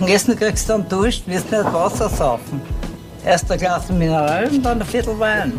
Und 0.00 0.08
Essen 0.08 0.36
kriegst 0.36 0.68
du 0.68 0.74
dann 0.74 0.88
Dusch, 0.88 1.24
wirst 1.26 1.50
nicht 1.50 1.64
Wasser 1.64 2.08
saufen. 2.08 2.60
Erst 3.24 3.50
ein 3.50 3.58
Glas 3.58 3.90
Mineral 3.90 4.48
und 4.48 4.62
dann 4.62 4.80
ein 4.80 4.86
Viertel 4.86 5.18
Wein. 5.18 5.54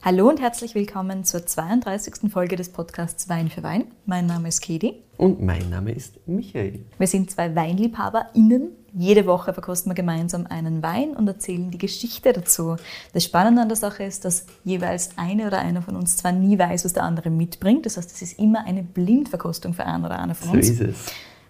Hallo 0.00 0.30
und 0.30 0.40
herzlich 0.40 0.74
willkommen 0.74 1.24
zur 1.24 1.44
32. 1.44 2.32
Folge 2.32 2.56
des 2.56 2.70
Podcasts 2.70 3.28
Wein 3.28 3.50
für 3.50 3.62
Wein. 3.62 3.84
Mein 4.06 4.24
Name 4.24 4.48
ist 4.48 4.62
Kedi. 4.62 4.94
Und 5.18 5.42
mein 5.42 5.68
Name 5.68 5.92
ist 5.92 6.26
Michael. 6.26 6.86
Wir 6.96 7.06
sind 7.06 7.30
zwei 7.30 7.54
WeinliebhaberInnen. 7.54 8.70
Jede 8.94 9.26
Woche 9.26 9.52
verkosten 9.52 9.90
wir 9.90 9.94
gemeinsam 9.94 10.46
einen 10.46 10.82
Wein 10.82 11.10
und 11.10 11.28
erzählen 11.28 11.70
die 11.70 11.78
Geschichte 11.78 12.32
dazu. 12.32 12.76
Das 13.12 13.24
Spannende 13.24 13.60
an 13.60 13.68
der 13.68 13.76
Sache 13.76 14.04
ist, 14.04 14.24
dass 14.24 14.46
jeweils 14.64 15.10
eine 15.16 15.46
oder 15.46 15.58
einer 15.58 15.82
von 15.82 15.96
uns 15.96 16.16
zwar 16.16 16.32
nie 16.32 16.58
weiß, 16.58 16.86
was 16.86 16.94
der 16.94 17.02
andere 17.02 17.28
mitbringt. 17.28 17.84
Das 17.84 17.98
heißt, 17.98 18.10
es 18.10 18.22
ist 18.22 18.38
immer 18.38 18.64
eine 18.64 18.82
Blindverkostung 18.82 19.74
für 19.74 19.84
einen 19.84 20.06
oder 20.06 20.18
eine 20.18 20.34
von 20.34 20.56
uns. 20.56 20.68
So 20.68 20.72
ist 20.72 20.80
es. 20.80 20.96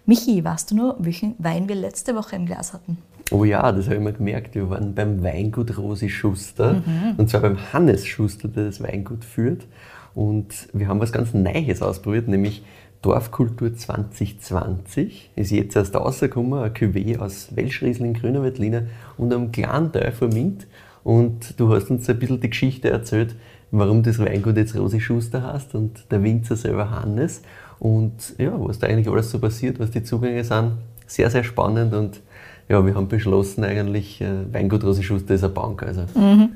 Michi, 0.05 0.43
weißt 0.43 0.71
du 0.71 0.75
nur, 0.75 0.97
welchen 0.99 1.35
Wein 1.39 1.69
wir 1.69 1.75
letzte 1.75 2.13
Woche 2.13 2.35
im 2.35 2.45
Glas 2.45 2.73
hatten? 2.73 2.97
Oh 3.31 3.45
ja, 3.45 3.71
das 3.71 3.85
habe 3.85 3.95
ich 3.95 4.01
mir 4.01 4.11
gemerkt. 4.11 4.53
Wir 4.53 4.69
waren 4.69 4.93
beim 4.93 5.23
Weingut 5.23 5.77
Rosi 5.77 6.09
Schuster. 6.09 6.83
Und 7.17 7.29
zwar 7.29 7.39
beim 7.39 7.57
Hannes 7.71 8.05
Schuster, 8.05 8.49
der 8.49 8.65
das 8.65 8.83
Weingut 8.83 9.23
führt. 9.23 9.65
Und 10.13 10.67
wir 10.73 10.89
haben 10.89 10.99
was 10.99 11.13
ganz 11.13 11.33
Neues 11.33 11.81
ausprobiert, 11.81 12.27
nämlich 12.27 12.63
Dorfkultur 13.01 13.73
2020. 13.73 15.31
Ist 15.37 15.51
jetzt 15.51 15.77
erst 15.77 15.95
rausgekommen, 15.95 16.61
ein 16.61 16.73
Cuvée 16.73 17.17
aus 17.17 17.55
Welschriesling, 17.55 18.13
Grüner 18.13 18.43
Veltliner 18.43 18.83
und 19.17 19.33
einem 19.33 19.53
kleinen 19.53 19.91
von 20.11 20.29
Mint. 20.29 20.67
Und 21.05 21.59
du 21.59 21.73
hast 21.73 21.89
uns 21.89 22.09
ein 22.09 22.19
bisschen 22.19 22.41
die 22.41 22.49
Geschichte 22.49 22.89
erzählt, 22.89 23.35
warum 23.71 24.03
das 24.03 24.19
Weingut 24.19 24.57
jetzt 24.57 24.75
Rosi 24.75 24.99
Schuster 24.99 25.53
heißt 25.53 25.75
und 25.75 26.11
der 26.11 26.21
Winzer 26.23 26.57
selber 26.57 26.91
Hannes. 26.91 27.41
Und 27.79 28.33
ja, 28.37 28.51
was 28.55 28.79
da 28.79 28.87
eigentlich 28.87 29.09
alles 29.09 29.29
so 29.31 29.39
passiert, 29.39 29.79
was 29.79 29.91
die 29.91 30.03
Zugänge 30.03 30.43
sind, 30.43 30.73
sehr, 31.07 31.29
sehr 31.29 31.43
spannend 31.43 31.93
und 31.93 32.21
ja, 32.69 32.85
wir 32.85 32.95
haben 32.95 33.09
beschlossen 33.09 33.63
eigentlich, 33.65 34.21
äh, 34.21 34.51
Weingut 34.53 34.83
Rosi 34.85 35.03
Schuster 35.03 35.33
ist 35.33 35.43
eine 35.43 35.51
Bank, 35.53 35.83
also 35.83 36.05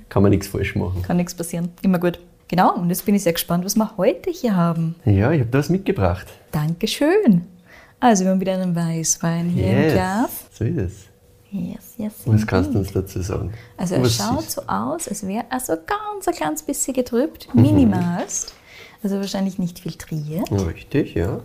kann 0.09 0.23
man 0.23 0.29
nichts 0.31 0.47
falsch 0.47 0.75
machen. 0.75 1.01
Kann 1.01 1.17
nichts 1.17 1.35
passieren. 1.35 1.69
Immer 1.81 1.99
gut. 1.99 2.19
Genau, 2.47 2.75
und 2.75 2.89
jetzt 2.89 3.05
bin 3.05 3.13
ich 3.13 3.23
sehr 3.23 3.33
gespannt, 3.33 3.65
was 3.65 3.75
wir 3.75 3.97
heute 3.97 4.29
hier 4.31 4.55
haben. 4.55 4.95
Ja, 5.03 5.31
ich 5.33 5.41
habe 5.41 5.49
da 5.51 5.59
was 5.59 5.67
mitgebracht. 5.69 6.27
Dankeschön. 6.53 7.41
Also, 7.99 8.23
wir 8.23 8.31
haben 8.31 8.39
wieder 8.39 8.53
einen 8.53 8.73
Weißwein 8.73 9.49
hier 9.49 9.67
im 9.87 9.91
Glas. 9.93 10.29
so 10.53 10.63
ist 10.63 10.77
es. 10.77 10.93
Yes, 11.51 11.95
yes. 11.97 12.13
Was 12.25 12.47
kannst 12.47 12.73
du 12.73 12.79
uns 12.79 12.93
dazu 12.93 13.21
sagen? 13.21 13.51
Also, 13.75 13.95
er 13.95 14.01
was 14.03 14.15
schaut 14.15 14.39
ist- 14.39 14.51
so 14.51 14.61
aus, 14.67 15.07
als 15.09 15.27
wäre 15.27 15.43
er 15.49 15.59
so 15.59 15.73
ganz 15.73 16.27
ein 16.27 16.33
kleines 16.35 16.61
bisschen 16.63 16.93
getrübt, 16.93 17.49
minimalst. 17.53 18.53
Also, 19.03 19.17
wahrscheinlich 19.17 19.59
nicht 19.59 19.79
filtriert. 19.79 20.51
Richtig, 20.51 21.13
ja. 21.15 21.39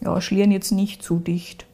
Ja, 0.00 0.20
schlieren 0.20 0.50
jetzt 0.50 0.72
nicht 0.72 1.02
zu 1.02 1.18
dicht. 1.18 1.64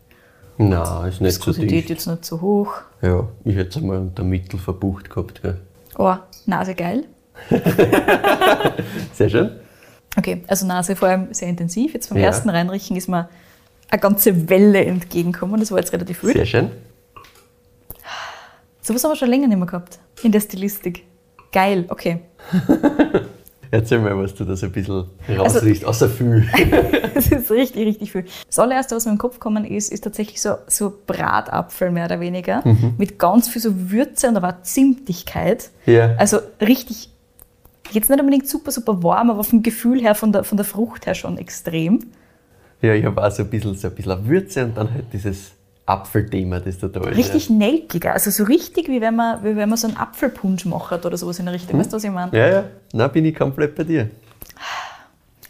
Nein, 0.58 1.08
ist 1.08 1.20
nicht 1.20 1.32
so 1.34 1.46
Viskosität 1.46 1.70
dicht. 1.70 1.90
jetzt 1.90 2.06
nicht 2.06 2.24
zu 2.24 2.40
hoch. 2.40 2.74
Ja, 3.00 3.26
ich 3.44 3.56
hätte 3.56 3.70
es 3.70 3.76
einmal 3.78 3.98
unter 3.98 4.22
Mittel 4.22 4.58
verbucht 4.60 5.10
gehabt. 5.10 5.42
Gell. 5.42 5.60
Oh, 5.98 6.14
Nase 6.46 6.74
geil. 6.74 7.04
Sehr 9.14 9.28
schön. 9.30 9.50
Okay, 10.16 10.42
also 10.46 10.66
Nase 10.66 10.94
vor 10.94 11.08
allem 11.08 11.32
sehr 11.32 11.48
intensiv. 11.48 11.94
Jetzt 11.94 12.08
vom 12.08 12.18
Ja. 12.18 12.24
ersten 12.24 12.50
Reinrichen 12.50 12.96
ist 12.96 13.08
mir 13.08 13.28
eine 13.88 14.00
ganze 14.00 14.48
Welle 14.50 14.84
entgegengekommen. 14.84 15.58
Das 15.58 15.70
war 15.70 15.78
jetzt 15.78 15.92
relativ 15.92 16.18
viel. 16.18 16.32
Sehr 16.34 16.44
schön. 16.46 16.70
So 18.82 18.94
was 18.94 19.02
haben 19.02 19.12
wir 19.12 19.16
schon 19.16 19.30
länger 19.30 19.48
nicht 19.48 19.56
mehr 19.56 19.66
gehabt. 19.66 19.98
In 20.22 20.32
der 20.32 20.40
Stilistik. 20.40 21.04
Geil, 21.50 21.86
okay. 21.88 22.20
Erzähl 23.74 23.98
mal, 24.00 24.16
was 24.18 24.34
du 24.34 24.44
da 24.44 24.54
so 24.54 24.66
ein 24.66 24.72
bisschen 24.72 25.06
Also- 25.26 25.42
rausriechst, 25.42 25.84
außer 25.84 26.08
viel. 26.08 26.46
Das 27.14 27.26
ist 27.30 27.50
richtig, 27.50 27.86
richtig 27.86 28.12
viel. 28.12 28.24
Das 28.46 28.58
allererste, 28.58 28.94
was 28.96 29.04
mir 29.06 29.12
im 29.12 29.18
Kopf 29.18 29.34
gekommen 29.34 29.64
ist, 29.64 29.92
ist 29.92 30.02
tatsächlich 30.04 30.40
so, 30.40 30.54
so 30.66 30.92
Bratapfel 31.06 31.90
mehr 31.90 32.06
oder 32.06 32.20
weniger. 32.20 32.62
Mit 32.98 33.18
ganz 33.18 33.48
viel 33.48 33.60
so 33.62 33.90
Würze 33.90 34.28
und 34.28 34.36
aber 34.36 34.62
Zimtigkeit. 34.62 35.70
Ja. 35.86 36.14
Also 36.16 36.38
richtig, 36.60 37.10
jetzt 37.92 38.08
nicht 38.10 38.18
unbedingt 38.20 38.48
super, 38.48 38.70
super 38.70 39.02
warm, 39.02 39.30
aber 39.30 39.44
vom 39.44 39.62
Gefühl 39.62 40.00
her, 40.00 40.14
von 40.14 40.32
der, 40.32 40.44
von 40.44 40.56
der 40.56 40.64
Frucht 40.64 41.06
her 41.06 41.14
schon 41.14 41.38
extrem. 41.38 42.00
Ja, 42.80 42.94
ich 42.94 43.04
habe 43.04 43.22
auch 43.22 43.30
so 43.30 43.42
ein 43.42 43.50
bisschen, 43.50 43.74
so 43.74 43.88
ein 43.88 43.94
bisschen 43.94 44.26
Würze 44.28 44.64
und 44.64 44.76
dann 44.76 44.92
halt 44.92 45.04
dieses 45.12 45.52
Apfelthema, 45.86 46.60
das 46.60 46.78
da 46.78 46.88
da 46.88 47.00
ist. 47.08 47.16
Richtig 47.18 47.50
nelkiger, 47.50 48.12
also 48.12 48.30
so 48.30 48.44
richtig, 48.44 48.88
wie 48.88 49.00
wenn 49.00 49.16
man, 49.16 49.42
wie 49.42 49.56
wenn 49.56 49.68
man 49.68 49.76
so 49.78 49.88
einen 49.88 49.96
Apfelpunsch 49.96 50.64
macht 50.64 51.04
oder 51.04 51.16
sowas 51.16 51.38
in 51.38 51.46
der 51.46 51.54
Richtung. 51.54 51.78
Weißt 51.78 51.92
du, 51.92 51.96
was 51.96 52.04
ich 52.04 52.10
meine? 52.10 52.36
Ja, 52.36 52.48
ja. 52.48 52.64
Na, 52.92 53.08
bin 53.08 53.24
ich 53.24 53.34
komplett 53.34 53.74
bei 53.74 53.84
dir. 53.84 54.08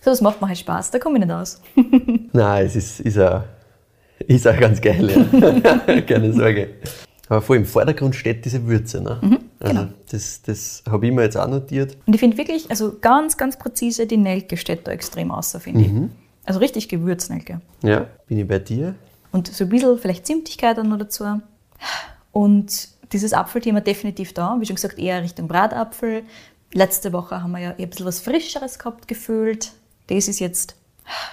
So, 0.00 0.10
das 0.10 0.20
macht 0.20 0.40
mir 0.40 0.48
halt 0.48 0.58
Spaß, 0.58 0.90
da 0.90 0.98
komme 0.98 1.18
ich 1.18 1.24
nicht 1.24 1.34
aus. 1.34 1.60
Nein, 2.32 2.66
es 2.66 2.74
ist, 2.76 3.00
ist, 3.00 3.18
auch, 3.18 3.42
ist 4.26 4.48
auch 4.48 4.58
ganz 4.58 4.80
geil, 4.80 5.08
ja. 5.10 6.00
Keine 6.00 6.32
Sorge. 6.32 6.70
Aber 7.28 7.40
vor 7.40 7.54
im 7.56 7.64
Vordergrund 7.64 8.14
steht 8.16 8.44
diese 8.44 8.66
Würze. 8.66 9.00
Ne? 9.00 9.18
also 9.60 9.74
genau. 9.74 9.88
das, 10.10 10.42
das 10.42 10.82
habe 10.90 11.06
ich 11.06 11.12
mir 11.12 11.22
jetzt 11.22 11.36
auch 11.36 11.46
notiert. 11.48 11.96
Und 12.06 12.14
ich 12.14 12.20
finde 12.20 12.36
wirklich, 12.36 12.68
also 12.70 12.96
ganz, 13.00 13.36
ganz 13.36 13.58
präzise, 13.58 14.06
die 14.06 14.16
Nelke 14.16 14.56
steht 14.56 14.86
da 14.86 14.92
extrem 14.92 15.30
außer, 15.30 15.60
finde 15.60 15.80
Mhm. 15.88 16.04
ich. 16.06 16.48
Also 16.48 16.58
richtig 16.58 16.88
Gewürznelke. 16.88 17.60
Ja, 17.82 18.06
bin 18.26 18.38
ich 18.38 18.48
bei 18.48 18.58
dir. 18.58 18.96
Und 19.32 19.48
so 19.48 19.64
ein 19.64 19.70
bisschen 19.70 19.98
vielleicht 19.98 20.26
Zimtigkeit 20.26 20.76
dann 20.78 20.88
noch 20.88 20.98
dazu. 20.98 21.24
Und 22.30 22.88
dieses 23.12 23.32
Apfelthema 23.32 23.80
definitiv 23.80 24.32
da. 24.32 24.56
Wie 24.60 24.66
schon 24.66 24.76
gesagt, 24.76 24.98
eher 24.98 25.22
Richtung 25.22 25.48
Bratapfel. 25.48 26.22
Letzte 26.72 27.12
Woche 27.12 27.42
haben 27.42 27.52
wir 27.52 27.58
ja 27.58 27.70
eher 27.72 27.86
ein 27.86 27.90
bisschen 27.90 28.06
was 28.06 28.20
Frischeres 28.20 28.78
gehabt, 28.78 29.08
gefühlt. 29.08 29.72
Das 30.06 30.28
ist 30.28 30.38
jetzt 30.38 30.76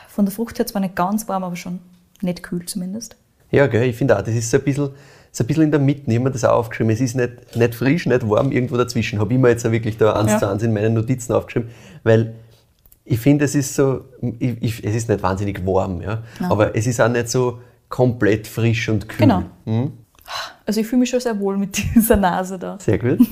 von 0.08 0.26
der 0.26 0.34
Frucht 0.34 0.60
her 0.60 0.66
zwar 0.66 0.82
nicht 0.82 0.96
ganz 0.96 1.28
warm, 1.28 1.44
aber 1.44 1.56
schon 1.56 1.80
nicht 2.22 2.44
kühl 2.44 2.66
zumindest. 2.66 3.16
Ja, 3.52 3.68
gell, 3.68 3.84
ich 3.90 3.96
finde 3.96 4.18
auch, 4.18 4.22
das 4.22 4.36
ist 4.36 4.52
so 4.52 4.58
ein 4.58 4.64
bisschen, 4.64 4.90
so 5.32 5.44
ein 5.44 5.48
bisschen 5.48 5.64
in 5.64 5.72
der 5.72 5.80
Mitte. 5.80 6.04
Ich 6.08 6.16
habe 6.16 6.26
mir 6.26 6.32
das 6.32 6.44
auch 6.44 6.58
aufgeschrieben. 6.58 6.92
Es 6.92 7.00
ist 7.00 7.16
nicht, 7.16 7.56
nicht 7.56 7.76
frisch, 7.76 8.06
nicht 8.06 8.28
warm, 8.30 8.52
irgendwo 8.52 8.76
dazwischen. 8.78 9.20
Habe 9.20 9.34
ich 9.34 9.40
mir 9.40 9.50
jetzt 9.50 9.66
auch 9.66 9.72
wirklich 9.72 9.98
da 9.98 10.14
eins 10.14 10.32
Ja. 10.32 10.40
zu 10.40 10.50
eins 10.50 10.64
in 10.64 10.74
meinen 10.74 10.94
Notizen 10.94 11.34
aufgeschrieben, 11.34 11.70
weil 12.04 12.36
ich 13.06 13.20
finde, 13.20 13.46
es 13.46 13.56
ist 13.56 13.74
so, 13.74 14.06
ich, 14.38 14.62
ich, 14.62 14.84
es 14.84 14.94
ist 14.94 15.10
nicht 15.10 15.24
wahnsinnig 15.24 15.66
warm, 15.66 16.02
ja, 16.02 16.22
Nein. 16.40 16.52
aber 16.52 16.76
es 16.76 16.86
ist 16.86 17.02
auch 17.02 17.10
nicht 17.10 17.28
so 17.30 17.60
komplett 17.90 18.48
frisch 18.48 18.88
und 18.90 19.10
kühl. 19.10 19.28
Genau. 19.28 19.44
Also 20.66 20.80
ich 20.82 20.88
fühle 20.88 21.02
mich 21.02 21.10
schon 21.10 21.20
sehr 21.20 21.40
wohl 21.40 21.58
mit 21.58 21.78
dieser 21.96 22.16
Nase 22.18 22.58
da. 22.60 22.78
Sehr 22.80 22.98
gut. 23.00 23.20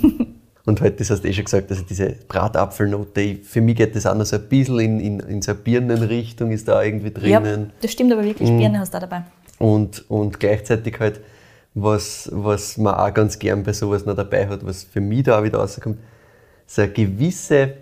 Und 0.65 0.81
heute, 0.81 0.97
das 0.97 1.09
hast 1.11 1.23
du 1.23 1.29
eh 1.29 1.33
schon 1.33 1.45
gesagt, 1.45 1.69
also 1.71 1.81
diese 1.81 2.09
Bratapfelnote, 2.27 3.37
für 3.41 3.61
mich 3.61 3.77
geht 3.77 3.95
das 3.95 4.05
auch 4.05 4.15
noch 4.15 4.25
so 4.25 4.35
ein 4.35 4.49
bisschen 4.49 4.79
in, 4.79 4.99
in, 4.99 5.19
in 5.21 5.41
so 5.41 5.51
eine 5.51 5.61
Birnenrichtung, 5.61 6.51
ist 6.51 6.67
da 6.67 6.83
irgendwie 6.83 7.07
Ja, 7.29 7.39
drinnen. 7.39 7.71
das 7.81 7.93
stimmt 7.93 8.11
aber 8.11 8.25
wirklich. 8.25 8.49
Mhm. 8.49 8.57
Birne 8.57 8.79
hast 8.79 8.93
du 8.93 8.99
da 8.99 9.07
dabei. 9.07 9.23
Und, 9.59 10.03
und 10.11 10.41
gleichzeitig 10.41 10.99
halt, 10.99 11.21
was, 11.73 12.29
was 12.33 12.77
man 12.77 12.95
auch 12.95 13.13
ganz 13.13 13.39
gern 13.39 13.63
bei 13.63 13.71
sowas 13.71 14.05
noch 14.05 14.15
dabei 14.17 14.49
hat, 14.49 14.65
was 14.65 14.83
für 14.83 14.99
mich 14.99 15.23
da 15.23 15.39
auch 15.39 15.43
wieder 15.45 15.59
rauskommt, 15.59 15.99
so 16.65 16.81
eine 16.81 16.91
gewisse, 16.91 17.75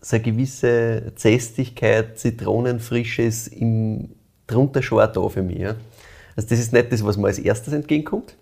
so 0.00 0.14
eine 0.14 0.24
gewisse 0.24 1.12
Zästigkeit, 1.16 2.16
Zitronenfrische 2.16 3.22
ist 3.22 3.48
im, 3.48 4.10
drunter 4.46 4.82
schon 4.82 5.00
auch 5.00 5.10
da 5.12 5.28
für 5.28 5.42
mich. 5.42 5.58
Ja. 5.58 5.74
Also 6.36 6.48
das 6.48 6.58
ist 6.58 6.72
nicht 6.72 6.90
das, 6.92 7.04
was 7.04 7.16
mir 7.16 7.28
als 7.28 7.38
erstes 7.38 7.72
entgegenkommt. 7.72 8.34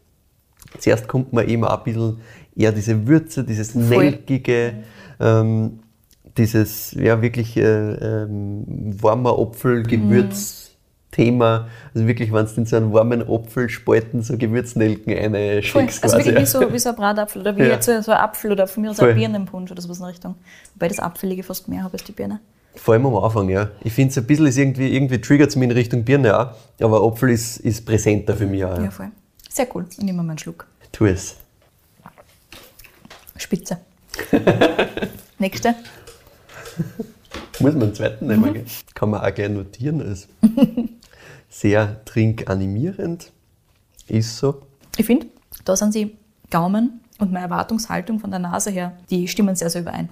Zuerst 0.78 1.06
kommt 1.08 1.32
mir 1.32 1.44
eben 1.46 1.64
auch 1.64 1.78
ein 1.78 1.84
bisschen 1.84 2.18
eher 2.56 2.72
diese 2.72 3.06
Würze, 3.06 3.44
dieses 3.44 3.74
nelkige, 3.74 4.74
ähm, 5.20 5.80
dieses 6.38 6.92
ja 6.92 7.20
wirklich 7.20 7.56
äh, 7.58 7.62
ähm, 7.62 8.64
warmer 9.02 9.38
Apfelgewürz-Thema. 9.38 11.68
Also 11.94 12.06
wirklich, 12.06 12.32
wenn 12.32 12.46
du 12.46 12.52
in 12.56 12.64
so 12.66 12.76
einen 12.76 12.92
warmen 12.92 13.22
Apfelspalten 13.28 14.22
so 14.22 14.36
Gewürznelken 14.38 15.12
eine 15.16 15.62
Voll. 15.62 15.82
schickst 15.82 16.02
Also 16.02 16.16
quasi. 16.16 16.30
wirklich 16.30 16.44
wie 16.44 16.50
so, 16.50 16.72
wie 16.72 16.78
so 16.78 16.88
ein 16.90 16.96
Bratapfel 16.96 17.42
oder 17.42 17.56
wie 17.56 17.62
Ja. 17.64 17.80
so 17.82 18.00
so 18.00 18.12
ein 18.12 18.18
Apfel 18.18 18.52
oder 18.52 18.66
von 18.66 18.82
mir 18.82 18.90
aus 18.90 18.96
Voll. 18.96 19.10
ein 19.10 19.16
Birnenpunsch 19.16 19.70
oder 19.70 19.82
sowas 19.82 19.98
in 19.98 20.04
der 20.04 20.12
Richtung. 20.12 20.34
Wobei 20.74 20.88
das 20.88 20.98
Apfelige 21.00 21.42
fast 21.42 21.68
mehr 21.68 21.82
habe 21.82 21.92
als 21.94 22.04
die 22.04 22.12
Birne. 22.12 22.40
Vor 22.74 22.94
allem 22.94 23.06
am 23.06 23.16
Anfang, 23.16 23.48
ja. 23.48 23.70
Ich 23.84 23.92
finde 23.92 24.10
es 24.12 24.18
ein 24.18 24.26
bisschen 24.26 24.46
ist 24.46 24.56
irgendwie, 24.58 24.94
irgendwie 24.94 25.20
triggert 25.20 25.50
es 25.50 25.56
mich 25.56 25.64
in 25.68 25.72
Richtung 25.72 26.04
Birne 26.04 26.38
auch, 26.38 26.54
aber 26.80 27.02
Apfel 27.06 27.30
ist, 27.30 27.58
ist 27.58 27.84
präsenter 27.84 28.34
für 28.34 28.46
mich 28.46 28.64
auch. 28.64 28.76
Ja, 28.78 28.84
Ja. 28.84 28.90
voll. 28.90 29.10
Sehr 29.50 29.66
cool. 29.74 29.84
Ich 29.90 29.98
nehme 29.98 30.22
mal 30.22 30.30
einen 30.30 30.38
Schluck. 30.38 30.66
Tu 30.90 31.06
es. 31.06 31.36
Spitze. 33.36 33.78
Nächste. 35.38 35.74
Muss 37.60 37.72
man 37.74 37.82
einen 37.84 37.94
zweiten 37.94 38.26
nehmen, 38.26 38.48
Mhm. 38.50 38.52
gell? 38.54 38.64
Kann 38.94 39.10
man 39.10 39.20
auch 39.20 39.34
gleich 39.34 39.48
notieren 39.50 40.00
als 40.00 40.28
sehr 41.50 42.02
trinkanimierend. 42.04 43.30
Ist 44.08 44.38
so. 44.38 44.62
Ich 44.96 45.06
finde, 45.06 45.26
da 45.64 45.76
sind 45.76 45.92
sie 45.92 46.16
Gaumen 46.50 47.00
und 47.18 47.32
meine 47.32 47.44
Erwartungshaltung 47.46 48.18
von 48.20 48.30
der 48.30 48.38
Nase 48.40 48.70
her, 48.70 48.92
die 49.10 49.28
stimmen 49.28 49.54
sehr, 49.56 49.70
sehr 49.70 49.82
überein. 49.82 50.08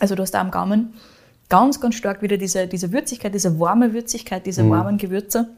Also 0.00 0.14
du 0.14 0.22
hast 0.22 0.32
da 0.32 0.40
am 0.40 0.50
Gaumen 0.50 0.94
ganz, 1.48 1.80
ganz 1.80 1.94
stark 1.94 2.22
wieder 2.22 2.36
diese, 2.36 2.66
diese 2.66 2.92
Würzigkeit, 2.92 3.34
diese 3.34 3.58
warme 3.58 3.92
Würzigkeit, 3.92 4.46
diese 4.46 4.68
warmen 4.68 4.98
Gewürze, 4.98 5.48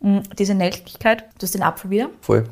mm, 0.00 0.18
diese 0.38 0.54
Nelkigkeit. 0.54 1.24
Du 1.38 1.44
hast 1.44 1.54
den 1.54 1.62
Apfel 1.62 1.90
wieder. 1.90 2.10
Voll. 2.20 2.44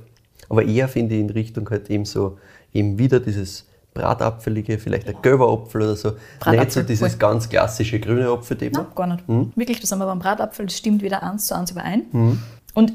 Aber 0.48 0.64
eher 0.64 0.88
finde 0.88 1.14
ich 1.14 1.20
in 1.20 1.30
Richtung 1.30 1.68
halt 1.70 1.90
eben 1.90 2.04
so, 2.04 2.38
eben 2.72 2.98
wieder 2.98 3.20
dieses 3.20 3.66
Bratapfelige, 3.94 4.78
vielleicht 4.78 5.08
ein 5.08 5.16
gelber 5.22 5.52
Apfel 5.52 5.82
oder 5.82 5.96
so. 5.96 6.12
Bratapfel, 6.38 6.58
Nicht 6.60 6.72
so 6.72 6.82
dieses 6.82 7.12
voll. 7.12 7.18
ganz 7.18 7.48
klassische 7.48 8.00
grüne 8.00 8.28
Apfelthema. 8.28 8.82
Nein, 8.82 8.86
gar 8.94 9.06
nicht. 9.06 9.56
Wirklich, 9.56 9.80
das 9.80 9.90
haben 9.92 9.98
wir 9.98 10.06
beim 10.06 10.18
Bratapfel, 10.18 10.66
das 10.66 10.76
stimmt 10.76 11.02
wieder 11.02 11.22
eins 11.22 11.46
zu 11.46 11.56
eins 11.56 11.70
überein. 11.72 12.40
Und 12.74 12.92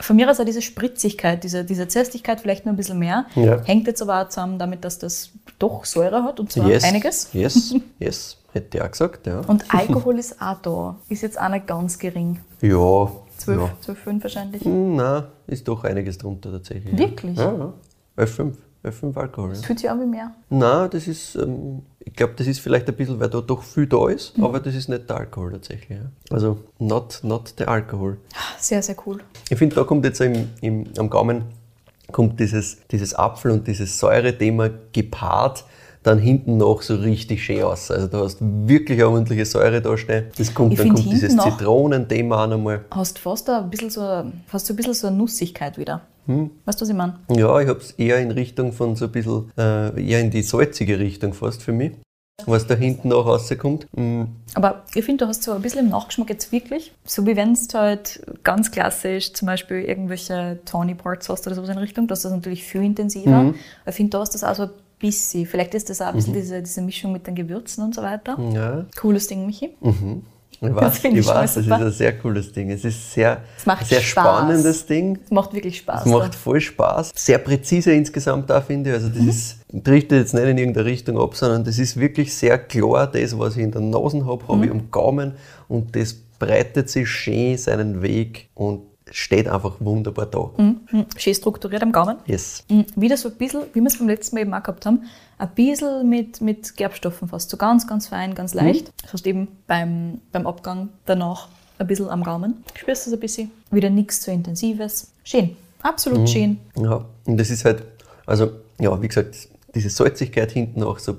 Von 0.00 0.16
mir 0.16 0.30
aus 0.30 0.40
auch 0.40 0.44
diese 0.44 0.62
Spritzigkeit, 0.62 1.44
diese, 1.44 1.64
diese 1.64 1.88
Zästigkeit 1.88 2.40
vielleicht 2.40 2.64
nur 2.64 2.74
ein 2.74 2.76
bisschen 2.76 2.98
mehr. 2.98 3.26
Ja. 3.34 3.62
Hängt 3.64 3.86
jetzt 3.86 4.02
aber 4.02 4.22
auch 4.22 4.28
zusammen 4.28 4.58
damit, 4.58 4.84
dass 4.84 4.98
das 4.98 5.30
doch 5.58 5.84
Säure 5.84 6.24
hat 6.24 6.40
und 6.40 6.52
zwar 6.52 6.68
yes. 6.68 6.84
einiges. 6.84 7.28
Yes, 7.32 7.74
yes. 7.98 8.38
Hätte 8.52 8.78
ich 8.78 8.84
auch 8.84 8.90
gesagt, 8.90 9.26
ja. 9.26 9.40
Und 9.40 9.64
Alkohol 9.74 10.18
ist 10.18 10.40
auch 10.40 10.60
da. 10.62 10.96
Ist 11.08 11.22
jetzt 11.22 11.40
auch 11.40 11.48
nicht 11.48 11.66
ganz 11.66 11.98
gering. 11.98 12.40
ja. 12.60 13.10
12, 13.38 13.60
ja. 13.60 13.70
12 13.80 13.98
5 13.98 14.22
wahrscheinlich. 14.22 14.64
Hm, 14.64 14.96
Nein, 14.96 15.24
ist 15.48 15.66
doch 15.66 15.82
einiges 15.84 16.18
drunter 16.18 16.52
tatsächlich. 16.52 16.96
Wirklich? 16.96 17.36
Ja, 17.36 17.52
ja. 17.52 17.72
F5. 18.16 18.54
F5 18.84 19.16
Alkohol. 19.16 19.48
Ja. 19.48 19.54
Das 19.54 19.64
fühlt 19.64 19.78
sich 19.78 19.90
an 19.90 20.00
wie 20.00 20.06
mehr. 20.06 20.32
Nein, 20.50 20.90
das 20.90 21.08
ist, 21.08 21.36
ähm, 21.36 21.82
ich 22.00 22.12
glaube, 22.12 22.34
das 22.36 22.46
ist 22.46 22.60
vielleicht 22.60 22.86
ein 22.88 22.94
bisschen, 22.94 23.18
weil 23.18 23.30
da 23.30 23.40
doch 23.40 23.62
viel 23.62 23.86
da 23.86 24.08
ist, 24.08 24.34
aber 24.40 24.60
das 24.60 24.74
ist 24.74 24.88
nicht 24.88 25.08
der 25.08 25.16
Alkohol 25.16 25.52
tatsächlich. 25.52 25.98
Ja. 25.98 26.04
Also, 26.30 26.58
not, 26.78 27.20
not 27.22 27.54
the 27.56 27.64
Alkohol. 27.64 28.18
Sehr, 28.64 28.82
sehr 28.82 28.96
cool. 29.04 29.18
Ich 29.50 29.58
finde, 29.58 29.76
da 29.76 29.84
kommt 29.84 30.06
jetzt 30.06 30.20
im, 30.22 30.48
im, 30.62 30.84
am 30.96 31.10
Gaumen 31.10 31.44
kommt 32.10 32.40
dieses, 32.40 32.78
dieses 32.90 33.14
Apfel- 33.14 33.50
und 33.50 33.66
dieses 33.66 33.98
Säure-Thema 33.98 34.70
gepaart 34.92 35.64
dann 36.02 36.18
hinten 36.18 36.58
noch 36.58 36.82
so 36.82 36.96
richtig 36.96 37.42
schön 37.42 37.62
aus. 37.62 37.90
Also 37.90 38.06
du 38.08 38.18
hast 38.18 38.38
wirklich 38.40 38.98
eine 39.00 39.08
ordentliche 39.08 39.44
Säure 39.44 39.82
da 39.82 39.96
stehen. 39.96 40.26
Das 40.36 40.52
kommt, 40.52 40.72
Ich 40.72 40.78
dann 40.78 40.94
kommt 40.94 41.10
dieses 41.10 41.36
Zitronenthema 41.36 42.44
auch 42.44 42.48
nochmal. 42.48 42.84
Hast 42.90 43.18
fast 43.18 43.48
ein 43.50 43.68
bisschen 43.70 43.90
so, 43.90 44.00
fast 44.46 44.66
so 44.66 44.72
ein 44.72 44.76
bisschen 44.76 44.94
so 44.94 45.06
eine 45.08 45.16
Nussigkeit 45.16 45.76
wieder. 45.78 46.02
Hm. 46.26 46.50
Weißt 46.64 46.80
du, 46.80 46.82
was 46.82 46.88
ich 46.88 46.94
meine? 46.94 47.18
Ja, 47.30 47.60
ich 47.60 47.68
habe 47.68 47.80
es 47.80 47.92
eher 47.92 48.18
in 48.18 48.30
Richtung 48.30 48.72
von 48.72 48.96
so 48.96 49.06
ein 49.06 49.12
bisschen, 49.12 49.50
äh, 49.58 50.02
eher 50.02 50.20
in 50.20 50.30
die 50.30 50.42
salzige 50.42 50.98
Richtung 50.98 51.34
fast 51.34 51.62
für 51.62 51.72
mich. 51.72 51.92
Was 52.46 52.66
da 52.66 52.74
hinten 52.74 53.08
noch 53.08 53.26
rauskommt. 53.26 53.86
Mm, 53.96 54.24
Aber 54.54 54.82
ich 54.94 55.04
finde, 55.04 55.24
du 55.24 55.28
hast 55.28 55.44
so 55.44 55.52
ein 55.52 55.62
bisschen 55.62 55.86
im 55.86 55.90
Nachgeschmack 55.90 56.30
jetzt 56.30 56.50
wirklich, 56.50 56.92
so 57.04 57.24
wie 57.26 57.36
wenn 57.36 57.54
du 57.54 57.78
halt 57.78 58.26
ganz 58.42 58.70
klassisch 58.72 59.32
zum 59.32 59.46
Beispiel 59.46 59.82
irgendwelche 59.82 60.58
Tawny 60.64 60.94
Parts 60.94 61.28
hast 61.28 61.46
oder 61.46 61.54
sowas 61.54 61.70
in 61.70 61.78
Richtung, 61.78 62.08
das 62.08 62.24
ist 62.24 62.32
natürlich 62.32 62.64
viel 62.64 62.82
intensiver. 62.82 63.44
Mhm. 63.44 63.54
Ich 63.86 63.94
finde, 63.94 64.10
da 64.10 64.22
ist 64.22 64.34
das 64.34 64.42
auch 64.42 64.54
so 64.56 64.64
ein 64.64 64.70
bisschen, 64.98 65.46
vielleicht 65.46 65.74
ist 65.74 65.88
das 65.90 66.00
auch 66.02 66.08
ein 66.08 66.16
bisschen 66.16 66.34
diese, 66.34 66.60
diese 66.60 66.82
Mischung 66.82 67.12
mit 67.12 67.26
den 67.26 67.36
Gewürzen 67.36 67.84
und 67.84 67.94
so 67.94 68.02
weiter. 68.02 68.36
ja, 68.52 68.84
Cooles 69.00 69.28
Ding, 69.28 69.46
Michi. 69.46 69.70
Ich 70.60 70.74
weiß, 70.74 70.98
finde 70.98 71.20
ich 71.20 71.26
weiß, 71.26 71.54
das 71.54 71.66
ist 71.66 71.72
ein 71.72 71.92
sehr 71.92 72.18
cooles 72.18 72.52
Ding. 72.52 72.70
Es 72.70 72.84
ist 72.84 73.12
sehr, 73.12 73.42
Es 73.56 73.88
sehr 73.88 74.00
Spaß. 74.00 74.24
spannendes 74.24 74.86
Ding. 74.86 75.18
Es 75.24 75.30
macht 75.30 75.52
wirklich 75.52 75.78
Spaß. 75.78 76.06
Es 76.06 76.12
macht 76.12 76.34
voll 76.34 76.60
Spaß. 76.60 77.12
Sehr 77.14 77.38
präzise 77.38 77.92
insgesamt 77.92 78.48
da 78.50 78.60
finde 78.60 78.90
ich. 78.90 78.96
Also 78.96 79.08
das 79.08 79.24
ist, 79.24 79.56
driftet 79.72 80.12
jetzt 80.20 80.34
nicht 80.34 80.44
in 80.44 80.58
irgendeine 80.58 80.86
Richtung 80.86 81.18
ab, 81.18 81.34
sondern 81.36 81.64
das 81.64 81.78
ist 81.78 81.98
wirklich 81.98 82.34
sehr 82.34 82.58
klar. 82.58 83.06
Das, 83.06 83.38
was 83.38 83.56
ich 83.56 83.62
in 83.62 83.72
der 83.72 83.80
Nase 83.80 84.24
habe, 84.26 84.46
habe 84.48 84.66
ich 84.66 84.70
am 84.70 84.90
Gaumen 84.90 85.32
und 85.68 85.94
das 85.96 86.14
breitet 86.38 86.90
sich 86.90 87.08
schön 87.08 87.56
seinen 87.56 88.02
Weg 88.02 88.48
und 88.54 88.82
steht 89.10 89.48
einfach 89.48 89.76
wunderbar 89.80 90.26
da. 90.26 90.50
Mhm. 90.56 91.06
Schön 91.16 91.34
strukturiert 91.34 91.82
am 91.82 91.92
Gaumen. 91.92 92.16
Yes. 92.26 92.64
Mhm. 92.68 92.86
Wieder 92.96 93.16
so 93.16 93.28
ein 93.28 93.34
bisschen, 93.36 93.62
wie 93.72 93.80
wir 93.80 93.86
es 93.86 93.98
beim 93.98 94.08
letzten 94.08 94.36
Mal 94.36 94.42
eben 94.42 94.54
auch 94.54 94.62
gehabt 94.62 94.86
haben, 94.86 95.04
ein 95.38 95.48
bisschen 95.54 96.08
mit, 96.08 96.40
mit 96.40 96.76
Gerbstoffen 96.76 97.28
fast. 97.28 97.50
So 97.50 97.56
ganz, 97.56 97.86
ganz 97.86 98.08
fein, 98.08 98.34
ganz 98.34 98.54
leicht. 98.54 98.92
Das 99.02 99.12
heißt 99.12 99.26
eben 99.26 99.48
beim, 99.66 100.20
beim 100.32 100.46
Abgang 100.46 100.88
danach 101.06 101.48
ein 101.78 101.86
bisschen 101.86 102.08
am 102.08 102.22
Gaumen. 102.22 102.64
Spürst 102.74 103.06
du 103.06 103.10
es 103.10 103.14
ein 103.14 103.20
bisschen? 103.20 103.50
Wieder 103.70 103.90
nichts 103.90 104.20
zu 104.20 104.30
Intensives. 104.30 105.08
Schön. 105.24 105.56
Absolut 105.82 106.28
schön. 106.30 106.58
Ja, 106.76 107.04
und 107.26 107.36
das 107.36 107.50
ist 107.50 107.64
halt, 107.66 107.82
also, 108.24 108.52
ja, 108.78 109.02
wie 109.02 109.08
gesagt, 109.08 109.48
diese 109.74 109.90
Salzigkeit 109.90 110.50
hinten 110.52 110.82
auch 110.82 110.98
so 110.98 111.18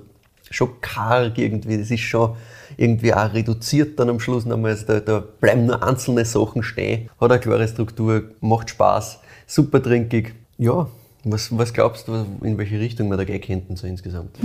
schon 0.51 0.81
karg 0.81 1.37
irgendwie, 1.37 1.77
das 1.77 1.91
ist 1.91 2.01
schon 2.01 2.35
irgendwie 2.77 3.13
auch 3.13 3.33
reduziert 3.33 3.99
dann 3.99 4.09
am 4.09 4.19
Schluss 4.19 4.45
nochmal. 4.45 4.71
Also 4.71 4.85
da, 4.85 4.99
da 4.99 5.19
bleiben 5.19 5.65
nur 5.65 5.81
einzelne 5.81 6.25
Sachen 6.25 6.63
stehen, 6.63 7.09
hat 7.19 7.31
eine 7.31 7.39
klare 7.39 7.67
Struktur, 7.67 8.23
macht 8.41 8.69
Spaß, 8.69 9.19
super 9.47 9.81
trinkig. 9.81 10.35
Ja, 10.57 10.87
was, 11.23 11.57
was 11.57 11.73
glaubst 11.73 12.07
du, 12.07 12.25
in 12.43 12.57
welche 12.57 12.79
Richtung 12.79 13.09
wir 13.09 13.17
da 13.17 13.23
gehen 13.23 13.41
könnten 13.41 13.75
so 13.75 13.87
insgesamt? 13.87 14.37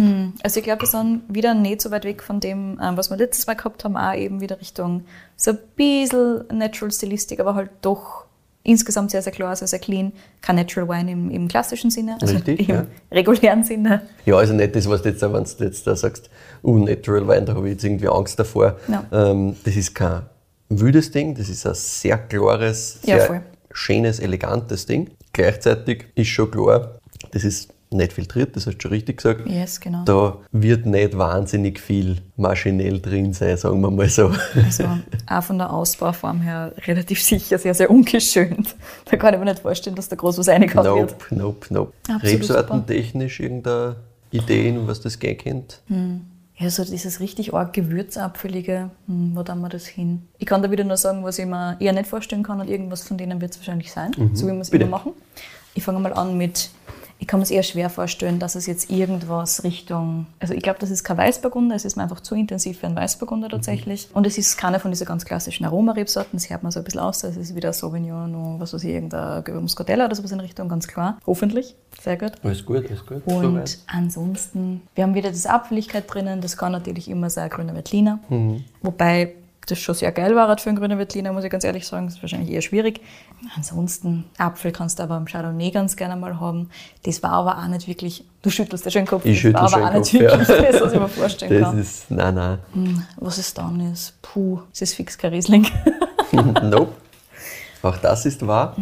Also 0.43 0.61
ich 0.61 0.64
glaube, 0.64 0.82
wir 0.82 0.88
sind 0.88 1.23
wieder 1.29 1.55
nicht 1.55 1.82
so 1.82 1.91
weit 1.91 2.05
weg 2.05 2.23
von 2.23 2.41
dem, 2.41 2.81
ähm, 2.82 2.96
was 2.96 3.11
wir 3.11 3.19
letztes 3.19 3.46
Mal 3.46 3.55
gehabt 3.55 3.85
haben, 3.85 3.96
auch 3.96 4.14
eben 4.14 4.41
wieder 4.41 4.61
Richtung 4.61 5.05
so 5.37 5.50
ein 5.50 5.58
bisschen 5.76 6.44
Natural 6.50 6.91
Stilistik, 6.91 7.38
aber 7.38 7.55
halt 7.55 7.70
doch 7.82 8.25
insgesamt 8.62 9.10
sehr, 9.10 9.22
sehr 9.22 9.32
klar, 9.32 9.56
sehr, 9.56 9.68
sehr 9.68 9.78
clean. 9.78 10.12
Kein 10.42 10.56
Natural 10.56 10.88
Wine 10.88 11.10
im, 11.10 11.30
im 11.30 11.48
klassischen 11.48 11.90
Sinne, 11.90 12.18
also 12.20 12.34
Richtig, 12.34 12.68
im 12.68 12.74
ja. 12.74 12.86
regulären 13.10 13.64
Sinne. 13.64 14.02
Ja, 14.26 14.36
also 14.36 14.52
nicht 14.54 14.76
das, 14.76 14.88
was 14.88 15.02
du 15.02 15.08
jetzt, 15.08 15.22
wenn 15.22 15.32
du 15.32 15.64
jetzt 15.64 15.86
da 15.86 15.96
sagst, 15.96 16.30
unnatural 16.62 17.26
Wein, 17.26 17.46
da 17.46 17.54
habe 17.54 17.68
ich 17.68 17.72
jetzt 17.74 17.84
irgendwie 17.84 18.08
Angst 18.08 18.38
davor. 18.38 18.76
Ja. 18.88 19.04
Ähm, 19.12 19.56
das 19.64 19.76
ist 19.76 19.94
kein 19.94 20.22
wüdes 20.68 21.10
Ding, 21.10 21.34
das 21.34 21.48
ist 21.48 21.66
ein 21.66 21.74
sehr 21.74 22.18
klares, 22.18 22.98
Ja, 23.02 23.16
sehr 23.16 23.26
voll. 23.26 23.40
schönes, 23.72 24.20
elegantes 24.20 24.86
Ding. 24.86 25.10
Gleichzeitig 25.32 26.06
ist 26.14 26.28
schon 26.28 26.50
klar, 26.50 26.98
das 27.32 27.44
ist 27.44 27.72
nicht 27.92 28.12
filtriert, 28.12 28.54
das 28.56 28.66
hast 28.66 28.76
du 28.76 28.82
schon 28.82 28.90
richtig 28.92 29.19
gesagt. 29.19 29.46
Yes, 29.46 29.81
genau. 29.81 30.04
Da 30.04 30.38
wird 30.52 30.87
nicht 30.87 31.16
wahnsinnig 31.19 31.81
viel 31.81 32.19
maschinell 32.37 33.00
drin 33.00 33.32
sein, 33.32 33.56
sagen 33.56 33.81
wir 33.81 33.90
mal 33.90 34.08
so. 34.08 34.32
Also 34.54 34.84
auch 35.26 35.42
von 35.42 35.58
der 35.58 35.72
Ausbauform 35.72 36.40
her 36.40 36.72
relativ 36.87 37.22
sicher 37.22 37.58
sehr, 37.58 37.75
sehr 37.75 37.90
ungeschönt. 37.90 38.75
Da 39.10 39.16
kann 39.16 39.34
ich 39.34 39.40
mir 39.40 39.46
nicht 39.46 39.60
vorstellen, 39.60 39.96
dass 39.96 40.08
da 40.08 40.16
groß 40.16 40.38
was 40.38 40.48
reingehauen 40.48 40.87
nope, 40.87 41.00
wird. 41.00 41.32
nope, 41.32 41.66
nope. 41.70 41.92
Absolut 42.08 42.40
Rebsortentechnisch 42.40 43.40
irgendeine 43.40 43.96
Ideen, 44.31 44.86
was 44.86 45.00
das 45.00 45.19
gehen 45.19 45.38
könnte? 45.38 45.76
Ja, 46.60 46.69
so 46.69 46.84
dieses 46.84 47.20
richtig 47.20 47.54
arg 47.54 47.72
gewürzapfelige, 47.72 48.90
hm, 49.06 49.32
wo 49.34 49.43
dann 49.43 49.60
wir 49.60 49.70
das 49.70 49.86
hin? 49.86 50.28
Ich 50.38 50.44
kann 50.44 50.62
da 50.62 50.70
wieder 50.70 50.84
nur 50.84 50.98
sagen, 50.98 51.25
was 51.25 51.38
ich 51.38 51.46
mir 51.46 51.76
eher 51.81 51.94
nicht 51.94 52.06
vorstellen 52.06 52.43
kann 52.43 52.60
und 52.60 52.69
irgendwas 52.69 53.02
von 53.02 53.16
denen 53.16 53.40
wird 53.40 53.52
es 53.52 53.58
wahrscheinlich 53.58 53.90
sein, 53.90 54.12
so 54.34 54.46
wie 54.46 54.52
wir 54.52 54.60
es 54.60 54.69
immer 54.69 54.86
machen. 54.86 55.12
Ich 55.75 55.84
fange 55.84 56.00
mal 56.00 56.12
an 56.12 56.36
mit, 56.36 56.70
ich 57.20 57.26
kann 57.26 57.38
mir 57.38 57.44
es 57.44 57.50
eher 57.50 57.62
schwer 57.62 57.90
vorstellen, 57.90 58.38
dass 58.38 58.55
es 58.55 58.67
jetzt 58.67 58.90
irgendwas 58.90 59.62
Richtung, 59.62 60.26
also 60.40 60.55
ich 60.55 60.62
glaube, 60.62 60.78
das 60.81 60.90
ist 60.90 61.05
kein 61.05 61.19
Weißburgunder, 61.19 61.76
es 61.76 61.84
ist 61.84 61.96
mir 61.96 62.02
einfach 62.02 62.20
zu 62.20 62.34
intensiv 62.34 62.81
für 62.81 62.87
ein 62.87 62.96
Weißburgunder 62.96 63.50
tatsächlich. 63.50 64.08
Und 64.14 64.26
es 64.26 64.38
ist 64.38 64.56
keine 64.56 64.81
von 64.81 64.90
diesen 64.90 65.06
ganz 65.06 65.26
klassischen 65.26 65.67
Aromarebsorten, 65.67 66.38
das 66.38 66.49
hört 66.49 66.62
man 66.62 66.72
so 66.72 66.81
ein 66.81 66.84
bisschen 66.84 67.00
aus, 67.00 67.22
es 67.22 67.37
ist 67.37 67.55
wieder 67.55 67.75
Sauvignon 67.75 68.34
und 68.34 68.61
was 68.61 68.72
weiß 68.72 68.82
ich, 68.84 68.94
irgendein 68.94 69.44
Muscatella 69.61 70.06
oder 70.06 70.14
sowas 70.17 70.32
in 70.32 70.40
Richtung, 70.40 70.70
ganz 70.70 70.88
klar. 70.88 71.19
Hoffentlich, 71.26 71.76
sehr 72.00 72.17
gut. 72.17 72.32
Alles 72.43 72.64
gut, 72.64 72.87
alles 72.88 73.05
gut. 73.05 73.22
Und 73.26 73.43
soweit. 73.43 73.78
ansonsten, 73.87 74.81
wir 74.94 75.05
haben 75.05 75.14
wieder 75.14 75.31
diese 75.31 75.50
Apfeligkeit 75.50 76.05
drinnen, 76.12 76.40
das 76.40 76.56
kann 76.56 76.72
natürlich 76.72 77.11
immer 77.11 77.28
sein, 77.28 77.50
grüner 77.50 77.75
Veltliner. 77.75 78.19
Mhm. 78.31 78.64
Wobei 78.81 79.34
das 79.70 79.78
schon 79.78 79.94
sehr 79.94 80.12
geil 80.12 80.34
war 80.37 80.56
für 80.58 80.69
einen 80.70 80.78
grünen 80.78 80.99
Veltliner, 80.99 81.32
muss 81.32 81.44
ich 81.44 81.50
ganz 81.50 81.64
ehrlich 81.64 81.87
sagen. 81.87 82.06
Das 82.06 82.17
ist 82.17 82.22
wahrscheinlich 82.22 82.50
eher 82.50 82.62
schwierig. 82.62 83.00
Ansonsten, 83.56 84.25
Apfel 84.38 84.72
kannst 84.72 84.99
du 84.99 85.02
aber 85.02 85.14
am 85.14 85.24
Chardonnay 85.27 85.70
ganz 85.70 85.96
gerne 85.96 86.17
mal 86.17 86.41
haben. 86.41 86.70
Das 87.05 87.22
war 87.22 87.32
aber 87.32 87.58
auch 87.58 87.67
nicht 87.69 87.89
wirklich, 87.89 88.24
du 88.43 88.50
schüttelst 88.50 88.84
ja 88.84 88.91
schon 88.91 89.03
den 89.03 89.08
Kopf, 89.08 89.24
Ich 89.24 89.32
das 89.34 89.41
schüttel 89.41 89.60
war 89.60 89.69
schon 89.69 89.82
aber 89.82 89.89
auch 89.89 89.93
den 89.93 90.00
nicht 90.00 90.31
Kopf, 90.31 90.48
wirklich 90.48 90.48
ja. 90.48 90.72
das, 90.72 90.81
was 90.81 90.93
ich 90.93 91.00
mir 91.00 91.08
vorstellen 91.08 91.60
Das 91.60 91.70
kann. 91.70 91.79
ist, 91.81 92.10
nein, 92.10 92.34
nein. 92.34 92.58
Hm, 92.72 93.06
Was 93.17 93.39
es 93.39 93.55
dann 93.55 93.81
ist, 93.93 94.20
puh, 94.22 94.60
es 94.72 94.82
ist 94.82 94.94
fix 94.94 95.17
kein 95.17 95.32
Riesling. 95.32 95.67
nope. 96.62 96.93
Auch 97.82 97.96
das 97.96 98.27
ist 98.27 98.46
wahr. 98.46 98.77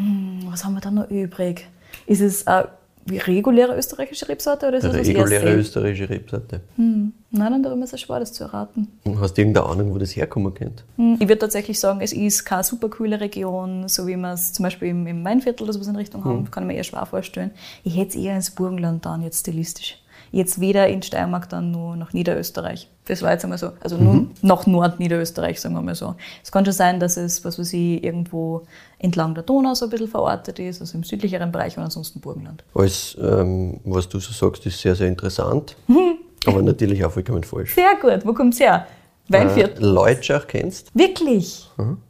Was 0.51 0.65
haben 0.65 0.75
wir 0.75 0.81
da 0.81 0.91
noch 0.91 1.09
übrig? 1.09 1.69
Ist 2.07 2.21
es 2.21 2.47
eine 2.47 2.69
reguläre 3.11 3.77
österreichische 3.77 4.29
Rebsorte 4.29 4.69
oder 4.69 4.79
ist 4.79 4.85
eher 4.85 4.95
reguläre 4.95 5.55
österreichische 5.55 6.09
Rebsorte. 6.11 6.61
Nein, 6.77 7.13
dann 7.31 7.63
darüber 7.63 7.85
ist 7.85 7.93
es 7.93 8.01
schwer, 8.01 8.21
das 8.21 8.33
zu 8.33 8.45
erraten. 8.45 8.89
Hast 9.21 9.37
du 9.37 9.43
irgendeine 9.43 9.67
Ahnung, 9.67 9.95
wo 9.95 9.99
das 9.99 10.17
herkommen 10.17 10.53
könnte? 10.55 10.83
Hm, 10.97 11.15
Ich 11.21 11.29
würde 11.29 11.39
tatsächlich 11.39 11.79
sagen, 11.79 12.01
es 12.01 12.13
ist 12.13 12.45
keine 12.45 12.65
super 12.65 12.89
coole 12.89 13.21
Region, 13.21 13.89
so 13.89 14.07
wie 14.07 14.17
wir 14.17 14.33
es 14.33 14.53
zum 14.53 14.63
Beispiel 14.65 14.89
im, 14.89 15.07
im 15.07 15.25
Weinviertel 15.25 15.65
oder 15.65 15.73
sowas 15.73 15.89
in 15.89 15.97
Richtung 15.97 16.25
haben, 16.25 16.51
kann 16.51 16.63
ich 16.65 16.67
mir 16.69 16.75
eher 16.75 16.85
schwer 16.85 17.05
vorstellen. 17.07 17.51
Ich 17.85 17.97
hätte 17.97 18.11
es 18.11 18.25
eher 18.25 18.35
ins 18.37 18.51
Burgenland 18.51 19.05
dann 19.05 19.23
jetzt 19.23 19.41
stilistisch. 19.41 19.99
Jetzt 20.31 20.61
weder 20.61 20.89
in 20.89 21.03
Steiermark, 21.03 21.49
dann 21.49 21.71
nur 21.71 21.97
nach 21.97 22.13
Niederösterreich. 22.13 22.89
Das 23.07 23.23
war 23.23 23.33
jetzt 23.33 23.45
einmal 23.45 23.59
so, 23.59 23.71
also 23.81 23.97
nur 23.97 24.27
nach 24.43 24.67
Nordniederösterreich, 24.67 25.61
sagen 25.61 25.75
wir 25.75 25.81
mal 25.83 25.95
so. 25.95 26.15
Es 26.43 26.53
kann 26.53 26.65
schon 26.65 26.75
sein, 26.75 27.01
dass 27.01 27.17
es, 27.17 27.45
was 27.45 27.59
weiß 27.59 27.73
ich, 27.73 28.05
irgendwo 28.05 28.63
entlang 28.99 29.35
der 29.35 29.45
Donau 29.45 29.75
so 29.75 29.87
ein 29.87 29.91
bisschen 29.91 30.09
verortet 30.09 30.59
ist, 30.59 30.81
also 30.81 30.99
im 30.99 31.05
südlicheren 31.05 31.51
Bereich 31.51 31.77
und 31.79 31.85
ansonsten 31.85 32.21
Burgenland. 32.21 32.65
Alles, 32.75 33.17
ähm, 33.21 33.81
was 33.85 34.09
du 34.09 34.19
so 34.21 34.33
sagst, 34.33 34.67
ist 34.67 34.81
sehr, 34.81 34.95
sehr 34.95 35.09
interessant. 35.09 35.77
Aber 36.47 36.63
natürlich 36.63 37.05
auch 37.05 37.13
vollkommen 37.13 37.43
falsch. 37.45 37.75
Sehr 37.75 37.97
gut, 38.01 38.27
wo 38.27 38.33
kommt's 38.35 38.61
her? 38.61 38.87
Weinviertel. 39.29 39.83
Äh, 39.83 39.87
Leutschach 39.87 40.47
kennst? 40.47 40.91
Wirklich? 40.95 41.69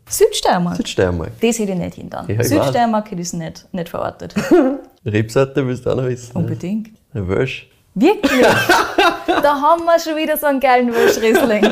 Südsteiermark? 0.08 0.76
Südsteiermark. 0.76 1.32
Das 1.40 1.58
hätte 1.58 1.72
ich 1.72 1.78
nicht 1.78 1.94
hin 1.94 2.10
dann. 2.10 2.28
Ja, 2.28 2.42
Südsteiermark 2.42 3.10
hätte 3.10 3.20
ich 3.20 3.28
es 3.28 3.32
nicht, 3.32 3.66
nicht 3.72 3.88
verortet. 3.88 4.34
Rebsorte 5.04 5.66
willst 5.66 5.84
du 5.84 5.90
auch 5.90 5.96
noch 5.96 6.04
wissen? 6.04 6.32
ne? 6.34 6.40
Unbedingt. 6.40 6.90
Ein 7.14 7.28
Wölsch. 7.28 7.68
Wirklich? 7.95 8.42
da 9.26 9.61
haben 9.61 9.85
wir 9.85 9.99
schon 9.99 10.16
wieder 10.16 10.37
so 10.37 10.47
einen 10.47 10.61
geilen 10.61 10.92
Welschriesling. 10.92 11.64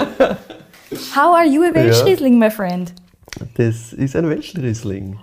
How 1.14 1.34
are 1.36 1.46
you 1.46 1.62
a 1.64 1.72
Welschriesling, 1.74 2.38
my 2.38 2.50
friend? 2.50 2.92
Das 3.56 3.92
ist 3.92 4.16
ein 4.16 4.28
Welschriesling. 4.28 5.18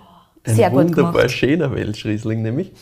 Ein 0.46 0.54
Sehr 0.54 0.70
gut 0.70 0.78
wunderbar 0.80 1.12
gemacht. 1.12 1.24
Mhm. 1.26 1.28
schöner 1.30 1.74
Welschriesling 1.74 2.42
nämlich. 2.42 2.72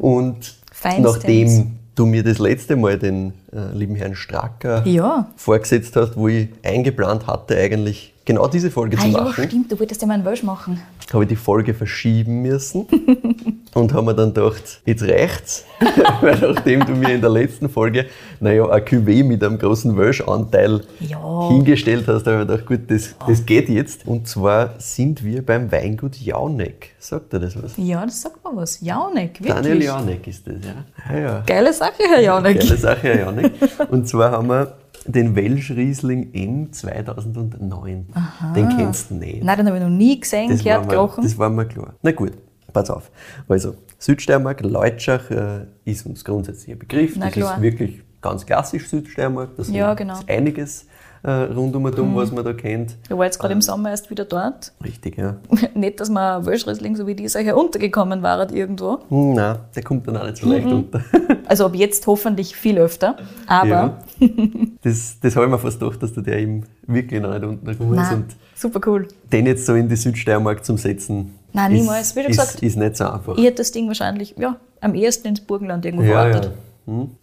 Und 0.00 0.54
Feinstens. 0.72 1.04
nachdem 1.16 1.78
du 1.94 2.06
mir 2.06 2.22
das 2.24 2.38
letzte 2.38 2.74
Mal 2.76 2.98
den 2.98 3.34
äh, 3.52 3.76
lieben 3.76 3.94
Herrn 3.96 4.14
Stracker 4.14 4.82
Ja. 4.86 5.26
vorgesetzt 5.36 5.94
hast, 5.96 6.16
wo 6.16 6.28
ich 6.28 6.48
eingeplant 6.62 7.26
hatte, 7.26 7.56
eigentlich 7.56 8.11
genau 8.24 8.46
diese 8.48 8.70
Folge 8.70 8.96
Ah 8.98 9.02
zu 9.02 9.08
ja, 9.08 9.22
machen, 9.24 9.44
stimmt, 9.48 9.72
du 9.72 9.78
wolltest 9.78 10.00
ja 10.00 10.06
mal 10.06 10.14
einen 10.14 10.24
Welsh 10.24 10.42
machen. 10.42 10.80
habe 11.12 11.24
ich 11.24 11.28
die 11.28 11.36
Folge 11.36 11.74
verschieben 11.74 12.42
müssen 12.42 12.86
und 13.74 13.92
haben 13.92 14.04
mir 14.06 14.14
dann 14.14 14.32
gedacht, 14.32 14.80
jetzt 14.86 15.02
reicht's. 15.02 15.64
Weil 16.20 16.38
nachdem 16.38 16.86
du 16.86 16.92
mir 16.92 17.14
in 17.14 17.20
der 17.20 17.30
letzten 17.30 17.68
Folge, 17.68 18.06
naja, 18.40 18.68
ein 18.70 18.82
Cuvée 18.82 19.24
mit 19.24 19.42
einem 19.42 19.58
großen 19.58 19.96
Welsh-Anteil 19.96 20.80
Ja. 21.00 21.48
hingestellt 21.50 22.06
hast, 22.06 22.26
habe 22.26 22.42
ich 22.42 22.48
gedacht, 22.48 22.66
gut, 22.66 22.80
das, 22.88 23.14
das 23.26 23.44
geht 23.44 23.68
jetzt. 23.68 24.06
Und 24.06 24.28
zwar 24.28 24.74
sind 24.78 25.24
wir 25.24 25.44
beim 25.44 25.70
Weingut 25.72 26.16
Jauneck. 26.16 26.94
Sagt 26.98 27.32
dir 27.32 27.40
das 27.40 27.60
was? 27.62 27.72
Ja, 27.76 28.04
das 28.04 28.20
sagt 28.22 28.42
mal 28.44 28.54
was. 28.54 28.80
Jaunek, 28.80 29.40
wirklich. 29.40 29.52
Daniel 29.54 29.82
Jauneck 29.82 30.26
ist 30.28 30.46
das, 30.46 30.54
ja? 30.64 31.14
Ja, 31.14 31.20
ja. 31.20 31.42
Geile 31.46 31.72
Sache, 31.72 32.02
Herr 32.08 32.20
Jaunek. 32.20 32.60
Geile 32.60 32.76
Sache, 32.76 33.02
Herr 33.02 33.18
Janik. 33.20 33.52
Und 33.90 34.06
zwar 34.08 34.30
haben 34.30 34.48
wir 34.48 34.74
den 35.06 35.34
Welsch 35.34 35.70
Riesling 35.70 36.32
M 36.32 36.72
2009. 36.72 38.06
Den 38.54 38.68
kennst 38.76 39.10
du 39.10 39.14
nicht. 39.14 39.42
Nein, 39.42 39.58
den 39.58 39.66
habe 39.66 39.76
ich 39.78 39.82
noch 39.82 39.90
nie 39.90 40.20
gesehen, 40.20 40.50
Das 40.50 40.62
gehört, 40.62 40.88
gerochen. 40.88 41.24
das 41.24 41.36
war 41.38 41.50
mir 41.50 41.66
klar. 41.66 41.94
Na 42.02 42.12
gut, 42.12 42.32
pass 42.72 42.90
auf. 42.90 43.10
Also, 43.48 43.74
Südsteiermark, 43.98 44.60
Leutschach 44.62 45.30
äh, 45.30 45.66
ist 45.84 46.06
uns 46.06 46.24
grundsätzlich 46.24 46.72
ein 46.72 46.78
Begriff. 46.78 47.14
Na 47.16 47.26
das 47.26 47.34
klar. 47.34 47.56
ist 47.56 47.62
wirklich 47.62 48.02
ganz 48.20 48.44
klassisch 48.46 48.88
Südsteiermark. 48.88 49.50
Da 49.56 49.64
sind 49.64 49.74
Ja, 49.74 49.94
genau. 49.94 50.14
ist 50.14 50.28
einiges 50.28 50.86
äh, 51.24 51.30
rund 51.30 51.74
um 51.76 51.84
und 51.84 51.98
um, 51.98 52.16
was 52.16 52.32
man 52.32 52.44
da 52.44 52.52
kennt. 52.52 52.96
Ich 53.04 53.16
war 53.16 53.24
jetzt 53.24 53.38
gerade 53.38 53.52
im 53.54 53.60
Sommer 53.62 53.90
erst 53.90 54.10
wieder 54.10 54.24
dort. 54.24 54.72
Richtig, 54.84 55.16
ja. 55.18 55.36
Nicht, 55.74 56.00
dass 56.00 56.10
man 56.10 56.44
Welschriesling 56.44 56.96
so 56.96 57.06
wie 57.06 57.14
dieser 57.14 57.40
hier 57.40 57.56
untergekommen 57.56 58.22
war 58.22 58.50
irgendwo. 58.52 58.98
Hm, 59.08 59.34
nein, 59.34 59.56
der 59.74 59.82
kommt 59.84 60.08
dann 60.08 60.16
auch 60.16 60.24
nicht 60.24 60.38
so 60.38 60.48
leicht 60.48 60.66
Mhm. 60.66 60.72
unter. 60.72 61.02
Also 61.46 61.66
ab 61.66 61.74
jetzt 61.74 62.06
hoffentlich 62.06 62.56
viel 62.56 62.78
öfter. 62.78 63.16
Aber 63.46 63.68
Ja. 63.68 63.98
Das, 64.82 65.18
das 65.20 65.36
habe 65.36 65.46
ich 65.46 65.52
mir 65.52 65.58
fast 65.58 65.78
gedacht, 65.78 66.02
dass 66.02 66.12
du 66.12 66.20
der 66.22 66.38
eben 66.40 66.64
wirklich 66.86 67.20
noch 67.22 67.32
nicht 67.32 67.44
unten 67.44 67.64
gekommen 67.66 67.98
ist. 68.00 68.12
Und 68.12 68.26
super 68.56 68.80
cool. 68.90 69.06
den 69.30 69.46
jetzt 69.46 69.64
so 69.66 69.74
in 69.74 69.88
die 69.88 69.94
Südsteiermark 69.96 70.64
zum 70.64 70.76
Setzen, 70.76 71.34
Nein, 71.52 71.72
ist, 71.72 71.80
niemals. 71.82 72.16
Wie 72.16 72.22
du 72.22 72.28
ist, 72.28 72.38
gesagt- 72.40 72.62
ist 72.62 72.76
nicht 72.76 72.96
so 72.96 73.04
einfach. 73.04 73.36
Ich 73.36 73.44
hätte 73.44 73.58
das 73.58 73.70
Ding 73.70 73.86
wahrscheinlich 73.86 74.34
ja, 74.38 74.56
am 74.80 74.94
ehesten 74.94 75.28
ins 75.28 75.40
Burgenland 75.40 75.84
irgendwo 75.84 76.04
ja, 76.04 76.24
ja. 76.26 76.30
verortet. 76.32 76.52
Hm. 76.52 76.58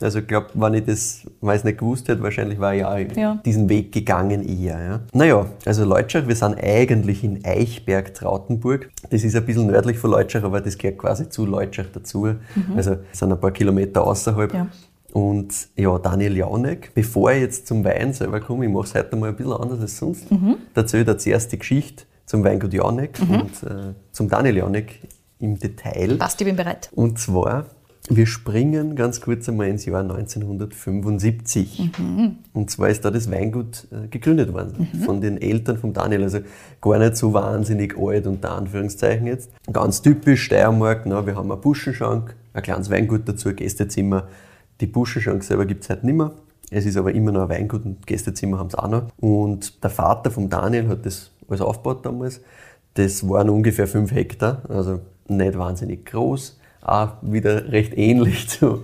Also 0.02 0.20
ich 0.20 0.28
glaube, 0.28 0.48
wenn 0.54 0.74
ich 0.76 0.86
das 0.86 1.22
wenn 1.42 1.60
nicht 1.64 1.78
gewusst 1.80 2.08
hätte, 2.08 2.22
wahrscheinlich 2.24 2.60
war 2.60 2.74
ich 2.74 2.86
auch 2.86 2.98
Ja. 3.16 3.40
diesen 3.46 3.68
Weg 3.70 3.92
gegangen 3.92 4.42
eher. 4.48 4.80
Ja. 4.82 5.00
Naja, 5.14 5.46
also 5.66 5.84
Leutschach, 5.86 6.28
wir 6.28 6.36
sind 6.36 6.56
eigentlich 6.64 7.24
in 7.24 7.44
Eichberg-Trautenburg. 7.44 8.90
Das 9.10 9.24
ist 9.24 9.36
ein 9.36 9.46
bisschen 9.46 9.68
nördlich 9.68 9.98
von 9.98 10.12
Leutschach, 10.12 10.44
aber 10.44 10.62
das 10.62 10.78
gehört 10.78 10.98
quasi 11.00 11.30
zu 11.30 11.46
Leutschach 11.46 11.88
dazu. 11.94 12.36
Also 12.76 12.98
es 13.12 13.20
sind 13.20 13.32
ein 13.32 13.40
paar 13.40 13.52
Kilometer 13.52 14.06
außerhalb. 14.06 14.52
Mhm. 14.54 14.58
Ja. 14.60 14.68
Und 15.12 15.54
ja, 15.76 15.98
Daniel 15.98 16.38
Jauneck, 16.38 16.92
bevor 16.94 17.32
ich 17.32 17.42
jetzt 17.42 17.66
zum 17.68 17.84
Wein 17.84 18.14
selber 18.14 18.40
komme, 18.40 18.66
ich 18.66 18.72
mache 18.72 18.84
es 18.86 18.94
heute 18.96 19.16
mal 19.16 19.30
ein 19.30 19.36
bisschen 19.36 19.54
anders 19.54 19.80
als 19.82 19.98
sonst, 19.98 20.30
Mhm. 20.32 20.56
da 20.74 20.82
erzähle 20.82 21.02
ich 21.04 21.08
dir 21.10 21.18
zuerst 21.18 21.52
die 21.52 21.58
Geschichte 21.58 22.04
zum 22.28 22.44
Weingut 22.44 22.74
Jauneck 22.74 23.18
und 23.22 23.64
äh, 23.70 23.94
zum 24.12 24.30
Daniel 24.30 24.58
Jauneck 24.58 25.00
im 25.40 25.58
Detail. 25.58 26.16
Passt, 26.18 26.40
ich 26.42 26.46
bin 26.46 26.56
bereit. 26.56 26.92
Und 26.94 27.18
zwar, 27.18 27.66
wir 28.08 28.26
springen 28.26 28.96
ganz 28.96 29.22
kurz 29.22 29.48
einmal 29.50 29.68
ins 29.68 29.86
Jahr 29.86 30.02
1975. 30.02 31.92
Und 32.54 32.72
zwar 32.72 32.90
ist 32.90 33.06
da 33.06 33.12
das 33.12 33.30
Weingut 33.30 33.88
äh, 33.92 34.08
gegründet 34.08 34.54
worden 34.54 34.88
von 35.06 35.22
den 35.22 35.40
Eltern 35.40 35.78
von 35.78 35.94
Daniel. 35.94 36.24
Also 36.24 36.40
gar 36.82 36.98
nicht 36.98 37.18
so 37.18 37.34
wahnsinnig 37.34 37.98
alt, 37.98 38.26
unter 38.26 38.52
Anführungszeichen 38.52 39.28
jetzt. 39.28 39.52
Ganz 39.72 40.02
typisch 40.02 40.44
Steiermark, 40.44 41.06
na, 41.06 41.26
wir 41.26 41.36
haben 41.36 41.52
einen 41.52 41.62
Buschenschank, 41.62 42.36
ein 42.54 42.64
kleines 42.64 42.90
Weingut 42.90 43.28
dazu, 43.28 43.50
ein 43.50 43.56
Gästezimmer. 43.56 44.28
Die 44.82 44.88
Buschenschank 44.88 45.44
selber 45.44 45.66
gibt 45.66 45.84
es 45.84 45.90
heute 45.90 46.06
nicht 46.06 46.16
mehr. 46.16 46.32
Es 46.72 46.86
ist 46.86 46.98
aber 46.98 47.14
immer 47.14 47.32
noch 47.32 47.44
ein 47.44 47.50
Weingut 47.50 47.86
und 47.86 48.08
Gästezimmer 48.08 48.60
haben 48.60 48.70
sie 48.70 48.80
auch 48.80 48.90
noch. 48.90 49.08
Und 49.18 49.84
der 49.84 49.90
Vater 49.90 50.32
von 50.32 50.50
Daniel 50.50 50.88
hat 50.88 51.06
das 51.06 51.32
alles 51.48 51.62
aufgebaut 51.62 52.06
damals. 52.06 52.42
Das 52.94 53.28
waren 53.28 53.50
ungefähr 53.50 53.88
5 53.88 54.12
Hektar, 54.12 54.64
also 54.68 55.00
nicht 55.28 55.58
wahnsinnig 55.58 56.06
groß. 56.06 56.59
Auch 56.82 57.14
wieder 57.22 57.72
recht 57.72 57.98
ähnlich 57.98 58.50
zu 58.50 58.84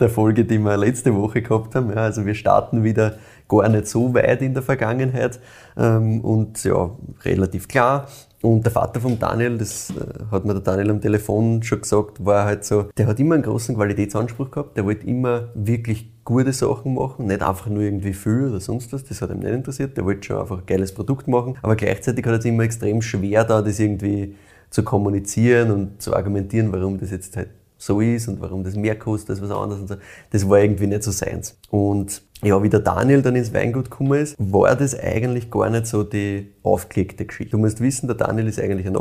der 0.00 0.08
Folge, 0.08 0.44
die 0.44 0.58
wir 0.58 0.76
letzte 0.76 1.14
Woche 1.14 1.42
gehabt 1.42 1.74
haben. 1.74 1.90
Ja, 1.90 1.96
also 1.96 2.24
wir 2.24 2.34
starten 2.34 2.84
wieder 2.84 3.16
gar 3.48 3.68
nicht 3.68 3.86
so 3.86 4.14
weit 4.14 4.42
in 4.42 4.54
der 4.54 4.62
Vergangenheit. 4.62 5.40
Ähm, 5.76 6.20
und 6.20 6.62
ja, 6.64 6.90
relativ 7.24 7.68
klar. 7.68 8.06
Und 8.44 8.62
der 8.62 8.72
Vater 8.72 9.00
von 9.00 9.18
Daniel, 9.18 9.56
das 9.56 9.90
äh, 9.90 10.24
hat 10.30 10.44
mir 10.44 10.52
der 10.52 10.62
Daniel 10.62 10.90
am 10.90 11.00
Telefon 11.00 11.62
schon 11.62 11.80
gesagt, 11.80 12.22
war 12.22 12.44
halt 12.44 12.62
so, 12.64 12.90
der 12.98 13.06
hat 13.06 13.18
immer 13.18 13.36
einen 13.36 13.42
großen 13.42 13.74
Qualitätsanspruch 13.74 14.50
gehabt, 14.50 14.76
der 14.76 14.84
wollte 14.84 15.06
immer 15.06 15.48
wirklich 15.54 16.12
gute 16.24 16.52
Sachen 16.52 16.94
machen, 16.94 17.26
nicht 17.26 17.40
einfach 17.40 17.68
nur 17.68 17.82
irgendwie 17.82 18.12
viel 18.12 18.48
oder 18.48 18.60
sonst 18.60 18.92
was, 18.92 19.02
das 19.02 19.22
hat 19.22 19.30
ihm 19.30 19.38
nicht 19.38 19.50
interessiert, 19.50 19.96
der 19.96 20.04
wollte 20.04 20.26
schon 20.26 20.40
einfach 20.40 20.58
ein 20.58 20.66
geiles 20.66 20.92
Produkt 20.92 21.26
machen, 21.26 21.56
aber 21.62 21.74
gleichzeitig 21.74 22.24
hat 22.26 22.32
er 22.32 22.38
es 22.38 22.44
immer 22.44 22.64
extrem 22.64 23.00
schwer 23.00 23.44
da, 23.44 23.62
das 23.62 23.80
irgendwie 23.80 24.34
zu 24.74 24.82
kommunizieren 24.82 25.70
und 25.70 26.02
zu 26.02 26.16
argumentieren, 26.16 26.72
warum 26.72 26.98
das 26.98 27.12
jetzt 27.12 27.36
halt 27.36 27.48
so 27.78 28.00
ist 28.00 28.26
und 28.26 28.40
warum 28.40 28.64
das 28.64 28.74
mehr 28.74 28.98
kostet 28.98 29.30
als 29.30 29.40
was 29.40 29.52
anderes 29.52 29.82
und 29.82 29.88
so. 29.88 29.94
Das 30.30 30.48
war 30.48 30.58
irgendwie 30.58 30.88
nicht 30.88 31.04
so 31.04 31.12
seins. 31.12 31.56
Und 31.70 32.22
ja, 32.42 32.60
wie 32.60 32.70
der 32.70 32.80
Daniel 32.80 33.22
dann 33.22 33.36
ins 33.36 33.54
Weingut 33.54 33.88
gekommen 33.88 34.20
ist, 34.20 34.34
war 34.36 34.74
das 34.74 34.98
eigentlich 34.98 35.48
gar 35.48 35.70
nicht 35.70 35.86
so 35.86 36.02
die 36.02 36.50
aufgelegte 36.64 37.24
Geschichte. 37.24 37.52
Du 37.52 37.58
musst 37.58 37.80
wissen, 37.80 38.08
der 38.08 38.16
Daniel 38.16 38.48
ist 38.48 38.58
eigentlich 38.58 38.88
ein 38.88 38.96